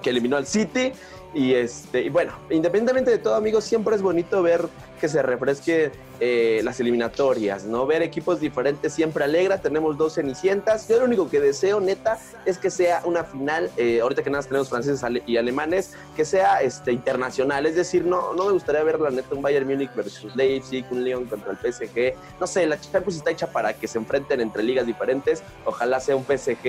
que 0.00 0.08
eliminó 0.08 0.38
al 0.38 0.46
City, 0.46 0.94
y, 1.34 1.52
este, 1.52 2.00
y 2.00 2.08
bueno, 2.08 2.32
independientemente 2.48 3.10
de 3.10 3.18
todo, 3.18 3.34
amigos, 3.34 3.64
siempre 3.64 3.94
es 3.96 4.00
bonito 4.00 4.42
ver 4.42 4.66
que 5.00 5.08
se 5.08 5.22
refresque 5.22 5.90
eh, 6.20 6.60
las 6.62 6.78
eliminatorias, 6.80 7.64
¿no? 7.64 7.86
Ver 7.86 8.02
equipos 8.02 8.40
diferentes 8.40 8.92
siempre 8.92 9.24
alegra, 9.24 9.60
tenemos 9.60 9.96
dos 9.96 10.14
cenicientas. 10.14 10.86
Yo 10.86 10.98
lo 10.98 11.06
único 11.06 11.30
que 11.30 11.40
deseo, 11.40 11.80
neta, 11.80 12.18
es 12.44 12.58
que 12.58 12.70
sea 12.70 13.02
una 13.04 13.24
final, 13.24 13.70
eh, 13.76 14.00
ahorita 14.00 14.22
que 14.22 14.30
nada 14.30 14.44
tenemos 14.44 14.68
franceses 14.68 15.02
y 15.26 15.38
alemanes, 15.38 15.94
que 16.14 16.24
sea 16.24 16.60
este, 16.60 16.92
internacional. 16.92 17.64
Es 17.64 17.74
decir, 17.74 18.04
no, 18.04 18.34
no 18.34 18.46
me 18.46 18.52
gustaría 18.52 18.82
ver 18.82 19.00
la 19.00 19.10
neta 19.10 19.34
un 19.34 19.42
Bayern 19.42 19.66
Múnich 19.66 19.94
versus 19.94 20.36
Leipzig, 20.36 20.84
un 20.90 21.02
Lyon 21.02 21.24
contra 21.24 21.52
el 21.52 21.56
PSG. 21.56 22.14
No 22.38 22.46
sé, 22.46 22.66
la 22.66 22.78
Champions 22.78 23.16
está 23.16 23.30
hecha 23.30 23.50
para 23.50 23.72
que 23.72 23.88
se 23.88 23.98
enfrenten 23.98 24.40
entre 24.42 24.62
ligas 24.62 24.86
diferentes. 24.86 25.42
Ojalá 25.64 26.00
sea 26.00 26.16
un 26.16 26.24
PSG 26.24 26.66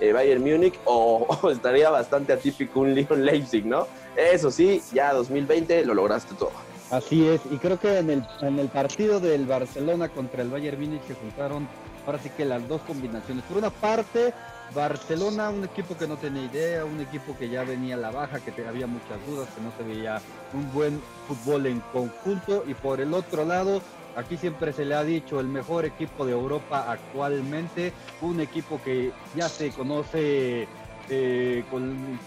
eh, 0.00 0.12
Bayern 0.12 0.42
Múnich 0.42 0.78
o, 0.84 1.26
o 1.42 1.50
estaría 1.50 1.90
bastante 1.90 2.32
atípico 2.32 2.80
un 2.80 2.94
Lyon 2.94 3.24
Leipzig, 3.24 3.66
¿no? 3.66 3.88
Eso 4.16 4.50
sí, 4.50 4.80
ya 4.92 5.12
2020 5.12 5.84
lo 5.84 5.94
lograste 5.94 6.34
todo. 6.34 6.71
Así 6.92 7.26
es, 7.26 7.40
y 7.50 7.56
creo 7.56 7.80
que 7.80 7.98
en 7.98 8.10
el, 8.10 8.22
en 8.42 8.58
el 8.58 8.68
partido 8.68 9.18
del 9.18 9.46
Barcelona 9.46 10.10
contra 10.10 10.42
el 10.42 10.50
Bayern 10.50 10.78
Múnich 10.78 11.02
se 11.06 11.14
juntaron 11.14 11.66
ahora 12.04 12.18
sí 12.18 12.28
que 12.36 12.44
las 12.44 12.68
dos 12.68 12.82
combinaciones. 12.82 13.44
Por 13.44 13.56
una 13.56 13.70
parte, 13.70 14.34
Barcelona, 14.74 15.48
un 15.48 15.64
equipo 15.64 15.96
que 15.96 16.06
no 16.06 16.18
tenía 16.18 16.44
idea, 16.44 16.84
un 16.84 17.00
equipo 17.00 17.34
que 17.38 17.48
ya 17.48 17.64
venía 17.64 17.94
a 17.94 17.98
la 17.98 18.10
baja, 18.10 18.40
que 18.40 18.50
había 18.66 18.86
muchas 18.86 19.24
dudas, 19.26 19.48
que 19.54 19.62
no 19.62 19.72
se 19.78 19.84
veía 19.84 20.20
un 20.52 20.70
buen 20.70 21.00
fútbol 21.26 21.64
en 21.64 21.80
conjunto. 21.94 22.62
Y 22.66 22.74
por 22.74 23.00
el 23.00 23.14
otro 23.14 23.46
lado, 23.46 23.80
aquí 24.14 24.36
siempre 24.36 24.74
se 24.74 24.84
le 24.84 24.94
ha 24.94 25.02
dicho 25.02 25.40
el 25.40 25.46
mejor 25.46 25.86
equipo 25.86 26.26
de 26.26 26.32
Europa 26.32 26.92
actualmente, 26.92 27.94
un 28.20 28.38
equipo 28.40 28.78
que 28.84 29.12
ya 29.34 29.48
se 29.48 29.70
conoce 29.70 30.68
eh, 31.08 31.64
con 31.70 32.18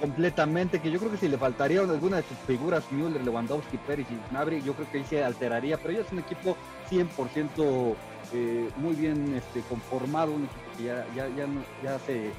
completamente, 0.00 0.80
que 0.80 0.90
yo 0.90 0.98
creo 0.98 1.10
que 1.10 1.16
si 1.16 1.28
le 1.28 1.38
faltaría 1.38 1.80
alguna 1.80 2.18
de 2.18 2.22
sus 2.24 2.36
figuras, 2.46 2.84
Müller, 2.90 3.24
Lewandowski, 3.24 3.78
Pérez 3.78 4.06
y 4.10 4.30
Gnabry, 4.30 4.62
yo 4.62 4.74
creo 4.74 4.90
que 4.90 4.98
ahí 4.98 5.04
se 5.04 5.24
alteraría, 5.24 5.78
pero 5.78 5.94
ya 5.94 6.00
es 6.00 6.12
un 6.12 6.18
equipo 6.18 6.56
100% 6.90 7.94
eh, 8.32 8.70
muy 8.76 8.94
bien 8.94 9.34
este, 9.34 9.60
conformado, 9.68 10.32
un 10.32 10.44
equipo 10.44 10.60
que 10.76 10.84
ya, 10.84 11.06
ya, 11.14 11.28
ya, 11.28 11.46
ya 11.82 11.98
se, 12.00 12.32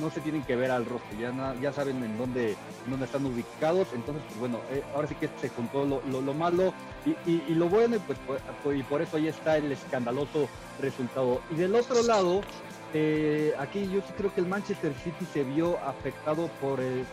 no 0.00 0.10
se 0.10 0.20
tienen 0.20 0.42
que 0.42 0.56
ver 0.56 0.70
al 0.70 0.86
rostro, 0.86 1.18
ya, 1.18 1.54
ya 1.60 1.72
saben 1.72 2.02
en 2.02 2.16
dónde, 2.16 2.56
dónde 2.86 3.06
están 3.06 3.26
ubicados, 3.26 3.88
entonces 3.94 4.22
pues 4.28 4.38
bueno, 4.38 4.60
eh, 4.70 4.82
ahora 4.94 5.08
sí 5.08 5.14
que 5.16 5.28
se 5.40 5.48
juntó 5.48 5.84
lo, 5.84 6.00
lo, 6.20 6.34
malo 6.34 6.72
y, 7.04 7.32
y, 7.32 7.54
lo 7.54 7.68
bueno, 7.68 7.96
pues, 8.06 8.18
pues, 8.62 8.78
y 8.78 8.82
por 8.84 9.02
eso 9.02 9.16
ahí 9.16 9.28
está 9.28 9.56
el 9.56 9.70
escandaloso 9.72 10.48
resultado. 10.80 11.40
Y 11.50 11.56
del 11.56 11.74
otro 11.74 12.02
lado, 12.02 12.42
eh, 12.94 13.52
aquí 13.58 13.88
yo 13.92 14.00
creo 14.16 14.32
que 14.32 14.40
el 14.40 14.46
Manchester 14.46 14.94
City 14.94 15.26
se 15.32 15.42
vio 15.42 15.78
afectado 15.80 16.48
por 16.60 16.80
el, 16.80 17.04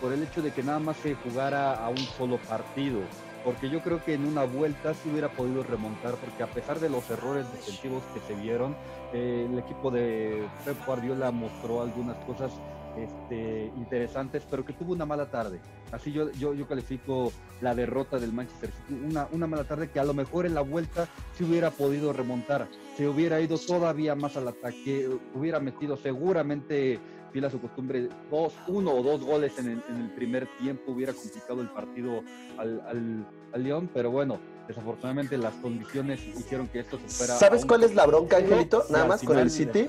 por 0.00 0.12
el 0.12 0.22
hecho 0.22 0.42
de 0.42 0.52
que 0.52 0.62
nada 0.62 0.78
más 0.78 0.98
se 0.98 1.14
jugara 1.14 1.74
a 1.74 1.88
un 1.88 1.96
solo 1.96 2.36
partido. 2.36 3.00
Porque 3.42 3.70
yo 3.70 3.80
creo 3.80 4.04
que 4.04 4.12
en 4.12 4.26
una 4.26 4.44
vuelta 4.44 4.92
sí 4.92 5.08
hubiera 5.10 5.30
podido 5.30 5.62
remontar, 5.62 6.14
porque 6.16 6.42
a 6.42 6.46
pesar 6.46 6.78
de 6.78 6.90
los 6.90 7.08
errores 7.08 7.50
defensivos 7.52 8.02
que 8.12 8.20
se 8.20 8.38
vieron, 8.38 8.76
eh, 9.14 9.48
el 9.50 9.58
equipo 9.58 9.90
de 9.90 10.46
Pep 10.66 10.76
Guardiola 10.84 11.30
mostró 11.30 11.80
algunas 11.80 12.18
cosas 12.26 12.52
este, 12.98 13.72
interesantes, 13.78 14.46
pero 14.50 14.62
que 14.64 14.74
tuvo 14.74 14.92
una 14.92 15.06
mala 15.06 15.30
tarde. 15.30 15.58
Así 15.92 16.12
yo, 16.12 16.30
yo, 16.32 16.54
yo 16.54 16.66
califico 16.66 17.32
la 17.60 17.74
derrota 17.74 18.18
del 18.18 18.32
Manchester 18.32 18.70
City. 18.70 19.00
Una, 19.04 19.28
una 19.32 19.46
mala 19.46 19.64
tarde 19.64 19.90
que 19.90 20.00
a 20.00 20.04
lo 20.04 20.14
mejor 20.14 20.46
en 20.46 20.54
la 20.54 20.60
vuelta 20.60 21.08
se 21.36 21.44
hubiera 21.44 21.70
podido 21.70 22.12
remontar, 22.12 22.68
se 22.96 23.08
hubiera 23.08 23.40
ido 23.40 23.58
todavía 23.58 24.14
más 24.14 24.36
al 24.36 24.48
ataque, 24.48 25.08
hubiera 25.34 25.60
metido 25.60 25.96
seguramente, 25.96 26.98
fiel 27.30 27.44
a 27.44 27.50
su 27.50 27.60
costumbre, 27.60 28.08
dos, 28.30 28.52
uno 28.68 28.92
o 28.92 29.02
dos 29.02 29.22
goles 29.22 29.58
en 29.58 29.66
el, 29.70 29.82
en 29.88 30.02
el 30.02 30.10
primer 30.10 30.48
tiempo, 30.58 30.92
hubiera 30.92 31.12
complicado 31.12 31.60
el 31.60 31.68
partido 31.68 32.22
al, 32.58 32.80
al, 32.82 33.26
al 33.52 33.62
León, 33.62 33.90
pero 33.92 34.10
bueno, 34.10 34.38
desafortunadamente 34.68 35.36
las 35.36 35.54
condiciones 35.54 36.20
hicieron 36.20 36.68
que 36.68 36.80
esto 36.80 36.98
se 36.98 37.08
fuera. 37.08 37.36
¿Sabes 37.36 37.64
cuál 37.64 37.82
es 37.84 37.94
la 37.94 38.06
bronca, 38.06 38.36
Angelito? 38.36 38.84
Nada 38.90 39.06
más 39.06 39.22
con 39.22 39.38
el 39.38 39.50
City. 39.50 39.86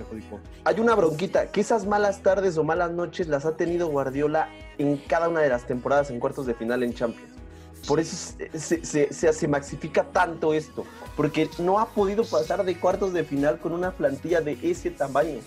Hay 0.63 0.79
una 0.79 0.95
bronquita, 0.95 1.51
que 1.51 1.61
esas 1.61 1.85
malas 1.85 2.21
tardes 2.21 2.57
o 2.57 2.63
malas 2.63 2.91
noches 2.91 3.27
las 3.27 3.45
ha 3.45 3.55
tenido 3.57 3.87
Guardiola 3.87 4.49
en 4.77 4.97
cada 4.97 5.29
una 5.29 5.41
de 5.41 5.49
las 5.49 5.67
temporadas 5.67 6.09
en 6.09 6.19
cuartos 6.19 6.45
de 6.45 6.53
final 6.53 6.83
en 6.83 6.93
Champions. 6.93 7.31
Por 7.87 7.99
eso 7.99 8.15
se, 8.15 8.85
se, 8.85 9.11
se, 9.11 9.33
se 9.33 9.47
maxifica 9.47 10.03
tanto 10.03 10.53
esto, 10.53 10.85
porque 11.17 11.49
no 11.57 11.79
ha 11.79 11.87
podido 11.87 12.23
pasar 12.23 12.63
de 12.63 12.79
cuartos 12.79 13.11
de 13.11 13.23
final 13.23 13.59
con 13.59 13.71
una 13.71 13.91
plantilla 13.91 14.39
de 14.41 14.55
ese 14.61 14.91
tamaño. 14.91 15.39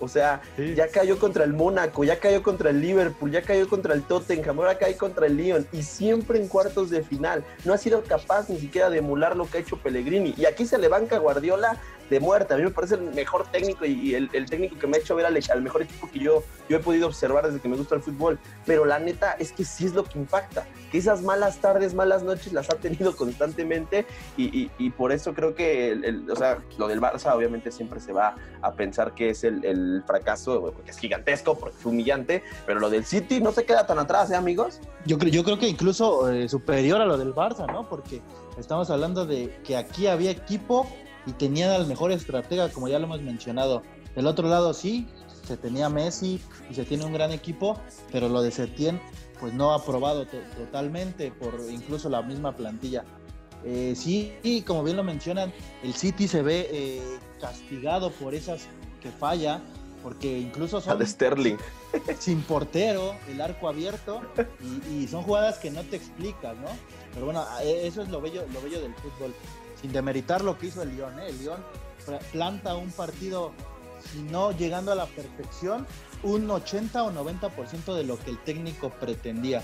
O 0.00 0.08
sea, 0.08 0.40
sí. 0.56 0.74
ya 0.74 0.88
cayó 0.88 1.18
contra 1.18 1.44
el 1.44 1.52
Mónaco, 1.52 2.04
ya 2.04 2.18
cayó 2.18 2.42
contra 2.42 2.70
el 2.70 2.80
Liverpool, 2.80 3.30
ya 3.30 3.42
cayó 3.42 3.68
contra 3.68 3.94
el 3.94 4.02
Tottenham, 4.02 4.58
ahora 4.58 4.78
cae 4.78 4.96
contra 4.96 5.26
el 5.26 5.36
Lyon 5.36 5.66
y 5.72 5.82
siempre 5.82 6.38
en 6.40 6.48
cuartos 6.48 6.90
de 6.90 7.02
final. 7.02 7.44
No 7.64 7.72
ha 7.72 7.78
sido 7.78 8.02
capaz 8.02 8.48
ni 8.48 8.58
siquiera 8.58 8.90
de 8.90 8.98
emular 8.98 9.36
lo 9.36 9.48
que 9.48 9.58
ha 9.58 9.60
hecho 9.60 9.76
Pellegrini. 9.76 10.34
Y 10.36 10.46
aquí 10.46 10.66
se 10.66 10.78
le 10.78 10.88
banca 10.88 11.18
Guardiola 11.18 11.80
de 12.10 12.20
muerte. 12.20 12.54
A 12.54 12.56
mí 12.56 12.64
me 12.64 12.70
parece 12.70 12.94
el 12.94 13.02
mejor 13.02 13.46
técnico 13.50 13.84
y 13.84 14.14
el, 14.14 14.30
el 14.32 14.46
técnico 14.46 14.78
que 14.78 14.86
me 14.86 14.96
ha 14.96 15.00
hecho 15.00 15.14
ver 15.14 15.26
al, 15.26 15.62
mejor 15.62 15.82
equipo 15.82 16.10
que 16.10 16.18
yo, 16.18 16.42
yo 16.68 16.76
he 16.76 16.80
podido 16.80 17.06
observar 17.06 17.46
desde 17.46 17.60
que 17.60 17.68
me 17.68 17.76
gusta 17.76 17.94
el 17.94 18.02
fútbol. 18.02 18.38
Pero 18.66 18.84
la 18.84 18.98
neta 18.98 19.32
es 19.32 19.52
que 19.52 19.64
sí 19.64 19.86
es 19.86 19.94
lo 19.94 20.04
que 20.04 20.18
impacta, 20.18 20.66
que 20.90 20.98
esas 20.98 21.22
malas 21.22 21.58
tardes, 21.58 21.94
malas 21.94 22.22
noches 22.22 22.52
las 22.52 22.70
ha 22.70 22.76
tenido 22.76 23.16
constantemente 23.16 24.06
y, 24.36 24.70
y, 24.78 24.90
por 24.90 25.12
eso 25.12 25.34
creo 25.34 25.54
que, 25.54 25.90
el, 25.90 26.04
el, 26.04 26.30
o 26.30 26.36
sea, 26.36 26.58
lo 26.76 26.88
del 26.88 27.00
Barça 27.00 27.34
obviamente 27.34 27.70
siempre 27.70 28.00
se 28.00 28.12
va 28.12 28.34
a 28.62 28.72
pensar 28.72 29.14
que 29.14 29.30
es 29.30 29.44
el, 29.44 30.02
fracaso, 30.06 30.60
porque 30.74 30.90
es 30.90 30.98
gigantesco, 30.98 31.58
porque 31.58 31.78
es 31.78 31.86
humillante, 31.86 32.42
pero 32.66 32.80
lo 32.80 32.90
del 32.90 33.04
City 33.04 33.40
no 33.40 33.52
se 33.52 33.64
queda 33.64 33.86
tan 33.86 33.98
atrás, 33.98 34.30
¿eh, 34.30 34.36
amigos? 34.36 34.80
Yo 35.04 35.18
creo, 35.18 35.30
yo 35.30 35.44
creo 35.44 35.58
que 35.58 35.68
incluso 35.68 36.30
eh, 36.30 36.48
superior 36.48 37.00
a 37.00 37.06
lo 37.06 37.18
del 37.18 37.34
Barça, 37.34 37.66
¿no? 37.70 37.88
Porque 37.88 38.22
estamos 38.58 38.90
hablando 38.90 39.26
de 39.26 39.54
que 39.64 39.76
aquí 39.76 40.06
había 40.06 40.30
equipo 40.30 40.86
y 41.26 41.32
tenían 41.32 41.70
al 41.70 41.86
mejor 41.86 42.12
estratega, 42.12 42.70
como 42.70 42.88
ya 42.88 42.98
lo 42.98 43.06
hemos 43.06 43.22
mencionado. 43.22 43.82
Del 44.14 44.26
otro 44.26 44.48
lado, 44.48 44.74
sí, 44.74 45.06
se 45.46 45.56
tenía 45.56 45.88
Messi 45.88 46.40
y 46.70 46.74
se 46.74 46.84
tiene 46.84 47.04
un 47.04 47.12
gran 47.12 47.32
equipo, 47.32 47.78
pero 48.12 48.28
lo 48.28 48.42
de 48.42 48.50
Setién, 48.50 49.00
pues 49.40 49.54
no 49.54 49.72
ha 49.72 49.84
probado 49.84 50.26
totalmente 50.56 51.30
por 51.30 51.54
incluso 51.70 52.08
la 52.08 52.22
misma 52.22 52.54
plantilla. 52.54 53.04
Eh, 53.64 53.94
sí, 53.96 54.32
y 54.42 54.62
como 54.62 54.84
bien 54.84 54.96
lo 54.96 55.04
mencionan, 55.04 55.52
el 55.82 55.94
City 55.94 56.28
se 56.28 56.42
ve 56.42 56.68
eh, 56.70 57.18
castigado 57.40 58.10
por 58.10 58.34
esas 58.34 58.68
que 59.00 59.10
falla, 59.10 59.60
porque 60.02 60.38
incluso 60.38 60.80
son 60.80 60.98
de 60.98 61.06
Sterling 61.06 61.56
sin 62.18 62.42
portero, 62.42 63.14
el 63.28 63.40
arco 63.40 63.68
abierto, 63.68 64.22
y, 64.88 65.02
y, 65.02 65.08
son 65.08 65.22
jugadas 65.22 65.58
que 65.58 65.70
no 65.70 65.82
te 65.82 65.96
explicas, 65.96 66.56
¿no? 66.56 66.68
Pero 67.14 67.26
bueno, 67.26 67.44
eso 67.62 68.02
es 68.02 68.08
lo 68.08 68.20
bello, 68.20 68.44
lo 68.52 68.60
bello 68.60 68.80
del 68.80 68.94
fútbol 68.94 69.34
sin 69.80 69.92
demeritar 69.92 70.42
lo 70.42 70.58
que 70.58 70.66
hizo 70.66 70.82
el 70.82 70.96
Lyon. 70.96 71.18
¿eh? 71.20 71.28
El 71.28 71.38
Lyon 71.38 71.60
planta 72.32 72.74
un 72.74 72.90
partido, 72.90 73.52
si 74.12 74.22
no 74.22 74.52
llegando 74.52 74.92
a 74.92 74.94
la 74.94 75.06
perfección, 75.06 75.86
un 76.22 76.50
80 76.50 77.02
o 77.04 77.12
90% 77.12 77.94
de 77.94 78.04
lo 78.04 78.18
que 78.18 78.30
el 78.30 78.38
técnico 78.38 78.90
pretendía. 78.90 79.62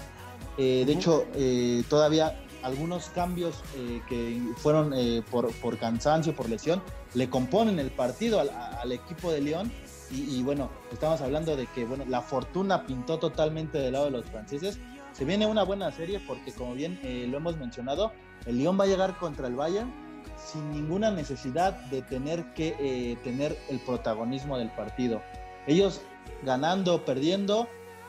Eh, 0.56 0.84
de 0.86 0.92
hecho, 0.92 1.26
eh, 1.34 1.82
todavía 1.88 2.38
algunos 2.62 3.08
cambios 3.10 3.56
eh, 3.76 4.00
que 4.08 4.40
fueron 4.56 4.92
eh, 4.94 5.22
por, 5.30 5.52
por, 5.56 5.78
cansancio, 5.78 6.34
por 6.34 6.48
lesión, 6.48 6.82
le 7.12 7.28
componen 7.28 7.78
el 7.78 7.90
partido 7.90 8.40
al, 8.40 8.50
al 8.50 8.92
equipo 8.92 9.30
de 9.30 9.40
Lyon. 9.42 9.72
Y, 10.14 10.42
bueno, 10.44 10.70
estamos 10.92 11.20
hablando 11.20 11.56
de 11.56 11.66
que 11.66 11.84
bueno, 11.84 12.04
la 12.08 12.22
fortuna 12.22 12.86
pintó 12.86 13.18
totalmente 13.18 13.78
del 13.78 13.94
lado 13.94 14.04
de 14.04 14.10
los 14.12 14.24
franceses. 14.26 14.78
Se 15.12 15.24
viene 15.24 15.46
una 15.46 15.64
buena 15.64 15.90
serie 15.90 16.20
porque, 16.20 16.52
como 16.52 16.74
bien 16.74 17.00
eh, 17.02 17.26
lo 17.28 17.38
hemos 17.38 17.56
mencionado, 17.56 18.12
el 18.46 18.58
Lyon 18.58 18.78
va 18.78 18.84
a 18.84 18.86
llegar 18.86 19.18
contra 19.18 19.48
el 19.48 19.56
Bayern 19.56 19.92
sin 20.36 20.70
ninguna 20.72 21.10
necesidad 21.10 21.72
de 21.86 22.02
tener 22.02 22.54
que 22.54 22.76
eh, 22.78 23.16
tener 23.24 23.58
el 23.68 23.80
protagonismo 23.80 24.56
del 24.56 24.70
partido. 24.70 25.20
Ellos 25.66 26.00
ganando 26.44 27.04
perdiendo 27.04 27.68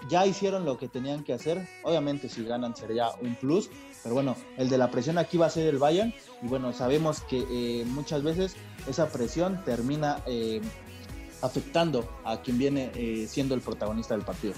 ya 0.10 0.26
hicieron 0.28 0.66
lo 0.66 0.78
que 0.78 0.88
tenían 0.88 1.24
que 1.24 1.34
hacer. 1.34 1.68
Obviamente 1.84 2.30
si 2.30 2.43
ganan 2.43 2.76
sería 2.76 3.10
un 3.22 3.36
plus, 3.36 3.70
pero 4.03 4.14
bueno, 4.14 4.36
el 4.58 4.70
de 4.70 4.78
la 4.78 4.91
presión 4.91 5.18
aquí 5.18 5.38
va 5.38 5.47
a 5.47 5.49
ser 5.49 5.68
el 5.68 5.80
Bayern 5.80 6.14
y 6.41 6.47
bueno, 6.47 6.74
sabemos 6.74 7.22
que 7.22 7.45
eh, 7.49 7.86
muchas 7.86 8.22
veces 8.22 8.56
esa 8.88 9.10
presión 9.10 9.64
termina 9.66 10.22
afectando 11.42 12.08
a 12.24 12.42
quien 12.42 12.58
viene 12.58 12.92
eh, 12.96 13.28
siendo 13.28 13.56
el 13.56 13.62
protagonista 13.62 14.16
del 14.16 14.26
partido. 14.26 14.54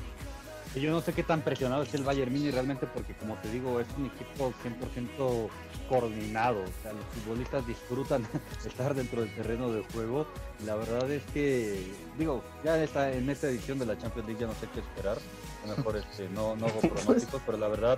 Yo 0.76 0.92
no 0.92 1.02
sé 1.02 1.14
qué 1.14 1.24
tan 1.24 1.42
presionado 1.42 1.84
es 1.84 1.94
el 1.94 2.04
Bayern 2.04 2.32
Mini 2.32 2.52
realmente 2.52 2.86
porque 2.88 3.16
como 3.16 3.36
te 3.36 3.50
digo 3.50 3.80
es 3.80 3.88
un 3.98 4.06
equipo 4.06 4.54
100% 4.64 5.50
coordinado, 5.90 6.60
o 6.60 6.84
sea, 6.84 6.94
los 6.94 7.04
futbolistas 7.16 7.66
disfrutan 7.66 8.28
estar 8.66 8.94
dentro 8.94 9.22
del 9.22 9.34
terreno 9.34 9.72
de 9.72 9.84
juego. 9.94 10.28
La 10.66 10.76
verdad 10.76 11.10
es 11.10 11.24
que, 11.34 11.82
digo, 12.18 12.44
ya 12.64 12.82
está 12.84 13.12
en 13.12 13.30
esta 13.30 13.48
edición 13.48 13.80
de 13.80 13.86
la 13.86 13.98
Champions 13.98 14.28
League 14.28 14.42
ya 14.42 14.48
no 14.48 14.54
sé 14.54 14.68
qué 14.74 14.82
esperar, 14.82 15.18
a 15.64 15.68
lo 15.68 15.78
mejor 15.78 15.98
este, 15.98 16.30
no, 16.30 16.56
no 16.56 16.68
hago 16.68 16.80
pronósticos, 16.82 17.42
pero 17.46 17.58
la 17.58 17.68
verdad 17.70 17.98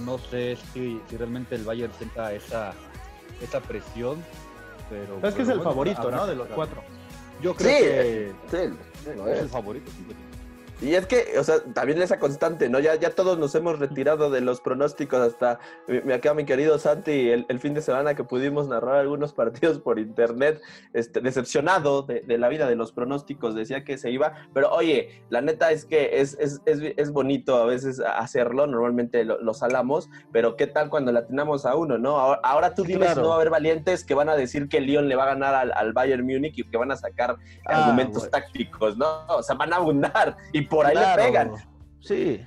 no 0.00 0.18
sé 0.18 0.58
si, 0.72 1.00
si 1.08 1.16
realmente 1.16 1.54
el 1.54 1.64
Bayern 1.64 1.92
sienta 1.96 2.32
esa, 2.32 2.74
esa 3.40 3.60
presión. 3.60 4.22
Pero, 4.90 5.18
es 5.22 5.34
que 5.34 5.42
es 5.42 5.48
el 5.48 5.58
bueno, 5.58 5.70
favorito, 5.70 6.10
¿no? 6.10 6.26
De 6.26 6.34
los 6.34 6.48
cuatro. 6.48 6.82
Yo 7.42 7.54
creo 7.54 7.78
sí, 7.78 7.84
que 8.50 9.32
es 9.32 9.38
el 9.40 9.48
favorito. 9.48 9.90
Y 10.80 10.94
es 10.94 11.06
que, 11.06 11.34
o 11.38 11.42
sea, 11.42 11.60
también 11.74 12.00
esa 12.00 12.20
constante, 12.20 12.68
¿no? 12.68 12.78
Ya, 12.78 12.94
ya 12.94 13.10
todos 13.10 13.36
nos 13.36 13.52
hemos 13.56 13.80
retirado 13.80 14.30
de 14.30 14.40
los 14.40 14.60
pronósticos 14.60 15.20
hasta 15.20 15.58
me 15.88 16.14
acá 16.14 16.34
mi 16.34 16.44
querido 16.44 16.78
Santi 16.78 17.30
el, 17.30 17.46
el, 17.48 17.58
fin 17.58 17.74
de 17.74 17.82
semana 17.82 18.14
que 18.14 18.22
pudimos 18.22 18.68
narrar 18.68 18.96
algunos 18.96 19.32
partidos 19.34 19.80
por 19.80 19.98
internet, 19.98 20.60
este, 20.92 21.20
decepcionado 21.20 22.02
de, 22.02 22.20
de, 22.20 22.38
la 22.38 22.48
vida 22.48 22.68
de 22.68 22.76
los 22.76 22.92
pronósticos, 22.92 23.56
decía 23.56 23.82
que 23.82 23.98
se 23.98 24.12
iba, 24.12 24.34
pero 24.54 24.70
oye, 24.70 25.24
la 25.30 25.40
neta 25.40 25.72
es 25.72 25.84
que 25.84 26.20
es, 26.20 26.36
es, 26.38 26.60
es, 26.64 26.80
es 26.96 27.10
bonito 27.10 27.56
a 27.56 27.66
veces 27.66 28.00
hacerlo, 28.00 28.68
normalmente 28.68 29.24
lo, 29.24 29.40
lo, 29.40 29.54
salamos, 29.54 30.08
pero 30.30 30.54
¿qué 30.54 30.68
tal 30.68 30.90
cuando 30.90 31.10
la 31.10 31.20
atinamos 31.20 31.66
a 31.66 31.74
uno, 31.74 31.98
no? 31.98 32.18
Ahora, 32.18 32.40
ahora 32.44 32.74
tú 32.74 32.84
dime 32.84 33.00
claro. 33.00 33.14
si 33.14 33.20
no 33.22 33.28
va 33.28 33.34
a 33.34 33.36
haber 33.36 33.50
valientes 33.50 34.04
que 34.04 34.14
van 34.14 34.28
a 34.28 34.36
decir 34.36 34.68
que 34.68 34.80
Lyon 34.80 35.08
le 35.08 35.16
va 35.16 35.24
a 35.24 35.34
ganar 35.34 35.56
al, 35.56 35.72
al 35.72 35.92
Bayern 35.92 36.24
Múnich 36.24 36.56
y 36.56 36.70
que 36.70 36.76
van 36.76 36.92
a 36.92 36.96
sacar 36.96 37.36
ah, 37.66 37.84
argumentos 37.84 38.22
bueno. 38.22 38.30
tácticos, 38.30 38.96
¿no? 38.96 39.26
O 39.28 39.42
sea, 39.42 39.56
van 39.56 39.72
a 39.72 39.76
abundar 39.76 40.36
y 40.52 40.67
por 40.68 40.86
ahí 40.86 40.92
claro. 40.92 41.22
le 41.22 41.28
pegan. 41.28 41.52
Sí. 42.00 42.40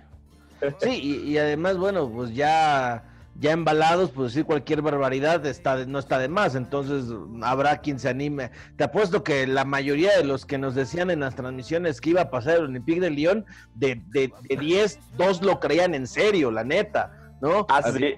Sí, 0.80 0.90
y, 0.90 1.32
y, 1.32 1.38
además, 1.40 1.78
bueno, 1.78 2.08
pues 2.08 2.36
ya, 2.36 3.04
ya 3.40 3.52
embalados, 3.52 4.12
pues 4.12 4.32
decir 4.32 4.46
cualquier 4.46 4.84
barbaridad 4.84 5.44
está, 5.46 5.86
no 5.86 5.98
está 5.98 6.20
de 6.20 6.28
más. 6.28 6.54
Entonces 6.54 7.12
habrá 7.42 7.80
quien 7.80 8.00
se 8.00 8.10
anime. 8.10 8.52
Te 8.78 8.84
apuesto 8.84 9.24
que 9.24 9.48
la 9.48 9.66
mayoría 9.66 10.16
de 10.16 10.24
los 10.24 10.46
que 10.46 10.60
nos 10.60 10.76
decían 10.76 11.10
en 11.10 11.22
las 11.22 11.36
transmisiones 11.36 12.00
que 12.00 12.12
iba 12.12 12.22
a 12.22 12.30
pasar 12.30 12.58
el 12.58 12.66
Olympique 12.66 13.00
de 13.00 13.10
Lyon, 13.10 13.46
de, 13.74 14.02
de, 14.10 14.32
de 14.48 14.56
10, 14.56 15.00
dos 15.18 15.42
lo 15.42 15.60
creían 15.60 15.96
en 15.96 16.06
serio, 16.06 16.52
la 16.52 16.64
neta, 16.64 17.12
¿no? 17.42 17.66
Así. 17.70 18.16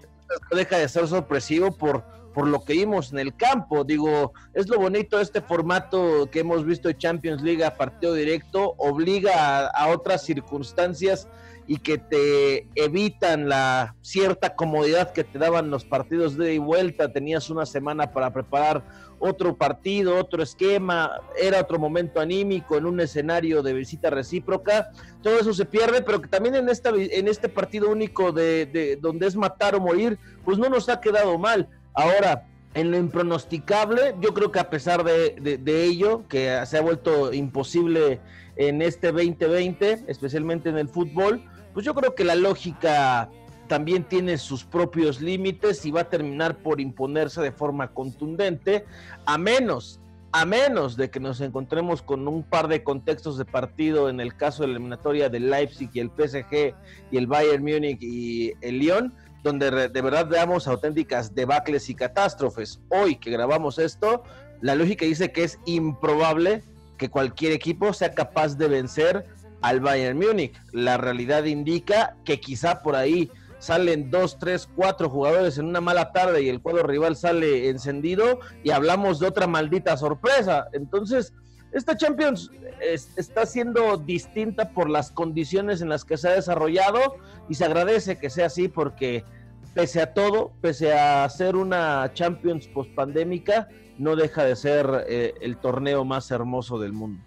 No 0.51 0.57
deja 0.57 0.77
de 0.77 0.89
ser 0.89 1.07
sorpresivo 1.07 1.77
por 1.77 2.03
por 2.33 2.47
lo 2.47 2.63
que 2.63 2.73
vimos 2.73 3.11
en 3.11 3.19
el 3.19 3.35
campo. 3.35 3.83
Digo, 3.83 4.33
es 4.53 4.67
lo 4.67 4.79
bonito 4.79 5.19
este 5.19 5.41
formato 5.41 6.29
que 6.31 6.39
hemos 6.39 6.65
visto 6.65 6.87
de 6.87 6.97
Champions 6.97 7.41
League 7.41 7.63
a 7.63 7.75
partido 7.75 8.13
directo, 8.13 8.73
obliga 8.77 9.67
a, 9.67 9.87
otras 9.87 10.23
circunstancias 10.23 11.27
y 11.67 11.77
que 11.77 11.97
te 11.97 12.67
evitan 12.75 13.47
la 13.47 13.95
cierta 14.01 14.55
comodidad 14.55 15.13
que 15.13 15.23
te 15.23 15.39
daban 15.39 15.69
los 15.69 15.85
partidos 15.85 16.35
de 16.35 16.59
vuelta. 16.59 17.13
Tenías 17.13 17.49
una 17.49 17.65
semana 17.65 18.11
para 18.11 18.33
preparar 18.33 18.83
otro 19.19 19.55
partido, 19.55 20.17
otro 20.17 20.43
esquema, 20.43 21.21
era 21.39 21.61
otro 21.61 21.79
momento 21.79 22.19
anímico 22.19 22.75
en 22.75 22.85
un 22.85 22.99
escenario 22.99 23.63
de 23.63 23.73
visita 23.73 24.09
recíproca. 24.09 24.89
Todo 25.21 25.39
eso 25.39 25.53
se 25.53 25.63
pierde, 25.63 26.01
pero 26.01 26.21
que 26.21 26.27
también 26.27 26.55
en, 26.55 26.67
esta, 26.67 26.89
en 26.89 27.29
este 27.29 27.47
partido 27.47 27.89
único 27.89 28.33
de 28.33 28.97
donde 28.99 29.27
es 29.27 29.35
matar 29.35 29.75
o 29.75 29.79
morir, 29.79 30.17
pues 30.43 30.57
no 30.57 30.67
nos 30.67 30.89
ha 30.89 30.99
quedado 30.99 31.37
mal 31.37 31.69
Ahora, 31.93 32.47
en 32.73 32.91
lo 32.91 32.97
impronosticable, 32.97 34.15
yo 34.19 34.33
creo 34.33 34.51
que 34.51 34.59
a 34.59 34.69
pesar 34.69 35.03
de, 35.03 35.83
ello, 35.83 36.27
que 36.27 36.59
se 36.65 36.77
ha 36.77 36.81
vuelto 36.81 37.33
imposible 37.33 38.19
en 38.55 38.81
este 38.81 39.11
2020, 39.11 40.05
especialmente 40.07 40.69
en 40.69 40.77
el 40.77 40.89
fútbol, 40.89 41.43
pues 41.73 41.85
yo 41.85 41.93
creo 41.93 42.15
que 42.15 42.23
la 42.23 42.35
lógica 42.35 43.29
también 43.67 44.03
tiene 44.03 44.37
sus 44.37 44.63
propios 44.63 45.21
límites 45.21 45.85
y 45.85 45.91
va 45.91 46.01
a 46.01 46.09
terminar 46.09 46.57
por 46.57 46.81
imponerse 46.81 47.41
de 47.41 47.51
forma 47.51 47.93
contundente, 47.93 48.85
a 49.25 49.37
menos 49.37 49.99
a 50.35 50.45
menos 50.45 50.97
de 50.97 51.11
que 51.11 51.19
nos 51.19 51.39
encontremos 51.41 52.01
con 52.01 52.27
un 52.27 52.41
par 52.41 52.67
de 52.67 52.83
contextos 52.83 53.37
de 53.37 53.45
partido 53.45 54.09
en 54.09 54.19
el 54.19 54.35
caso 54.35 54.63
de 54.63 54.69
la 54.69 54.73
eliminatoria 54.73 55.29
del 55.29 55.51
Leipzig 55.51 55.91
y 55.93 55.99
el 55.99 56.09
PSG 56.09 56.73
y 57.11 57.17
el 57.17 57.27
Bayern 57.27 57.63
Múnich 57.63 58.01
y 58.01 58.51
el 58.61 58.79
Lyon, 58.79 59.13
donde 59.43 59.89
de 59.89 60.01
verdad 60.01 60.27
veamos 60.27 60.67
auténticas 60.67 61.35
debacles 61.35 61.89
y 61.89 61.95
catástrofes. 61.95 62.79
Hoy 62.89 63.17
que 63.17 63.29
grabamos 63.29 63.77
esto, 63.77 64.23
la 64.61 64.75
lógica 64.75 65.05
dice 65.05 65.31
que 65.31 65.43
es 65.43 65.59
improbable 65.65 66.63
que 66.97 67.09
cualquier 67.09 67.51
equipo 67.51 67.91
sea 67.93 68.13
capaz 68.13 68.57
de 68.57 68.69
vencer 68.69 69.25
al 69.61 69.81
Bayern 69.81 70.17
Múnich. 70.17 70.53
La 70.71 70.97
realidad 70.97 71.43
indica 71.43 72.15
que 72.23 72.39
quizá 72.39 72.81
por 72.81 72.95
ahí 72.95 73.29
salen 73.59 74.09
dos, 74.09 74.39
tres, 74.39 74.67
cuatro 74.75 75.09
jugadores 75.09 75.57
en 75.57 75.65
una 75.65 75.81
mala 75.81 76.11
tarde 76.11 76.41
y 76.41 76.49
el 76.49 76.61
cuadro 76.61 76.83
rival 76.83 77.15
sale 77.15 77.69
encendido 77.69 78.39
y 78.63 78.71
hablamos 78.71 79.19
de 79.19 79.27
otra 79.27 79.47
maldita 79.47 79.97
sorpresa. 79.97 80.67
Entonces, 80.73 81.33
esta 81.73 81.97
Champions 81.97 82.51
está 83.17 83.45
siendo 83.45 83.97
distinta 83.97 84.69
por 84.69 84.89
las 84.89 85.11
condiciones 85.11 85.81
en 85.81 85.89
las 85.89 86.05
que 86.05 86.17
se 86.17 86.29
ha 86.29 86.33
desarrollado 86.33 87.15
y 87.49 87.55
se 87.55 87.65
agradece 87.65 88.17
que 88.17 88.29
sea 88.29 88.45
así 88.47 88.67
porque 88.67 89.23
pese 89.73 90.01
a 90.01 90.13
todo, 90.13 90.53
pese 90.61 90.93
a 90.93 91.27
ser 91.29 91.55
una 91.55 92.11
Champions 92.13 92.67
post 92.67 92.93
pandémica, 92.93 93.67
no 93.97 94.15
deja 94.15 94.43
de 94.43 94.55
ser 94.55 95.05
eh, 95.07 95.33
el 95.41 95.57
torneo 95.57 96.05
más 96.05 96.29
hermoso 96.31 96.77
del 96.79 96.93
mundo. 96.93 97.23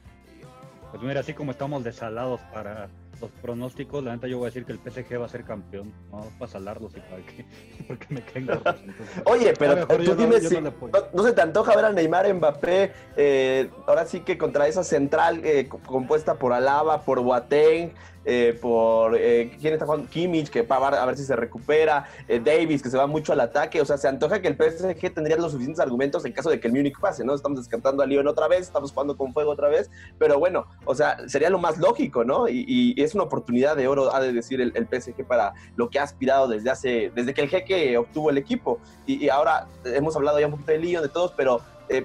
Pues 0.91 1.03
mira, 1.03 1.21
así 1.21 1.35
como 1.35 1.51
estamos 1.51 1.83
desalados 1.83 2.41
para 2.53 2.89
los 3.21 3.31
pronósticos, 3.31 4.03
la 4.05 4.15
neta 4.15 4.27
yo 4.27 4.39
voy 4.39 4.47
a 4.47 4.51
decir 4.51 4.65
que 4.65 4.73
el 4.73 4.79
PSG 4.79 5.21
va 5.21 5.27
a 5.27 5.29
ser 5.29 5.45
campeón. 5.45 5.93
No, 6.11 6.25
para 6.39 6.51
salarlos 6.51 6.93
y 6.97 7.01
para 7.01 7.23
que, 7.25 7.47
porque 7.89 8.07
me 8.11 8.23
caen 8.23 8.49
Oye, 9.25 9.55
pero 9.59 9.87
tú 9.87 10.15
dime 10.15 10.41
si 10.41 10.59
no, 10.61 11.23
se 11.23 11.33
te 11.33 11.41
antoja 11.41 11.75
ver 11.75 11.87
a 11.87 11.93
Neymar 11.93 12.33
Mbappé, 12.33 12.93
eh, 13.17 13.71
ahora 13.87 14.07
sí 14.07 14.21
que 14.21 14.37
contra 14.39 14.67
esa 14.67 14.85
central 14.85 15.41
eh, 15.45 15.69
compuesta 15.69 16.35
por 16.35 16.53
Alaba, 16.53 17.03
por 17.03 17.21
Boateng, 17.21 17.93
eh, 18.29 18.59
por 18.61 19.15
eh, 19.17 19.57
quién 19.61 19.75
está 19.75 19.87
jugando, 19.87 20.09
Kimmich, 20.11 20.51
que 20.51 20.65
para 20.65 21.01
a 21.01 21.07
ver 21.07 21.17
si 21.17 21.25
se 21.25 21.37
recupera, 21.37 22.09
eh, 22.27 22.41
Davis, 22.45 22.83
que 22.83 22.91
se 22.91 22.97
va 22.97 23.07
mucho 23.07 23.33
al 23.33 23.39
ataque. 23.39 23.81
O 23.81 23.85
sea, 23.85 23.99
se 23.99 24.09
antoja 24.09 24.43
que 24.43 24.49
el 24.49 24.57
PSG 24.57 25.15
tendría 25.15 25.37
los 25.37 25.53
suficientes 25.53 25.79
argumentos 25.79 26.25
en 26.25 26.33
caso 26.33 26.51
de 26.51 26.59
que 26.59 26.67
el 26.67 26.75
Múnich 26.75 26.99
pase, 26.99 27.25
¿no? 27.25 27.37
Estamos 27.37 27.61
descartando 27.61 28.03
a 28.03 28.07
Lyon 28.07 28.27
otra 28.27 28.49
vez, 28.49 28.63
estamos 28.63 28.91
jugando 28.91 29.17
con 29.17 29.33
fuego 29.33 29.53
otra 29.53 29.69
vez, 29.69 29.93
pero 30.19 30.41
bueno, 30.41 30.67
o 30.87 30.95
sea, 30.97 31.17
sería 31.29 31.51
lo 31.51 31.61
más 31.61 31.79
lógico, 31.79 32.25
¿no? 32.25 32.49
Y, 32.49 32.97
es 32.97 33.15
una 33.15 33.25
oportunidad 33.25 33.77
de 33.77 33.87
oro, 33.87 34.15
ha 34.15 34.21
de 34.21 34.33
decir 34.33 34.61
el, 34.61 34.73
PSG, 34.73 35.25
para 35.25 35.53
lo 35.77 35.89
que 35.91 35.99
ha 35.99 36.03
aspirado 36.03 36.49
desde 36.49 36.71
hace, 36.71 37.13
desde 37.15 37.35
que 37.35 37.43
el 37.43 37.49
jeque 37.49 37.97
obtuvo 37.97 38.31
el 38.31 38.39
equipo. 38.39 38.81
Y, 39.07 39.29
ahora 39.29 39.69
hemos 39.85 40.17
hablado 40.17 40.41
ya 40.41 40.47
un 40.47 40.53
poquito 40.53 40.73
de 40.73 40.79
Lyon, 40.79 41.03
de 41.03 41.09
todos, 41.09 41.33
pero 41.37 41.61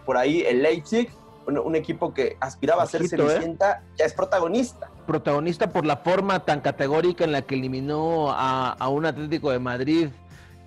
por 0.06 0.18
ahí 0.18 0.42
el 0.42 0.62
Leipzig 0.62 1.10
un, 1.48 1.76
equipo 1.76 2.14
que 2.14 2.38
aspiraba 2.40 2.84
a 2.84 2.86
ser 2.86 3.08
Cenicienta, 3.08 3.84
ya 3.98 4.06
es 4.06 4.14
protagonista 4.14 4.92
protagonista 5.12 5.74
por 5.74 5.86
la 5.86 5.98
forma 5.98 6.46
tan 6.46 6.62
categórica 6.62 7.26
en 7.26 7.34
la 7.34 7.42
que 7.42 7.56
eliminó 7.56 8.32
a, 8.32 8.88
un 8.88 9.06
Atlético 9.06 9.52
de 9.52 9.60
Madrid, 9.60 10.08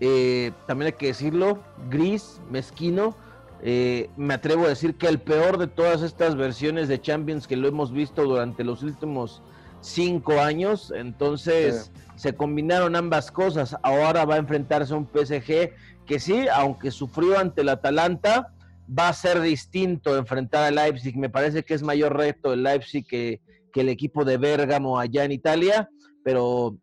eh, 0.00 0.52
también 0.66 0.88
hay 0.88 0.98
que 0.98 1.06
decirlo, 1.06 1.60
gris, 1.88 2.42
mezquino. 2.50 3.16
Eh, 3.62 4.10
me 4.18 4.34
atrevo 4.34 4.66
a 4.66 4.68
decir 4.68 4.96
que 4.96 5.06
el 5.06 5.18
peor 5.18 5.56
de 5.56 5.66
todas 5.66 6.02
estas 6.02 6.36
versiones 6.36 6.88
de 6.88 7.00
Champions 7.00 7.46
que 7.46 7.56
lo 7.56 7.66
hemos 7.68 7.90
visto 7.90 8.24
durante 8.24 8.64
los 8.64 8.82
últimos 8.82 9.40
cinco 9.80 10.38
años. 10.42 10.92
Entonces 10.94 11.90
se 12.16 12.34
combinaron 12.34 12.96
ambas 12.96 13.30
cosas. 13.30 13.74
Ahora 13.82 14.26
va 14.26 14.34
a 14.34 14.38
enfrentarse 14.38 14.92
a 14.92 14.98
un 14.98 15.08
PSG 15.08 15.72
que 16.04 16.20
sí, 16.20 16.48
aunque 16.52 16.90
sufrió 16.90 17.38
ante 17.38 17.62
el 17.62 17.70
Atalanta, 17.70 18.52
va 18.86 19.08
a 19.08 19.14
ser 19.14 19.40
distinto 19.40 20.18
enfrentar 20.18 20.64
al 20.64 20.74
Leipzig. 20.74 21.16
Me 21.16 21.30
parece 21.30 21.62
que 21.62 21.72
es 21.72 21.82
mayor 21.82 22.14
reto 22.14 22.52
el 22.52 22.62
Leipzig 22.62 23.06
que, 23.06 23.40
que 23.74 23.80
el 23.80 23.88
equipo 23.88 24.24
de 24.24 24.38
Bérgamo 24.38 25.00
allá 25.00 25.24
en 25.24 25.32
Italia, 25.32 25.90
pero, 26.22 26.78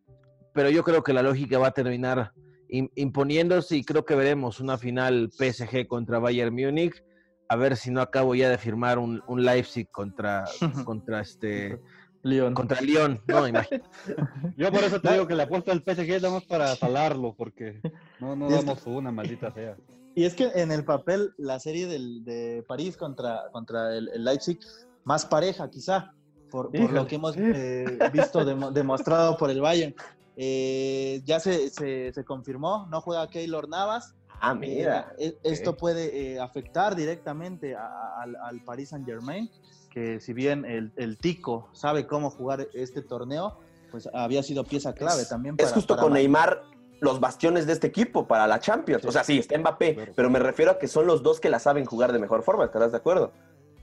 pero 0.54 0.70
yo 0.70 0.84
creo 0.84 1.02
que 1.02 1.14
la 1.14 1.24
lógica 1.24 1.58
va 1.58 1.68
a 1.68 1.74
terminar 1.74 2.34
imponiéndose 2.68 3.78
y 3.78 3.84
creo 3.84 4.06
que 4.06 4.14
veremos 4.14 4.60
una 4.60 4.78
final 4.78 5.32
PSG 5.32 5.88
contra 5.88 6.20
Bayern 6.20 6.54
Múnich. 6.54 7.02
A 7.48 7.56
ver 7.56 7.78
si 7.78 7.92
no 7.92 8.02
acabo 8.02 8.36
ya 8.36 8.50
de 8.50 8.58
firmar 8.58 9.00
un, 9.00 9.22
Leipzig 9.38 9.90
contra, 9.90 10.46
contra 10.86 11.22
este 11.22 11.80
León. 12.24 12.54
Contra 12.54 12.82
León, 12.82 13.22
no, 13.26 13.46
Yo 14.58 14.72
por 14.72 14.84
eso 14.84 15.00
te 15.00 15.14
digo 15.14 15.28
que 15.28 15.36
la 15.36 15.44
apuesta 15.44 15.74
del 15.74 15.84
PSG 15.84 16.20
damos 16.20 16.46
para 16.46 16.76
salarlo, 16.76 17.34
porque 17.36 17.80
no, 18.20 18.36
no 18.36 18.50
damos 18.50 18.86
una 18.86 19.12
maldita 19.12 19.52
sea. 19.54 19.78
Y 20.14 20.26
es 20.26 20.36
que 20.36 20.52
en 20.56 20.74
el 20.74 20.84
papel, 20.84 21.34
la 21.38 21.58
serie 21.60 21.88
del, 21.88 22.26
de 22.26 22.66
París 22.68 22.98
contra, 22.98 23.44
contra 23.54 23.96
el 23.96 24.10
Leipzig, 24.24 24.60
más 25.06 25.26
pareja 25.26 25.70
quizá, 25.70 26.14
por, 26.52 26.92
lo 26.92 27.08
que 27.08 27.16
hemos 27.16 27.36
eh, 27.38 27.98
visto 28.14 28.44
demostrado 28.72 29.38
por 29.38 29.50
el 29.50 29.62
Bayern. 29.62 29.96
Eh, 30.36 31.22
ya 31.26 31.40
se, 31.40 31.70
se, 31.70 32.24
confirmó, 32.26 32.88
no 32.92 33.02
juega 33.02 33.28
Keylor 33.30 33.68
Navas. 33.68 34.14
Ah, 34.40 34.54
mira. 34.54 35.14
Eh, 35.18 35.38
e, 35.44 35.52
esto 35.52 35.78
puede 35.78 36.40
afectar 36.40 36.96
directamente 36.96 37.76
al, 37.76 38.62
Paris 38.66 38.90
Saint 38.90 39.06
Germain, 39.06 39.50
que 39.90 40.20
si 40.20 40.34
bien 40.34 40.66
el, 40.66 40.92
el, 40.98 41.18
Tico 41.18 41.70
sabe 41.74 42.06
cómo 42.06 42.30
jugar 42.30 42.68
este 42.74 43.02
torneo, 43.02 43.58
pues 43.90 44.10
había 44.14 44.44
sido 44.44 44.64
pieza 44.64 44.94
clave 44.94 45.26
también. 45.26 45.58
Para, 45.58 45.68
es 45.68 45.74
justo 45.74 45.98
con 45.98 46.14
Neymar 46.14 46.64
los 47.02 47.20
bastiones 47.20 47.66
de 47.66 47.74
este 47.74 47.88
equipo 47.88 48.28
para 48.28 48.46
la 48.48 48.60
Champions. 48.60 49.04
O 49.06 49.12
sea, 49.12 49.24
sí, 49.24 49.40
está 49.40 49.58
Mbappé, 49.58 50.14
pero 50.16 50.30
me 50.30 50.40
refiero 50.40 50.72
a 50.72 50.80
que 50.80 50.88
son 50.88 51.08
los 51.08 51.24
dos 51.24 51.40
que 51.40 51.50
la 51.50 51.60
saben 51.60 51.86
jugar 51.86 52.14
de 52.14 52.20
mejor 52.20 52.44
forma, 52.44 52.66
¿estarás 52.66 52.92
de 52.92 52.98
acuerdo? 52.98 53.34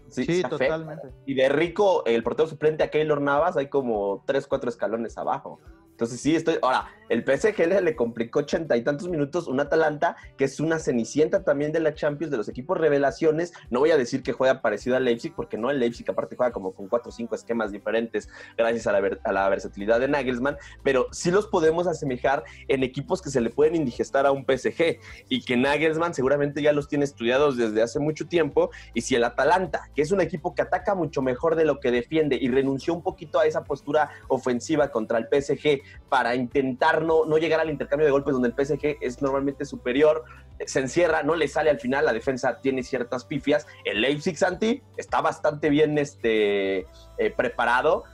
Sí, 0.09 0.43
totalmente. 0.43 1.09
Y 1.27 1.35
de 1.35 1.49
Rico, 1.49 2.05
el 2.07 2.23
portero 2.23 2.49
suplente 2.49 2.85
a 2.85 2.91
Keylor 2.91 3.21
Navas, 3.21 3.57
hay 3.57 3.69
como 3.69 4.25
tres, 4.27 4.47
cuatro 4.47 4.71
escalones 4.71 5.17
abajo. 5.19 5.61
Entonces 5.99 6.21
sí, 6.21 6.37
estoy... 6.37 6.59
Ahora, 6.63 6.87
el 7.09 7.25
PSG 7.25 7.67
le, 7.67 7.97
complicó 7.97 8.39
ochenta 8.39 8.77
y 8.77 8.85
tantos 8.85 9.09
minutos 9.09 9.49
un 9.49 9.59
Atalanta 9.59 10.17
que 10.37 10.45
es 10.45 10.61
una 10.61 10.79
cenicienta 10.79 11.43
también 11.43 11.73
de 11.73 11.81
la 11.81 11.93
Champions, 11.93 12.31
de 12.31 12.37
los 12.37 12.49
equipos 12.49 12.79
revelaciones. 12.79 13.53
No 13.71 13.81
voy 13.81 13.91
a 13.91 13.97
decir 13.97 14.23
que 14.23 14.33
juega 14.33 14.63
parecido 14.63 14.97
al 14.97 15.05
Leipzig, 15.05 15.35
porque 15.35 15.59
no, 15.59 15.73
el 15.73 15.81
Leipzig 15.81 16.09
aparte 16.09 16.37
juega 16.37 16.53
como 16.53 16.73
con 16.73 16.87
cuatro 16.87 17.09
o 17.09 17.13
cinco 17.13 17.35
esquemas 17.35 17.73
diferentes 17.73 18.29
gracias 18.57 18.87
a 18.87 18.93
la, 18.93 19.19
a 19.25 19.33
la 19.33 19.49
versatilidad 19.49 19.99
de 19.99 20.07
Nagelsmann, 20.07 20.57
pero 20.85 21.09
sí 21.11 21.33
los 21.33 21.49
podemos 21.49 21.89
asemejar 21.89 22.45
en 22.69 22.85
equipos 22.85 23.21
que 23.21 23.31
se 23.31 23.41
le 23.41 23.51
pueden 23.51 23.75
indigestar 23.75 24.25
a 24.25 24.31
un 24.31 24.45
PSG 24.45 25.01
y 25.29 25.45
que 25.45 25.57
Nagelsmann 25.57 26.15
seguramente 26.15 26.63
ya 26.63 26.73
los 26.73 26.87
tiene 26.87 27.07
estudiados 27.07 27.57
desde 27.57 27.83
hace 27.83 27.99
mucho 27.99 28.29
tiempo. 28.29 28.71
Y 28.95 29.01
si 29.01 29.17
el 29.17 29.25
Atalanta, 29.25 29.91
que 29.99 30.03
es 30.03 30.13
un 30.13 30.21
equipo 30.21 30.55
que 30.55 30.63
ataca 30.63 30.95
mucho 30.95 31.23
mejor 31.23 31.57
de 31.57 31.65
lo 31.65 31.81
que 31.81 31.91
defiende 31.91 32.39
y 32.41 32.49
renunció 32.51 32.95
un 32.95 33.03
poquito 33.03 33.41
a 33.41 33.47
esa 33.47 33.65
postura 33.65 34.11
ofensiva 34.29 34.93
contra 34.93 35.19
el 35.19 35.25
PSG, 35.27 35.81
para 36.09 36.37
intentar 36.37 37.03
no, 37.03 37.25
no 37.25 37.37
llegar 37.37 37.59
al 37.59 37.69
intercambio 37.69 38.07
de 38.07 38.13
golpes 38.13 38.33
donde 38.33 38.47
el 38.47 38.55
PSG 38.55 38.99
es 39.01 39.21
normalmente 39.21 39.65
superior, 39.65 40.23
se 40.65 40.79
encierra, 40.79 41.25
no 41.25 41.35
le 41.35 41.49
sale 41.49 41.71
al 41.71 41.81
final, 41.81 42.05
la 42.05 42.13
defensa 42.13 42.61
tiene 42.61 42.85
ciertas 42.85 43.25
pifias. 43.25 43.67
El 43.85 44.01
Leipzig 44.01 44.37
Santi 44.37 44.85
está 44.97 45.21
bastante 45.21 45.69
bien 45.69 45.99
este, 45.99 46.87
eh, 47.19 47.31
preparado, 47.31 48.05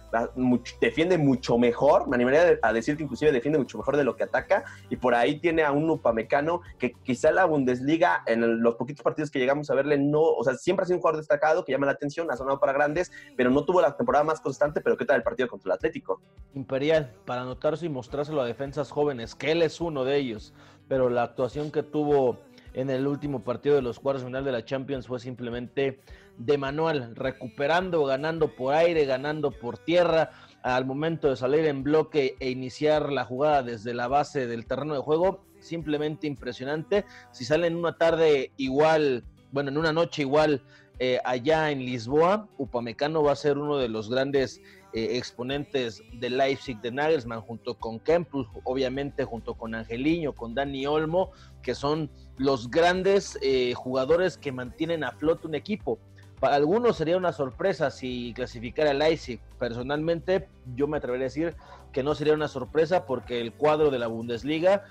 defiende 0.80 1.18
mucho 1.18 1.58
mejor, 1.58 2.08
me 2.08 2.16
animaría 2.16 2.58
a 2.62 2.72
decir 2.72 2.96
que 2.96 3.02
inclusive 3.02 3.32
defiende 3.32 3.58
mucho 3.58 3.78
mejor 3.78 3.96
de 3.96 4.04
lo 4.04 4.16
que 4.16 4.24
ataca, 4.24 4.64
y 4.90 4.96
por 4.96 5.14
ahí 5.14 5.40
tiene 5.40 5.62
a 5.62 5.72
un 5.72 5.90
Upamecano 5.90 6.60
que 6.78 6.92
quizá 6.92 7.30
la 7.32 7.44
Bundesliga, 7.44 8.22
en 8.26 8.62
los 8.62 8.76
poquitos 8.76 9.02
partidos 9.02 9.30
que 9.30 9.38
llegamos 9.38 9.70
a 9.70 9.74
verle, 9.74 9.98
no, 9.98 10.20
o 10.20 10.42
sea, 10.44 10.54
siempre 10.54 10.84
ha 10.84 10.86
sido 10.86 10.96
un 10.96 11.02
jugador 11.02 11.20
destacado 11.20 11.64
que 11.64 11.72
llama 11.72 11.86
la 11.86 11.92
atención, 11.92 12.30
ha 12.30 12.36
sonado 12.36 12.60
para 12.60 12.72
grandes, 12.72 13.12
pero 13.36 13.50
no 13.50 13.64
tuvo 13.64 13.80
la 13.80 13.96
temporada 13.96 14.24
más 14.24 14.40
constante, 14.40 14.80
pero 14.80 14.96
¿qué 14.96 15.04
tal 15.04 15.16
el 15.16 15.22
partido 15.22 15.48
contra 15.48 15.68
el 15.68 15.76
Atlético? 15.76 16.20
Imperial, 16.54 17.12
para 17.24 17.42
anotarse 17.42 17.86
y 17.86 17.88
mostrárselo 17.88 18.40
a 18.40 18.46
defensas 18.46 18.90
jóvenes, 18.90 19.34
que 19.34 19.52
él 19.52 19.62
es 19.62 19.80
uno 19.80 20.04
de 20.04 20.16
ellos 20.16 20.54
pero 20.88 21.08
la 21.08 21.22
actuación 21.22 21.70
que 21.70 21.82
tuvo 21.82 22.38
en 22.72 22.90
el 22.90 23.06
último 23.06 23.44
partido 23.44 23.76
de 23.76 23.82
los 23.82 24.00
cuartos 24.00 24.24
final 24.24 24.44
de 24.44 24.52
la 24.52 24.64
Champions 24.64 25.06
fue 25.06 25.20
simplemente 25.20 26.00
de 26.38 26.58
manual, 26.58 27.14
recuperando, 27.14 28.04
ganando 28.04 28.54
por 28.54 28.74
aire, 28.74 29.04
ganando 29.04 29.50
por 29.50 29.78
tierra, 29.78 30.30
al 30.62 30.86
momento 30.86 31.28
de 31.28 31.36
salir 31.36 31.66
en 31.66 31.82
bloque 31.82 32.36
e 32.40 32.50
iniciar 32.50 33.12
la 33.12 33.24
jugada 33.24 33.62
desde 33.62 33.94
la 33.94 34.08
base 34.08 34.46
del 34.46 34.66
terreno 34.66 34.94
de 34.94 35.00
juego, 35.00 35.44
simplemente 35.60 36.26
impresionante. 36.26 37.04
Si 37.32 37.44
sale 37.44 37.66
en 37.66 37.76
una 37.76 37.96
tarde 37.96 38.52
igual, 38.56 39.24
bueno, 39.52 39.70
en 39.70 39.78
una 39.78 39.92
noche 39.92 40.22
igual 40.22 40.62
eh, 40.98 41.18
allá 41.24 41.70
en 41.70 41.80
Lisboa, 41.80 42.48
Upamecano 42.56 43.22
va 43.22 43.32
a 43.32 43.36
ser 43.36 43.58
uno 43.58 43.78
de 43.78 43.88
los 43.88 44.08
grandes 44.08 44.60
eh, 44.92 45.16
exponentes 45.16 46.04
de 46.12 46.30
Leipzig 46.30 46.80
de 46.80 46.92
Nagelsmann, 46.92 47.40
junto 47.40 47.74
con 47.74 47.98
Kempus, 47.98 48.46
obviamente 48.62 49.24
junto 49.24 49.54
con 49.54 49.74
Angeliño, 49.74 50.34
con 50.34 50.54
Dani 50.54 50.86
Olmo, 50.86 51.32
que 51.62 51.74
son 51.74 52.10
los 52.36 52.70
grandes 52.70 53.36
eh, 53.42 53.74
jugadores 53.74 54.38
que 54.38 54.52
mantienen 54.52 55.02
a 55.02 55.10
flote 55.12 55.48
un 55.48 55.56
equipo. 55.56 55.98
Para 56.40 56.56
algunos 56.56 56.96
sería 56.96 57.16
una 57.16 57.32
sorpresa 57.32 57.90
si 57.90 58.32
clasificara 58.34 58.90
a 58.90 58.94
Leipzig. 58.94 59.40
Personalmente, 59.58 60.48
yo 60.74 60.86
me 60.86 60.98
atrevería 60.98 61.26
a 61.26 61.30
decir 61.30 61.56
que 61.92 62.02
no 62.02 62.14
sería 62.14 62.34
una 62.34 62.48
sorpresa 62.48 63.06
porque 63.06 63.40
el 63.40 63.52
cuadro 63.52 63.90
de 63.90 63.98
la 63.98 64.08
Bundesliga 64.08 64.84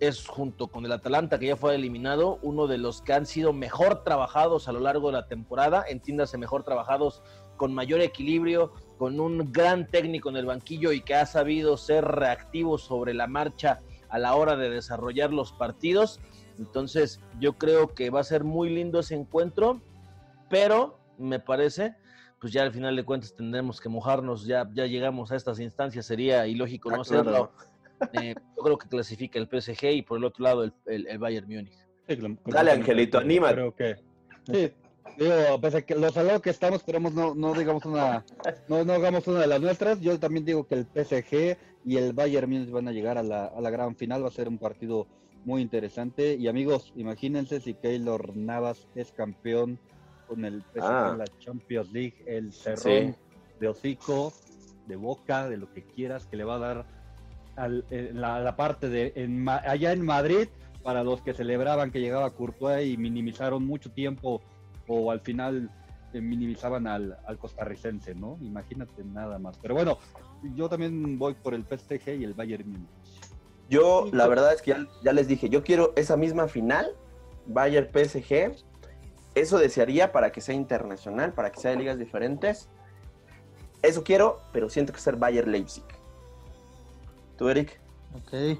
es 0.00 0.26
junto 0.26 0.68
con 0.68 0.86
el 0.86 0.92
Atalanta 0.92 1.38
que 1.38 1.46
ya 1.46 1.56
fue 1.56 1.74
eliminado, 1.74 2.38
uno 2.42 2.66
de 2.66 2.78
los 2.78 3.02
que 3.02 3.12
han 3.12 3.26
sido 3.26 3.52
mejor 3.52 4.02
trabajados 4.02 4.66
a 4.66 4.72
lo 4.72 4.80
largo 4.80 5.08
de 5.08 5.12
la 5.12 5.26
temporada, 5.26 5.84
entiéndase 5.86 6.38
mejor 6.38 6.64
trabajados 6.64 7.22
con 7.56 7.74
mayor 7.74 8.00
equilibrio, 8.00 8.72
con 8.96 9.20
un 9.20 9.52
gran 9.52 9.86
técnico 9.86 10.30
en 10.30 10.36
el 10.36 10.46
banquillo 10.46 10.92
y 10.92 11.02
que 11.02 11.14
ha 11.14 11.26
sabido 11.26 11.76
ser 11.76 12.04
reactivo 12.04 12.78
sobre 12.78 13.12
la 13.12 13.26
marcha 13.26 13.80
a 14.08 14.18
la 14.18 14.34
hora 14.34 14.56
de 14.56 14.70
desarrollar 14.70 15.32
los 15.32 15.52
partidos. 15.52 16.20
Entonces 16.58 17.20
yo 17.38 17.54
creo 17.58 17.94
que 17.94 18.10
va 18.10 18.20
a 18.20 18.24
ser 18.24 18.44
muy 18.44 18.70
lindo 18.70 19.00
ese 19.00 19.14
encuentro, 19.14 19.80
pero 20.50 20.98
me 21.16 21.38
parece, 21.40 21.94
pues 22.40 22.52
ya 22.52 22.62
al 22.62 22.72
final 22.72 22.94
de 22.96 23.04
cuentas 23.04 23.34
tendremos 23.34 23.80
que 23.80 23.88
mojarnos, 23.88 24.44
ya, 24.44 24.68
ya 24.74 24.84
llegamos 24.86 25.30
a 25.32 25.36
estas 25.36 25.60
instancias, 25.60 26.04
sería 26.04 26.46
ilógico 26.46 26.90
Ah, 26.90 26.96
no 26.96 27.02
claro. 27.04 27.20
hacerlo. 27.30 27.52
Eh, 28.12 28.34
yo 28.56 28.62
creo 28.64 28.76
que 28.78 28.88
clasifica 28.88 29.38
el 29.38 29.48
PSG 29.48 29.84
y 29.92 30.02
por 30.02 30.18
el 30.18 30.24
otro 30.24 30.42
lado 30.44 30.64
el, 30.64 30.72
el- 30.86 31.06
el 31.06 31.18
Bayern 31.18 31.46
Múnich. 31.46 31.72
Sí, 32.08 32.18
Dale, 32.46 32.72
Angelito, 32.72 33.18
anímate. 33.18 33.54
Creo 33.54 33.74
que. 33.74 33.96
Sí, 34.52 34.72
digo, 35.16 35.60
pese 35.60 35.76
a 35.78 35.82
que 35.82 35.94
lo 35.94 36.10
salado 36.10 36.40
que 36.42 36.50
estamos, 36.50 36.80
esperemos 36.80 37.12
no, 37.14 37.34
no 37.36 37.54
digamos 37.54 37.84
una, 37.84 38.24
no, 38.66 38.84
no 38.84 38.92
hagamos 38.94 39.28
una 39.28 39.40
de 39.40 39.46
las 39.46 39.60
nuestras. 39.60 40.00
Yo 40.00 40.18
también 40.18 40.44
digo 40.44 40.66
que 40.66 40.74
el 40.74 40.86
PSG 40.86 41.56
y 41.84 41.96
el 41.98 42.12
Bayern 42.12 42.50
Múnich 42.50 42.70
van 42.70 42.88
a 42.88 42.92
llegar 42.92 43.16
a 43.18 43.22
la, 43.22 43.44
a 43.46 43.60
la 43.60 43.70
gran 43.70 43.94
final. 43.94 44.24
Va 44.24 44.28
a 44.28 44.32
ser 44.32 44.48
un 44.48 44.58
partido 44.58 45.06
muy 45.44 45.62
interesante. 45.62 46.34
Y 46.34 46.48
amigos, 46.48 46.90
imagínense 46.96 47.60
si 47.60 47.74
Keylor 47.74 48.36
Navas 48.36 48.88
es 48.96 49.12
campeón 49.12 49.78
con 50.30 50.44
el 50.44 50.62
PSG 50.72 50.84
Ah. 50.84 51.08
en 51.12 51.18
la 51.18 51.24
Champions 51.40 51.90
League, 51.90 52.14
el 52.24 52.52
cerrón 52.52 53.14
Sí. 53.14 53.14
de 53.58 53.68
hocico, 53.68 54.32
de 54.86 54.94
boca, 54.94 55.48
de 55.48 55.56
lo 55.56 55.72
que 55.72 55.82
quieras, 55.82 56.26
que 56.26 56.36
le 56.36 56.44
va 56.44 56.54
a 56.54 56.58
dar 56.60 56.86
al- 57.56 57.84
en 57.90 58.20
la, 58.20 58.38
la 58.40 58.54
parte 58.54 58.88
de 58.88 59.12
en 59.16 59.42
Ma- 59.42 59.60
allá 59.66 59.92
en 59.92 60.04
Madrid 60.04 60.48
para 60.84 61.02
los 61.02 61.20
que 61.20 61.34
celebraban 61.34 61.90
que 61.90 62.00
llegaba 62.00 62.30
Courtois 62.30 62.86
y 62.88 62.96
minimizaron 62.96 63.66
mucho 63.66 63.90
tiempo 63.90 64.40
o 64.86 65.10
al 65.10 65.20
final 65.20 65.68
eh, 66.12 66.20
minimizaban 66.20 66.86
al, 66.86 67.18
al 67.26 67.36
costarricense, 67.38 68.14
¿no? 68.14 68.38
Imagínate 68.40 69.02
nada 69.04 69.38
más. 69.40 69.58
Pero 69.58 69.74
bueno, 69.74 69.98
yo 70.54 70.68
también 70.68 71.18
voy 71.18 71.34
por 71.34 71.54
el 71.54 71.64
PSG 71.64 72.20
y 72.20 72.24
el 72.24 72.34
Bayern 72.34 72.68
Múnich. 72.70 72.88
Yo, 73.68 74.08
la 74.12 74.26
verdad 74.28 74.52
es 74.54 74.62
que 74.62 74.70
ya, 74.70 74.86
ya 75.04 75.12
les 75.12 75.26
dije, 75.28 75.48
yo 75.48 75.62
quiero 75.64 75.92
esa 75.96 76.16
misma 76.16 76.46
final, 76.48 76.86
Bayern 77.46 77.88
PSG. 77.92 78.52
Eso 79.34 79.58
desearía 79.58 80.12
para 80.12 80.32
que 80.32 80.40
sea 80.40 80.54
internacional, 80.54 81.32
para 81.32 81.50
que 81.50 81.60
sea 81.60 81.70
de 81.70 81.78
ligas 81.78 81.98
diferentes. 81.98 82.68
Eso 83.82 84.02
quiero, 84.02 84.40
pero 84.52 84.68
siento 84.68 84.92
que 84.92 84.98
ser 84.98 85.16
Bayern 85.16 85.52
Leipzig. 85.52 85.84
¿Tú, 87.38 87.48
Eric? 87.48 87.80
Ok. 88.14 88.58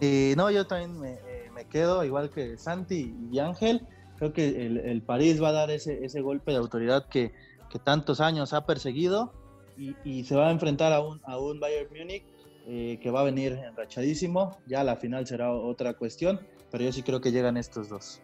Eh, 0.00 0.34
no, 0.36 0.50
yo 0.50 0.66
también 0.66 0.98
me, 0.98 1.12
eh, 1.12 1.50
me 1.54 1.66
quedo, 1.66 2.04
igual 2.04 2.30
que 2.30 2.56
Santi 2.56 3.14
y 3.30 3.38
Ángel. 3.38 3.86
Creo 4.18 4.32
que 4.32 4.66
el, 4.66 4.78
el 4.78 5.02
París 5.02 5.42
va 5.42 5.50
a 5.50 5.52
dar 5.52 5.70
ese, 5.70 6.04
ese 6.04 6.22
golpe 6.22 6.50
de 6.52 6.58
autoridad 6.58 7.08
que, 7.08 7.34
que 7.70 7.78
tantos 7.78 8.20
años 8.20 8.54
ha 8.54 8.64
perseguido 8.64 9.32
y, 9.76 9.94
y 10.04 10.24
se 10.24 10.34
va 10.34 10.48
a 10.48 10.50
enfrentar 10.50 10.92
a 10.92 11.00
un, 11.00 11.20
a 11.24 11.38
un 11.38 11.60
Bayern 11.60 11.90
Múnich 11.90 12.24
eh, 12.66 12.98
que 13.02 13.10
va 13.10 13.20
a 13.20 13.24
venir 13.24 13.52
enrachadísimo. 13.52 14.56
Ya 14.66 14.82
la 14.82 14.96
final 14.96 15.26
será 15.26 15.52
otra 15.52 15.94
cuestión, 15.94 16.40
pero 16.70 16.82
yo 16.84 16.92
sí 16.92 17.02
creo 17.02 17.20
que 17.20 17.30
llegan 17.30 17.56
estos 17.58 17.90
dos. 17.90 18.20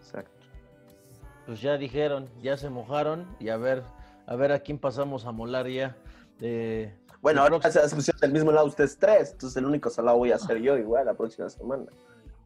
Exacto. 0.00 0.41
Pues 1.46 1.60
ya 1.60 1.76
dijeron, 1.76 2.28
ya 2.42 2.56
se 2.56 2.70
mojaron 2.70 3.26
y 3.40 3.48
a 3.48 3.56
ver, 3.56 3.82
a 4.26 4.36
ver 4.36 4.52
a 4.52 4.60
quién 4.60 4.78
pasamos 4.78 5.26
a 5.26 5.32
molar 5.32 5.66
ya. 5.68 5.96
Eh, 6.40 6.94
Bueno, 7.20 7.42
ahora 7.42 7.60
se 7.70 7.94
pusieron 7.94 8.20
del 8.20 8.32
mismo 8.32 8.52
lado 8.52 8.66
ustedes 8.66 8.96
tres, 8.98 9.32
entonces 9.32 9.56
el 9.56 9.66
único 9.66 9.90
salado 9.90 10.18
voy 10.18 10.32
a 10.32 10.38
ser 10.38 10.58
yo 10.58 10.76
igual 10.76 11.06
la 11.06 11.14
próxima 11.14 11.48
semana. 11.50 11.84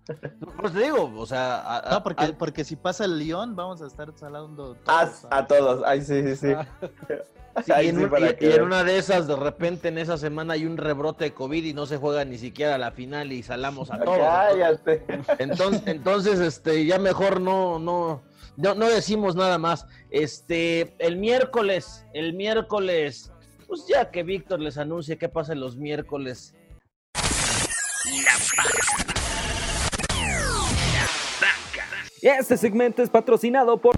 pues 0.60 0.72
te 0.72 0.80
digo, 0.84 1.12
o 1.16 1.26
sea, 1.26 1.56
a- 1.56 1.78
a- 1.78 1.90
No, 1.90 2.02
porque, 2.02 2.24
a- 2.24 2.38
porque 2.38 2.64
si 2.64 2.76
pasa 2.76 3.04
el 3.04 3.18
Lyon, 3.18 3.56
vamos 3.56 3.82
a 3.82 3.86
estar 3.86 4.12
salando 4.16 4.76
Ah, 4.86 5.06
todos. 5.06 5.26
a 5.32 5.46
todos, 5.46 5.82
ay, 5.84 6.00
sí, 6.02 6.22
sí, 6.22 6.36
sí. 6.36 6.52
Ah, 6.52 6.66
Sí, 7.64 7.72
Ay, 7.74 7.86
y, 7.86 7.88
en 7.88 7.96
sí, 7.96 8.04
un- 8.04 8.10
para 8.10 8.30
y- 8.32 8.36
que 8.36 8.44
y 8.44 8.48
en 8.48 8.54
vean. 8.56 8.64
una 8.66 8.84
de 8.84 8.98
esas, 8.98 9.26
de 9.26 9.34
repente 9.34 9.88
en 9.88 9.96
esa 9.96 10.18
semana 10.18 10.52
hay 10.52 10.66
un 10.66 10.76
rebrote 10.76 11.24
de 11.24 11.32
COVID 11.32 11.64
y 11.64 11.72
no 11.72 11.86
se 11.86 11.96
juega 11.96 12.22
ni 12.26 12.36
siquiera 12.36 12.76
la 12.76 12.90
final 12.90 13.32
y 13.32 13.42
salamos 13.42 13.90
a 13.90 13.98
todos. 13.98 14.18
Cállate. 14.18 15.02
Entonces, 15.38 15.82
entonces, 15.86 16.38
este, 16.38 16.84
ya 16.84 16.98
mejor 16.98 17.40
no, 17.40 17.78
no, 17.78 18.20
no, 18.56 18.74
no 18.74 18.88
decimos 18.88 19.36
nada 19.36 19.58
más. 19.58 19.86
Este, 20.10 20.94
el 20.98 21.16
miércoles, 21.16 22.06
el 22.14 22.34
miércoles, 22.34 23.32
pues 23.66 23.86
ya 23.86 24.10
que 24.10 24.22
Víctor 24.22 24.60
les 24.60 24.78
anuncie 24.78 25.18
qué 25.18 25.28
pasa 25.28 25.54
los 25.54 25.76
miércoles. 25.76 26.54
Este 32.22 32.56
segmento 32.56 33.02
es 33.02 33.10
patrocinado 33.10 33.76
por 33.76 33.96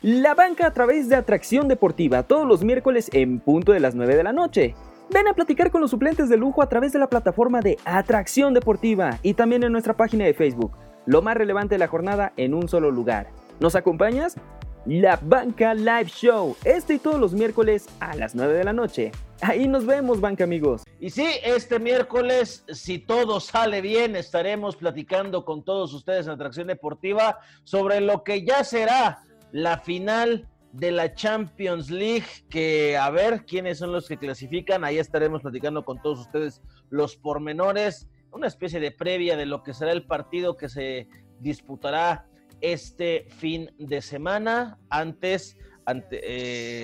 La 0.00 0.34
Banca 0.34 0.66
a 0.66 0.72
través 0.72 1.08
de 1.08 1.16
Atracción 1.16 1.68
Deportiva 1.68 2.22
todos 2.22 2.46
los 2.46 2.64
miércoles 2.64 3.10
en 3.12 3.40
punto 3.40 3.72
de 3.72 3.80
las 3.80 3.94
9 3.94 4.16
de 4.16 4.22
la 4.22 4.32
noche. 4.32 4.74
Ven 5.10 5.28
a 5.28 5.34
platicar 5.34 5.70
con 5.70 5.82
los 5.82 5.90
suplentes 5.90 6.28
de 6.28 6.38
lujo 6.38 6.62
a 6.62 6.68
través 6.68 6.92
de 6.92 6.98
la 6.98 7.08
plataforma 7.08 7.60
de 7.60 7.76
Atracción 7.84 8.54
Deportiva 8.54 9.18
y 9.22 9.34
también 9.34 9.62
en 9.62 9.72
nuestra 9.72 9.94
página 9.94 10.24
de 10.24 10.32
Facebook. 10.32 10.72
Lo 11.06 11.20
más 11.20 11.36
relevante 11.36 11.74
de 11.74 11.80
la 11.80 11.88
jornada 11.88 12.32
en 12.36 12.54
un 12.54 12.68
solo 12.68 12.90
lugar. 12.90 13.28
¿Nos 13.64 13.76
acompañas? 13.76 14.36
La 14.84 15.18
Banca 15.22 15.72
Live 15.72 16.10
Show, 16.10 16.54
este 16.64 16.96
y 16.96 16.98
todos 16.98 17.18
los 17.18 17.32
miércoles 17.32 17.88
a 17.98 18.14
las 18.14 18.34
9 18.34 18.52
de 18.52 18.62
la 18.64 18.74
noche. 18.74 19.10
Ahí 19.40 19.66
nos 19.66 19.86
vemos, 19.86 20.20
banca 20.20 20.44
amigos. 20.44 20.82
Y 21.00 21.08
sí, 21.08 21.26
este 21.42 21.78
miércoles, 21.78 22.66
si 22.68 22.98
todo 22.98 23.40
sale 23.40 23.80
bien, 23.80 24.16
estaremos 24.16 24.76
platicando 24.76 25.46
con 25.46 25.64
todos 25.64 25.94
ustedes 25.94 26.26
en 26.26 26.32
Atracción 26.32 26.66
Deportiva 26.66 27.38
sobre 27.62 28.02
lo 28.02 28.22
que 28.22 28.44
ya 28.44 28.64
será 28.64 29.22
la 29.50 29.78
final 29.78 30.46
de 30.72 30.92
la 30.92 31.14
Champions 31.14 31.90
League, 31.90 32.26
que 32.50 32.98
a 32.98 33.08
ver 33.08 33.46
quiénes 33.46 33.78
son 33.78 33.92
los 33.92 34.06
que 34.06 34.18
clasifican, 34.18 34.84
ahí 34.84 34.98
estaremos 34.98 35.40
platicando 35.40 35.86
con 35.86 36.02
todos 36.02 36.20
ustedes 36.20 36.60
los 36.90 37.16
pormenores, 37.16 38.10
una 38.30 38.46
especie 38.46 38.78
de 38.78 38.90
previa 38.90 39.38
de 39.38 39.46
lo 39.46 39.62
que 39.62 39.72
será 39.72 39.92
el 39.92 40.04
partido 40.04 40.54
que 40.54 40.68
se 40.68 41.08
disputará 41.40 42.26
este 42.60 43.26
fin 43.28 43.70
de 43.78 44.00
semana. 44.02 44.78
Antes, 44.90 45.56
ante- 45.86 46.20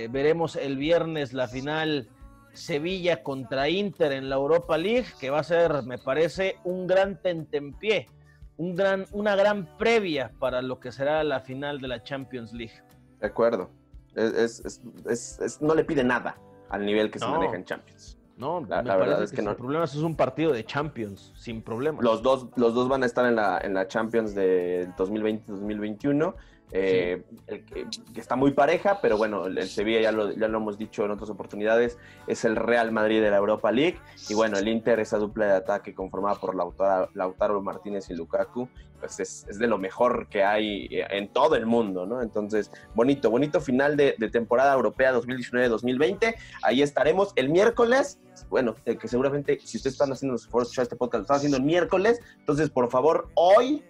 eh, 0.05 0.09
veremos 0.09 0.57
el 0.57 0.77
viernes 0.77 1.33
la 1.33 1.49
final 1.49 2.09
Sevilla 2.53 3.23
contra 3.23 3.68
Inter 3.68 4.12
en 4.12 4.29
la 4.29 4.37
Europa 4.37 4.77
League, 4.77 5.07
que 5.21 5.31
va 5.31 5.41
a 5.41 5.45
ser, 5.45 5.83
me 5.85 5.99
parece, 5.99 6.57
un 6.64 6.87
gran 6.87 7.21
tentempié, 7.23 8.09
un 8.57 8.75
gran, 8.75 9.07
una 9.12 9.37
gran 9.37 9.77
previa 9.79 10.33
para 10.39 10.61
lo 10.61 10.81
que 10.81 10.91
será 10.93 11.23
la 11.25 11.41
final 11.41 11.81
de 11.81 11.89
la 11.89 12.03
Champions 12.03 12.53
League. 12.53 12.75
De 13.21 13.27
acuerdo. 13.29 13.71
Es, 14.16 14.33
es- 14.33 14.64
es- 14.64 14.81
es- 15.09 15.39
es- 15.41 15.62
no 15.62 15.75
le 15.75 15.85
pide 15.85 16.03
nada 16.03 16.37
al 16.68 16.85
nivel 16.85 17.11
que 17.11 17.21
se 17.21 17.25
maneja 17.27 17.55
en 17.57 17.64
Champions. 17.64 18.18
No, 18.41 18.64
La- 18.68 18.82
me 18.82 18.88
la 18.88 18.97
verdad 18.97 19.14
parece 19.16 19.24
es 19.24 19.30
que, 19.30 19.36
que 19.36 19.43
no. 19.43 19.51
sin 19.51 19.59
problemas 19.59 19.95
es 19.95 20.01
un 20.03 20.16
partido 20.16 20.53
de 20.53 20.64
Champions, 20.64 21.32
sin 21.36 21.62
problemas. 21.62 22.03
Los 22.03 22.22
dos, 22.22 22.47
los 22.57 22.74
dos 22.74 22.88
van 22.88 23.03
a 23.03 23.07
estar 23.07 23.26
en 23.26 23.36
la, 23.36 23.59
en 23.62 23.74
la 23.74 23.86
Champions 23.86 24.34
del 24.34 24.93
2020-2021. 24.97 26.34
Eh, 26.73 27.23
el 27.47 27.64
que, 27.64 27.87
está 28.16 28.37
muy 28.37 28.53
pareja, 28.53 29.01
pero 29.01 29.16
bueno, 29.16 29.47
el, 29.47 29.68
Sevilla 29.68 30.01
ya 30.01 30.12
lo, 30.12 30.31
hemos 30.31 30.79
dicho 30.79 31.05
en 31.05 31.11
otras 31.11 31.31
oportunidades, 31.31 31.99
es 32.27 32.45
el 32.45 32.57
Real 32.57 32.93
Madrid 32.93 33.21
de 33.21 33.31
la 33.31 33.39
Europa 33.39 33.73
League. 33.73 33.99
Y 34.29 34.35
bueno, 34.35 34.59
el 34.59 34.68
Inter, 34.68 35.01
esa 35.01 35.18
dupla 35.18 35.47
de 35.47 35.53
ataque 35.55 35.95
conformada 35.95 36.37
por 36.37 36.55
Lautaro, 36.55 37.11
Lautaro 37.14 37.61
Martínez 37.61 38.09
y 38.11 38.14
Lukaku, 38.14 38.68
pues 39.01 39.18
es, 39.18 39.47
de 39.59 39.66
lo 39.66 39.79
mejor 39.79 40.29
que 40.29 40.45
hay 40.45 40.87
eh, 40.91 41.07
en 41.11 41.29
todo 41.29 41.57
el 41.57 41.66
mundo, 41.66 42.07
¿no? 42.07 42.23
Entonces, 42.23 42.71
bonito, 42.95 43.31
bonito 43.31 43.61
final 43.61 43.97
de, 43.97 44.12
temporada 44.31 44.75
europea 44.75 45.12
2019-2020. 45.14 46.35
Ahí 46.62 46.83
estaremos 46.83 47.33
el 47.37 47.49
miércoles. 47.49 48.21
Bueno, 48.49 48.75
eh, 48.85 48.97
que 48.97 49.09
seguramente 49.09 49.59
si 49.64 49.79
ustedes 49.79 49.95
están 49.95 50.12
haciendo 50.12 50.33
los 50.33 50.45
esfuerzos 50.45 50.79
este 50.79 50.97
podcast, 50.97 51.21
lo 51.21 51.23
están 51.23 51.37
haciendo 51.39 51.57
el 51.57 51.64
miércoles. 51.64 52.21
Entonces, 52.39 52.71
por 52.71 52.91
favor, 52.91 53.29
hoy 53.35 53.83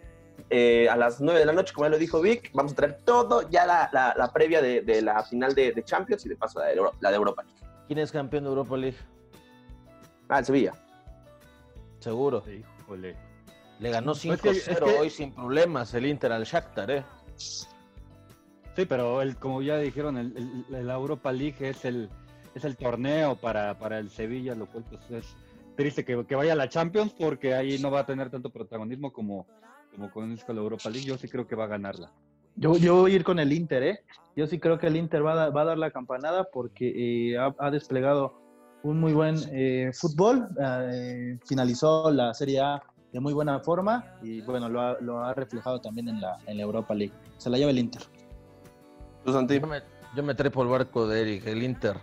eh, 0.48 0.88
a 0.88 0.96
las 0.96 1.20
9 1.20 1.38
de 1.40 1.46
la 1.46 1.52
noche, 1.52 1.72
como 1.74 1.86
ya 1.86 1.90
lo 1.90 1.98
dijo 1.98 2.20
Vic, 2.20 2.50
vamos 2.54 2.72
a 2.72 2.76
traer 2.76 2.98
todo 3.04 3.48
ya 3.50 3.66
la, 3.66 3.90
la- 3.92 4.14
la 4.16 4.32
previa 4.32 4.62
de, 4.62 4.80
de 4.82 5.02
la 5.02 5.22
final 5.24 5.54
de, 5.54 5.72
de 5.72 5.82
Champions 5.84 6.24
y 6.26 6.28
de 6.30 6.36
paso 6.36 6.58
la 6.60 6.66
de, 6.66 6.74
Euro- 6.76 6.92
la 7.00 7.10
de 7.10 7.16
Europa 7.16 7.42
League. 7.42 7.60
¿Quién 7.86 7.98
es 7.98 8.12
campeón 8.12 8.44
de 8.44 8.50
Europa 8.50 8.76
League? 8.76 8.96
Ah, 10.28 10.38
el 10.38 10.44
Sevilla. 10.44 10.72
Seguro. 11.98 12.42
híjole. 12.80 13.16
Le 13.78 13.90
ganó 13.90 14.12
Es 14.12 14.20
que- 14.20 14.28
5-0 14.28 14.50
es 14.52 14.78
que- 14.78 14.84
hoy 14.98 15.10
sin 15.10 15.32
problemas 15.34 15.92
el 15.94 16.06
Inter 16.06 16.32
al 16.32 16.44
Shakhtar, 16.44 16.90
¿eh? 16.90 17.04
Sí, 17.36 18.86
pero 18.86 19.20
el, 19.22 19.36
como 19.36 19.62
ya 19.62 19.76
dijeron, 19.78 20.16
el, 20.16 20.64
el- 20.70 20.86
la 20.86 20.94
Europa 20.94 21.32
League 21.32 21.68
es 21.68 21.84
el, 21.84 22.08
es 22.54 22.64
el 22.64 22.76
torneo 22.76 23.36
para, 23.36 23.78
para 23.78 23.98
el 23.98 24.10
Sevilla, 24.10 24.54
lo 24.54 24.66
cual 24.66 24.84
pues 24.88 25.10
es 25.10 25.36
triste 25.76 26.04
que, 26.04 26.24
que 26.26 26.34
vaya 26.36 26.52
a 26.52 26.56
la 26.56 26.68
Champions 26.68 27.12
porque 27.18 27.54
ahí 27.54 27.78
no 27.78 27.90
va 27.90 28.00
a 28.00 28.06
tener 28.06 28.30
tanto 28.30 28.50
protagonismo 28.50 29.12
como, 29.12 29.46
como 29.90 30.10
con 30.10 30.32
esto 30.32 30.52
la 30.52 30.60
Europa 30.60 30.88
League. 30.90 31.06
Yo 31.06 31.16
sí 31.18 31.28
creo 31.28 31.46
que 31.46 31.54
va 31.56 31.64
a 31.64 31.68
ganarla. 31.68 32.10
Yo, 32.56 32.76
yo 32.76 32.96
voy 32.96 33.12
a 33.12 33.16
ir 33.16 33.24
con 33.24 33.38
el 33.38 33.52
Inter, 33.52 33.82
¿eh? 33.82 34.00
Yo 34.36 34.46
sí 34.46 34.58
creo 34.58 34.78
que 34.78 34.86
el 34.88 34.96
Inter 34.96 35.24
va 35.24 35.32
a, 35.32 35.36
dar- 35.36 35.56
va 35.56 35.62
a 35.62 35.64
dar 35.66 35.78
la 35.78 35.90
campanada 35.90 36.44
porque 36.52 37.32
eh, 37.32 37.38
ha, 37.38 37.54
ha 37.58 37.70
desplegado 37.70 38.34
un 38.82 38.98
muy 38.98 39.12
buen 39.12 39.36
eh, 39.52 39.90
fútbol. 39.94 40.48
eh, 40.60 41.38
finalizó 41.46 42.10
la 42.10 42.34
Serie 42.34 42.60
A 42.60 42.82
de 43.12 43.20
muy 43.20 43.32
buena 43.32 43.60
forma 43.60 44.04
y 44.22 44.40
bueno, 44.42 44.68
lo 44.68 44.80
ha, 44.80 44.96
lo 45.00 45.24
ha 45.24 45.34
reflejado 45.34 45.80
también 45.80 46.08
en 46.08 46.20
la, 46.20 46.38
en 46.46 46.56
la 46.56 46.62
Europa 46.62 46.94
League. 46.94 47.14
Se 47.38 47.50
la 47.50 47.58
lleva 47.58 47.70
el 47.70 47.78
Inter. 47.78 48.02
¿Tú, 49.24 49.32
Santi? 49.32 49.60
Yo 49.60 49.66
me, 49.66 49.82
yo 50.16 50.22
me 50.22 50.34
trepo 50.34 50.62
el 50.62 50.68
barco 50.68 51.06
de 51.06 51.20
Eric, 51.22 51.46
el 51.46 51.62
Inter. 51.62 51.96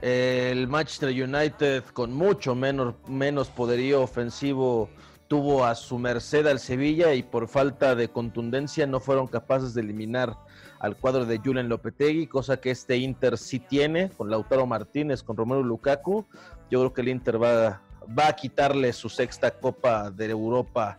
El 0.00 0.66
Manchester 0.66 1.10
United 1.10 1.84
con 1.92 2.12
mucho 2.12 2.54
menos, 2.56 2.94
menos 3.08 3.48
poderío 3.50 4.02
ofensivo 4.02 4.88
tuvo 5.32 5.64
a 5.64 5.74
su 5.74 5.98
merced 5.98 6.46
al 6.46 6.58
Sevilla 6.58 7.14
y 7.14 7.22
por 7.22 7.48
falta 7.48 7.94
de 7.94 8.08
contundencia 8.08 8.86
no 8.86 9.00
fueron 9.00 9.26
capaces 9.26 9.72
de 9.72 9.80
eliminar 9.80 10.36
al 10.78 10.94
cuadro 10.94 11.24
de 11.24 11.38
Julian 11.38 11.70
Lopetegui, 11.70 12.26
cosa 12.26 12.58
que 12.58 12.70
este 12.70 12.98
Inter 12.98 13.38
sí 13.38 13.58
tiene 13.58 14.10
con 14.10 14.28
Lautaro 14.28 14.66
Martínez, 14.66 15.22
con 15.22 15.38
Romero 15.38 15.62
Lukaku. 15.62 16.26
Yo 16.70 16.80
creo 16.80 16.92
que 16.92 17.00
el 17.00 17.08
Inter 17.08 17.42
va, 17.42 17.80
va 18.06 18.28
a 18.28 18.36
quitarle 18.36 18.92
su 18.92 19.08
sexta 19.08 19.50
Copa 19.52 20.10
de 20.10 20.28
Europa 20.28 20.98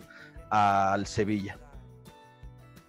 al 0.50 1.06
Sevilla. 1.06 1.60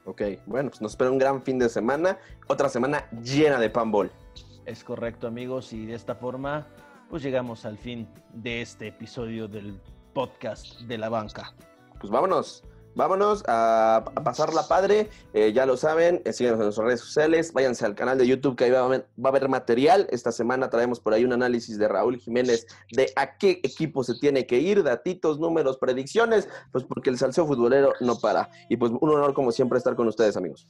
Ok, 0.07 0.23
bueno, 0.47 0.71
pues 0.71 0.81
nos 0.81 0.93
espera 0.93 1.11
un 1.11 1.19
gran 1.19 1.43
fin 1.43 1.59
de 1.59 1.69
semana, 1.69 2.17
otra 2.47 2.71
semana 2.71 3.07
llena 3.23 3.61
de 3.61 3.69
panball. 3.69 4.11
Es 4.65 4.83
correcto, 4.83 5.27
amigos, 5.27 5.75
y 5.75 5.85
de 5.85 5.93
esta 5.93 6.15
forma, 6.15 6.67
pues 7.11 7.23
llegamos 7.23 7.67
al 7.67 7.77
fin 7.77 8.09
de 8.33 8.63
este 8.63 8.87
episodio 8.87 9.47
del 9.47 9.79
podcast 10.15 10.81
de 10.83 10.97
la 10.97 11.09
banca. 11.09 11.53
Pues 12.01 12.11
vámonos, 12.11 12.63
vámonos 12.95 13.43
a, 13.47 13.97
a 13.97 14.25
pasarla 14.25 14.67
padre. 14.69 15.11
Eh, 15.33 15.53
ya 15.53 15.67
lo 15.67 15.77
saben, 15.77 16.23
eh, 16.25 16.33
síganos 16.33 16.61
en 16.61 16.65
nuestras 16.67 16.87
redes 16.87 17.01
sociales, 17.01 17.53
váyanse 17.53 17.85
al 17.85 17.95
canal 17.95 18.17
de 18.17 18.27
YouTube 18.27 18.57
que 18.57 18.65
ahí 18.65 18.71
va 18.71 18.81
a, 18.81 18.85
haber, 18.85 19.09
va 19.23 19.29
a 19.29 19.33
haber 19.33 19.49
material. 19.49 20.07
Esta 20.11 20.33
semana 20.33 20.71
traemos 20.71 21.01
por 21.01 21.13
ahí 21.13 21.25
un 21.25 21.33
análisis 21.33 21.79
de 21.79 21.89
Raúl 21.89 22.19
Jiménez 22.19 22.67
de 22.93 23.11
a 23.17 23.37
qué 23.37 23.61
equipo 23.63 24.05
se 24.05 24.15
tiene 24.19 24.47
que 24.47 24.59
ir, 24.59 24.83
datitos, 24.83 25.39
números, 25.39 25.79
predicciones, 25.79 26.49
pues 26.73 26.85
porque 26.85 27.11
el 27.11 27.19
salseo 27.19 27.47
futbolero 27.47 27.93
no 28.01 28.17
para. 28.17 28.49
Y 28.69 28.77
pues 28.77 28.93
un 28.93 29.11
honor 29.11 29.35
como 29.35 29.53
siempre 29.53 29.79
estar 29.79 29.97
con 29.97 30.07
ustedes, 30.09 30.37
amigos. 30.37 30.69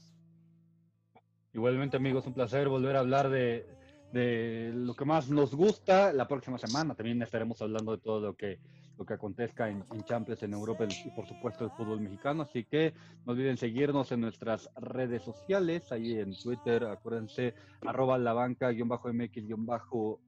Igualmente, 1.53 1.97
amigos, 1.97 2.27
un 2.27 2.35
placer 2.35 2.69
volver 2.69 2.97
a 2.97 3.01
hablar 3.01 3.31
de, 3.31 3.67
de 4.13 4.73
lo 4.75 4.95
que 4.95 5.05
más 5.05 5.29
nos 5.29 5.55
gusta. 5.55 6.13
La 6.13 6.27
próxima 6.27 6.59
semana 6.59 6.95
también 6.95 7.23
estaremos 7.23 7.61
hablando 7.63 7.93
de 7.93 7.99
todo 7.99 8.21
lo 8.21 8.35
que, 8.35 8.59
lo 8.99 9.05
que 9.05 9.15
acontezca 9.15 9.69
en, 9.69 9.85
en 9.93 10.05
Champions, 10.05 10.43
en 10.43 10.53
Europa 10.53 10.85
y 10.89 11.11
por 11.11 11.27
supuesto 11.27 11.65
el 11.65 11.71
fútbol 11.71 12.01
mexicano. 12.01 12.43
Así 12.43 12.65
que 12.65 12.95
no 13.25 13.33
olviden 13.33 13.57
seguirnos 13.57 14.13
en 14.13 14.21
nuestras 14.21 14.69
redes 14.77 15.23
sociales, 15.23 15.91
ahí 15.93 16.19
en 16.19 16.35
Twitter, 16.37 16.85
acuérdense, 16.85 17.55
arroba 17.83 18.19
la 18.19 18.33
banca, 18.33 18.71
guion 18.71 18.89
bajo 18.89 19.13
MX, 19.13 19.47
guion 19.47 19.67
bajo, 19.67 20.21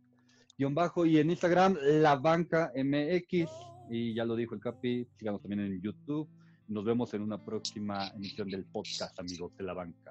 guion 0.59 0.75
bajo, 0.75 1.07
y 1.07 1.19
en 1.19 1.31
Instagram, 1.31 1.77
la 1.83 2.17
banca 2.17 2.73
MX. 2.75 3.51
Y 3.89 4.15
ya 4.15 4.25
lo 4.25 4.35
dijo 4.35 4.55
el 4.55 4.61
Capi, 4.61 5.07
sigamos 5.17 5.43
también 5.43 5.61
en 5.61 5.81
YouTube. 5.81 6.29
Nos 6.69 6.85
vemos 6.85 7.15
en 7.15 7.23
una 7.23 7.43
próxima 7.43 8.09
emisión 8.09 8.49
del 8.49 8.65
podcast, 8.65 9.19
amigos 9.21 9.57
de 9.57 9.65
la 9.65 9.73
banca. 9.73 10.11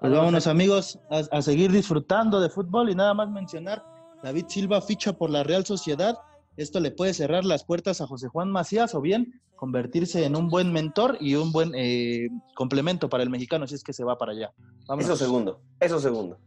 Pues 0.00 0.12
vámonos 0.12 0.46
amigos 0.46 0.98
a, 1.10 1.42
seguir 1.42 1.70
disfrutando 1.70 2.40
de 2.40 2.48
fútbol 2.48 2.88
y 2.88 2.94
nada 2.94 3.12
más 3.12 3.28
mencionar, 3.28 3.84
David 4.22 4.46
Silva 4.48 4.80
ficha 4.80 5.12
por 5.12 5.28
la 5.28 5.42
Real 5.42 5.66
Sociedad, 5.66 6.16
esto 6.56 6.80
le 6.80 6.90
puede 6.90 7.14
cerrar 7.14 7.44
las 7.44 7.64
puertas 7.64 8.00
a 8.00 8.06
José 8.06 8.28
Juan 8.28 8.50
Macías 8.50 8.94
o 8.94 9.00
bien 9.00 9.40
convertirse 9.56 10.24
en 10.24 10.36
un 10.36 10.48
buen 10.48 10.72
mentor 10.72 11.18
y 11.20 11.34
un 11.34 11.52
buen 11.52 11.72
eh, 11.74 12.28
complemento 12.54 13.08
para 13.08 13.22
el 13.22 13.30
mexicano 13.30 13.66
si 13.66 13.74
es 13.74 13.84
que 13.84 13.92
se 13.92 14.04
va 14.04 14.16
para 14.16 14.32
allá. 14.32 14.52
Vámonos. 14.86 15.10
Eso 15.10 15.16
segundo, 15.16 15.60
eso 15.78 16.00
segundo. 16.00 16.38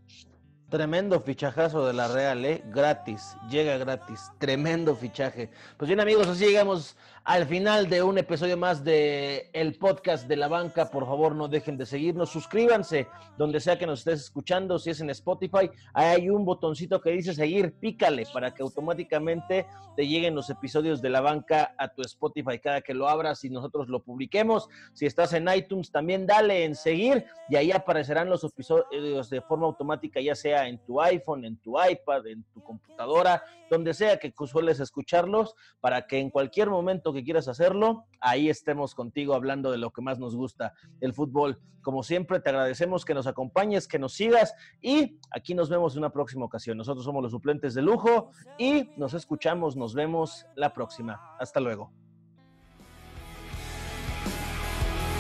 Tremendo 0.69 1.19
fichajazo 1.19 1.85
de 1.85 1.93
la 1.93 2.07
Real, 2.07 2.43
¿eh? 2.45 2.63
Gratis, 2.73 3.37
llega 3.51 3.77
gratis, 3.77 4.31
tremendo 4.39 4.95
fichaje. 4.95 5.51
Pues 5.77 5.87
bien 5.87 5.99
amigos, 5.99 6.25
así 6.25 6.45
llegamos 6.45 6.97
al 7.26 7.45
final 7.45 7.88
de 7.88 8.03
un 8.03 8.17
episodio 8.17 8.57
más 8.57 8.84
de 8.84 9.49
el 9.53 9.76
podcast 9.78 10.28
de 10.28 10.36
la 10.36 10.49
banca. 10.49 10.91
Por 10.91 11.05
favor, 11.05 11.34
no 11.36 11.47
dejen 11.47 11.78
de 11.78 11.86
seguirnos, 11.86 12.30
suscríbanse 12.30 13.07
donde 13.38 13.61
sea 13.61 13.80
que 13.80 13.88
nos 13.88 13.99
estés 13.99 14.21
escuchando, 14.21 14.78
si 14.78 14.89
es 14.89 14.99
en 14.99 15.09
Spotify, 15.09 15.69
hay 15.93 16.30
un 16.30 16.43
botoncito 16.43 16.99
que 16.99 17.11
dice 17.11 17.34
seguir, 17.34 17.74
pícale 17.80 18.26
para 18.34 18.53
que 18.53 18.61
automáticamente 18.61 19.65
te 19.95 20.07
lleguen 20.07 20.36
los 20.36 20.49
episodios 20.49 21.01
de 21.01 21.09
la 21.09 21.21
banca 21.21 21.74
a 21.78 21.88
tu 21.88 22.01
Spotify 22.01 22.59
cada 22.59 22.82
que 22.82 22.93
lo 22.93 23.07
abras 23.07 23.43
y 23.45 23.49
nosotros 23.49 23.88
lo 23.88 24.03
publiquemos. 24.03 24.67
Si 24.93 25.05
estás 25.05 25.34
en 25.34 25.47
iTunes, 25.47 25.91
también 25.91 26.26
dale 26.26 26.65
en 26.65 26.76
seguir 26.76 27.26
y 27.49 27.55
ahí 27.55 27.71
aparecerán 27.71 28.30
los 28.30 28.43
episodios 28.43 29.30
de 29.30 29.41
forma 29.41 29.67
automática, 29.67 30.19
ya 30.19 30.36
sea 30.36 30.67
en 30.67 30.78
tu 30.80 30.99
iPhone, 30.99 31.45
en 31.45 31.57
tu 31.57 31.76
iPad, 31.82 32.28
en 32.28 32.43
tu 32.53 32.61
computadora, 32.61 33.43
donde 33.69 33.93
sea 33.93 34.17
que 34.17 34.34
sueles 34.45 34.82
escucharlos, 34.82 35.55
para 35.80 36.05
que 36.05 36.19
en 36.19 36.30
cualquier 36.30 36.69
momento 36.69 37.12
que 37.14 37.24
quieras 37.24 37.47
hacerlo, 37.47 38.05
ahí 38.20 38.49
estemos 38.49 38.95
contigo 38.95 39.34
hablando 39.34 39.72
de 39.72 39.78
lo 39.78 39.91
que 39.91 40.01
más 40.01 40.20
nos 40.20 40.36
gusta, 40.36 40.74
el 41.01 41.14
fútbol. 41.14 41.59
Como 41.82 42.03
siempre, 42.03 42.39
te 42.39 42.49
agradecemos 42.49 43.05
que 43.05 43.14
nos 43.14 43.28
acompañes, 43.28 43.88
que 43.88 43.99
nos 43.99 44.14
sigas 44.14 44.53
y 44.82 45.20
aquí 45.32 45.53
nos 45.53 45.70
vemos 45.70 45.93
en 45.93 45.99
una 45.99 46.11
próxima 46.11 46.45
ocasión. 46.45 46.78
Nosotros 46.78 47.05
somos 47.05 47.22
los 47.22 47.32
suplentes 47.32 47.74
de 47.74 47.82
lujo 47.82 48.32
y 48.57 48.89
nos 48.97 49.14
escuchamos, 49.14 49.76
nos 49.76 49.93
vemos 49.93 50.45
la 50.55 50.74
próxima. 50.74 51.36
Hasta 51.39 51.59
luego. 51.59 51.91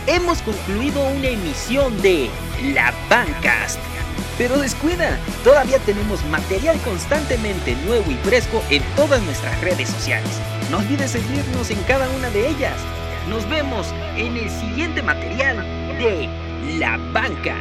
Hemos 0.07 0.41
concluido 0.41 1.01
una 1.15 1.27
emisión 1.27 2.01
de 2.01 2.29
La 2.73 2.93
Bancast. 3.09 3.79
Pero 4.37 4.57
descuida, 4.57 5.17
todavía 5.43 5.79
tenemos 5.79 6.23
material 6.25 6.77
constantemente 6.79 7.75
nuevo 7.85 8.11
y 8.11 8.15
fresco 8.15 8.61
en 8.69 8.83
todas 8.95 9.21
nuestras 9.23 9.59
redes 9.61 9.89
sociales. 9.89 10.41
No 10.73 10.79
olvides 10.79 11.11
seguirnos 11.11 11.69
en 11.69 11.79
cada 11.83 12.09
una 12.09 12.31
de 12.31 12.49
ellas. 12.49 12.79
Nos 13.29 13.47
vemos 13.47 13.93
en 14.17 14.35
el 14.35 14.49
siguiente 14.49 15.03
material 15.03 15.57
de 15.99 16.27
La 16.79 16.97
Banca. 17.13 17.55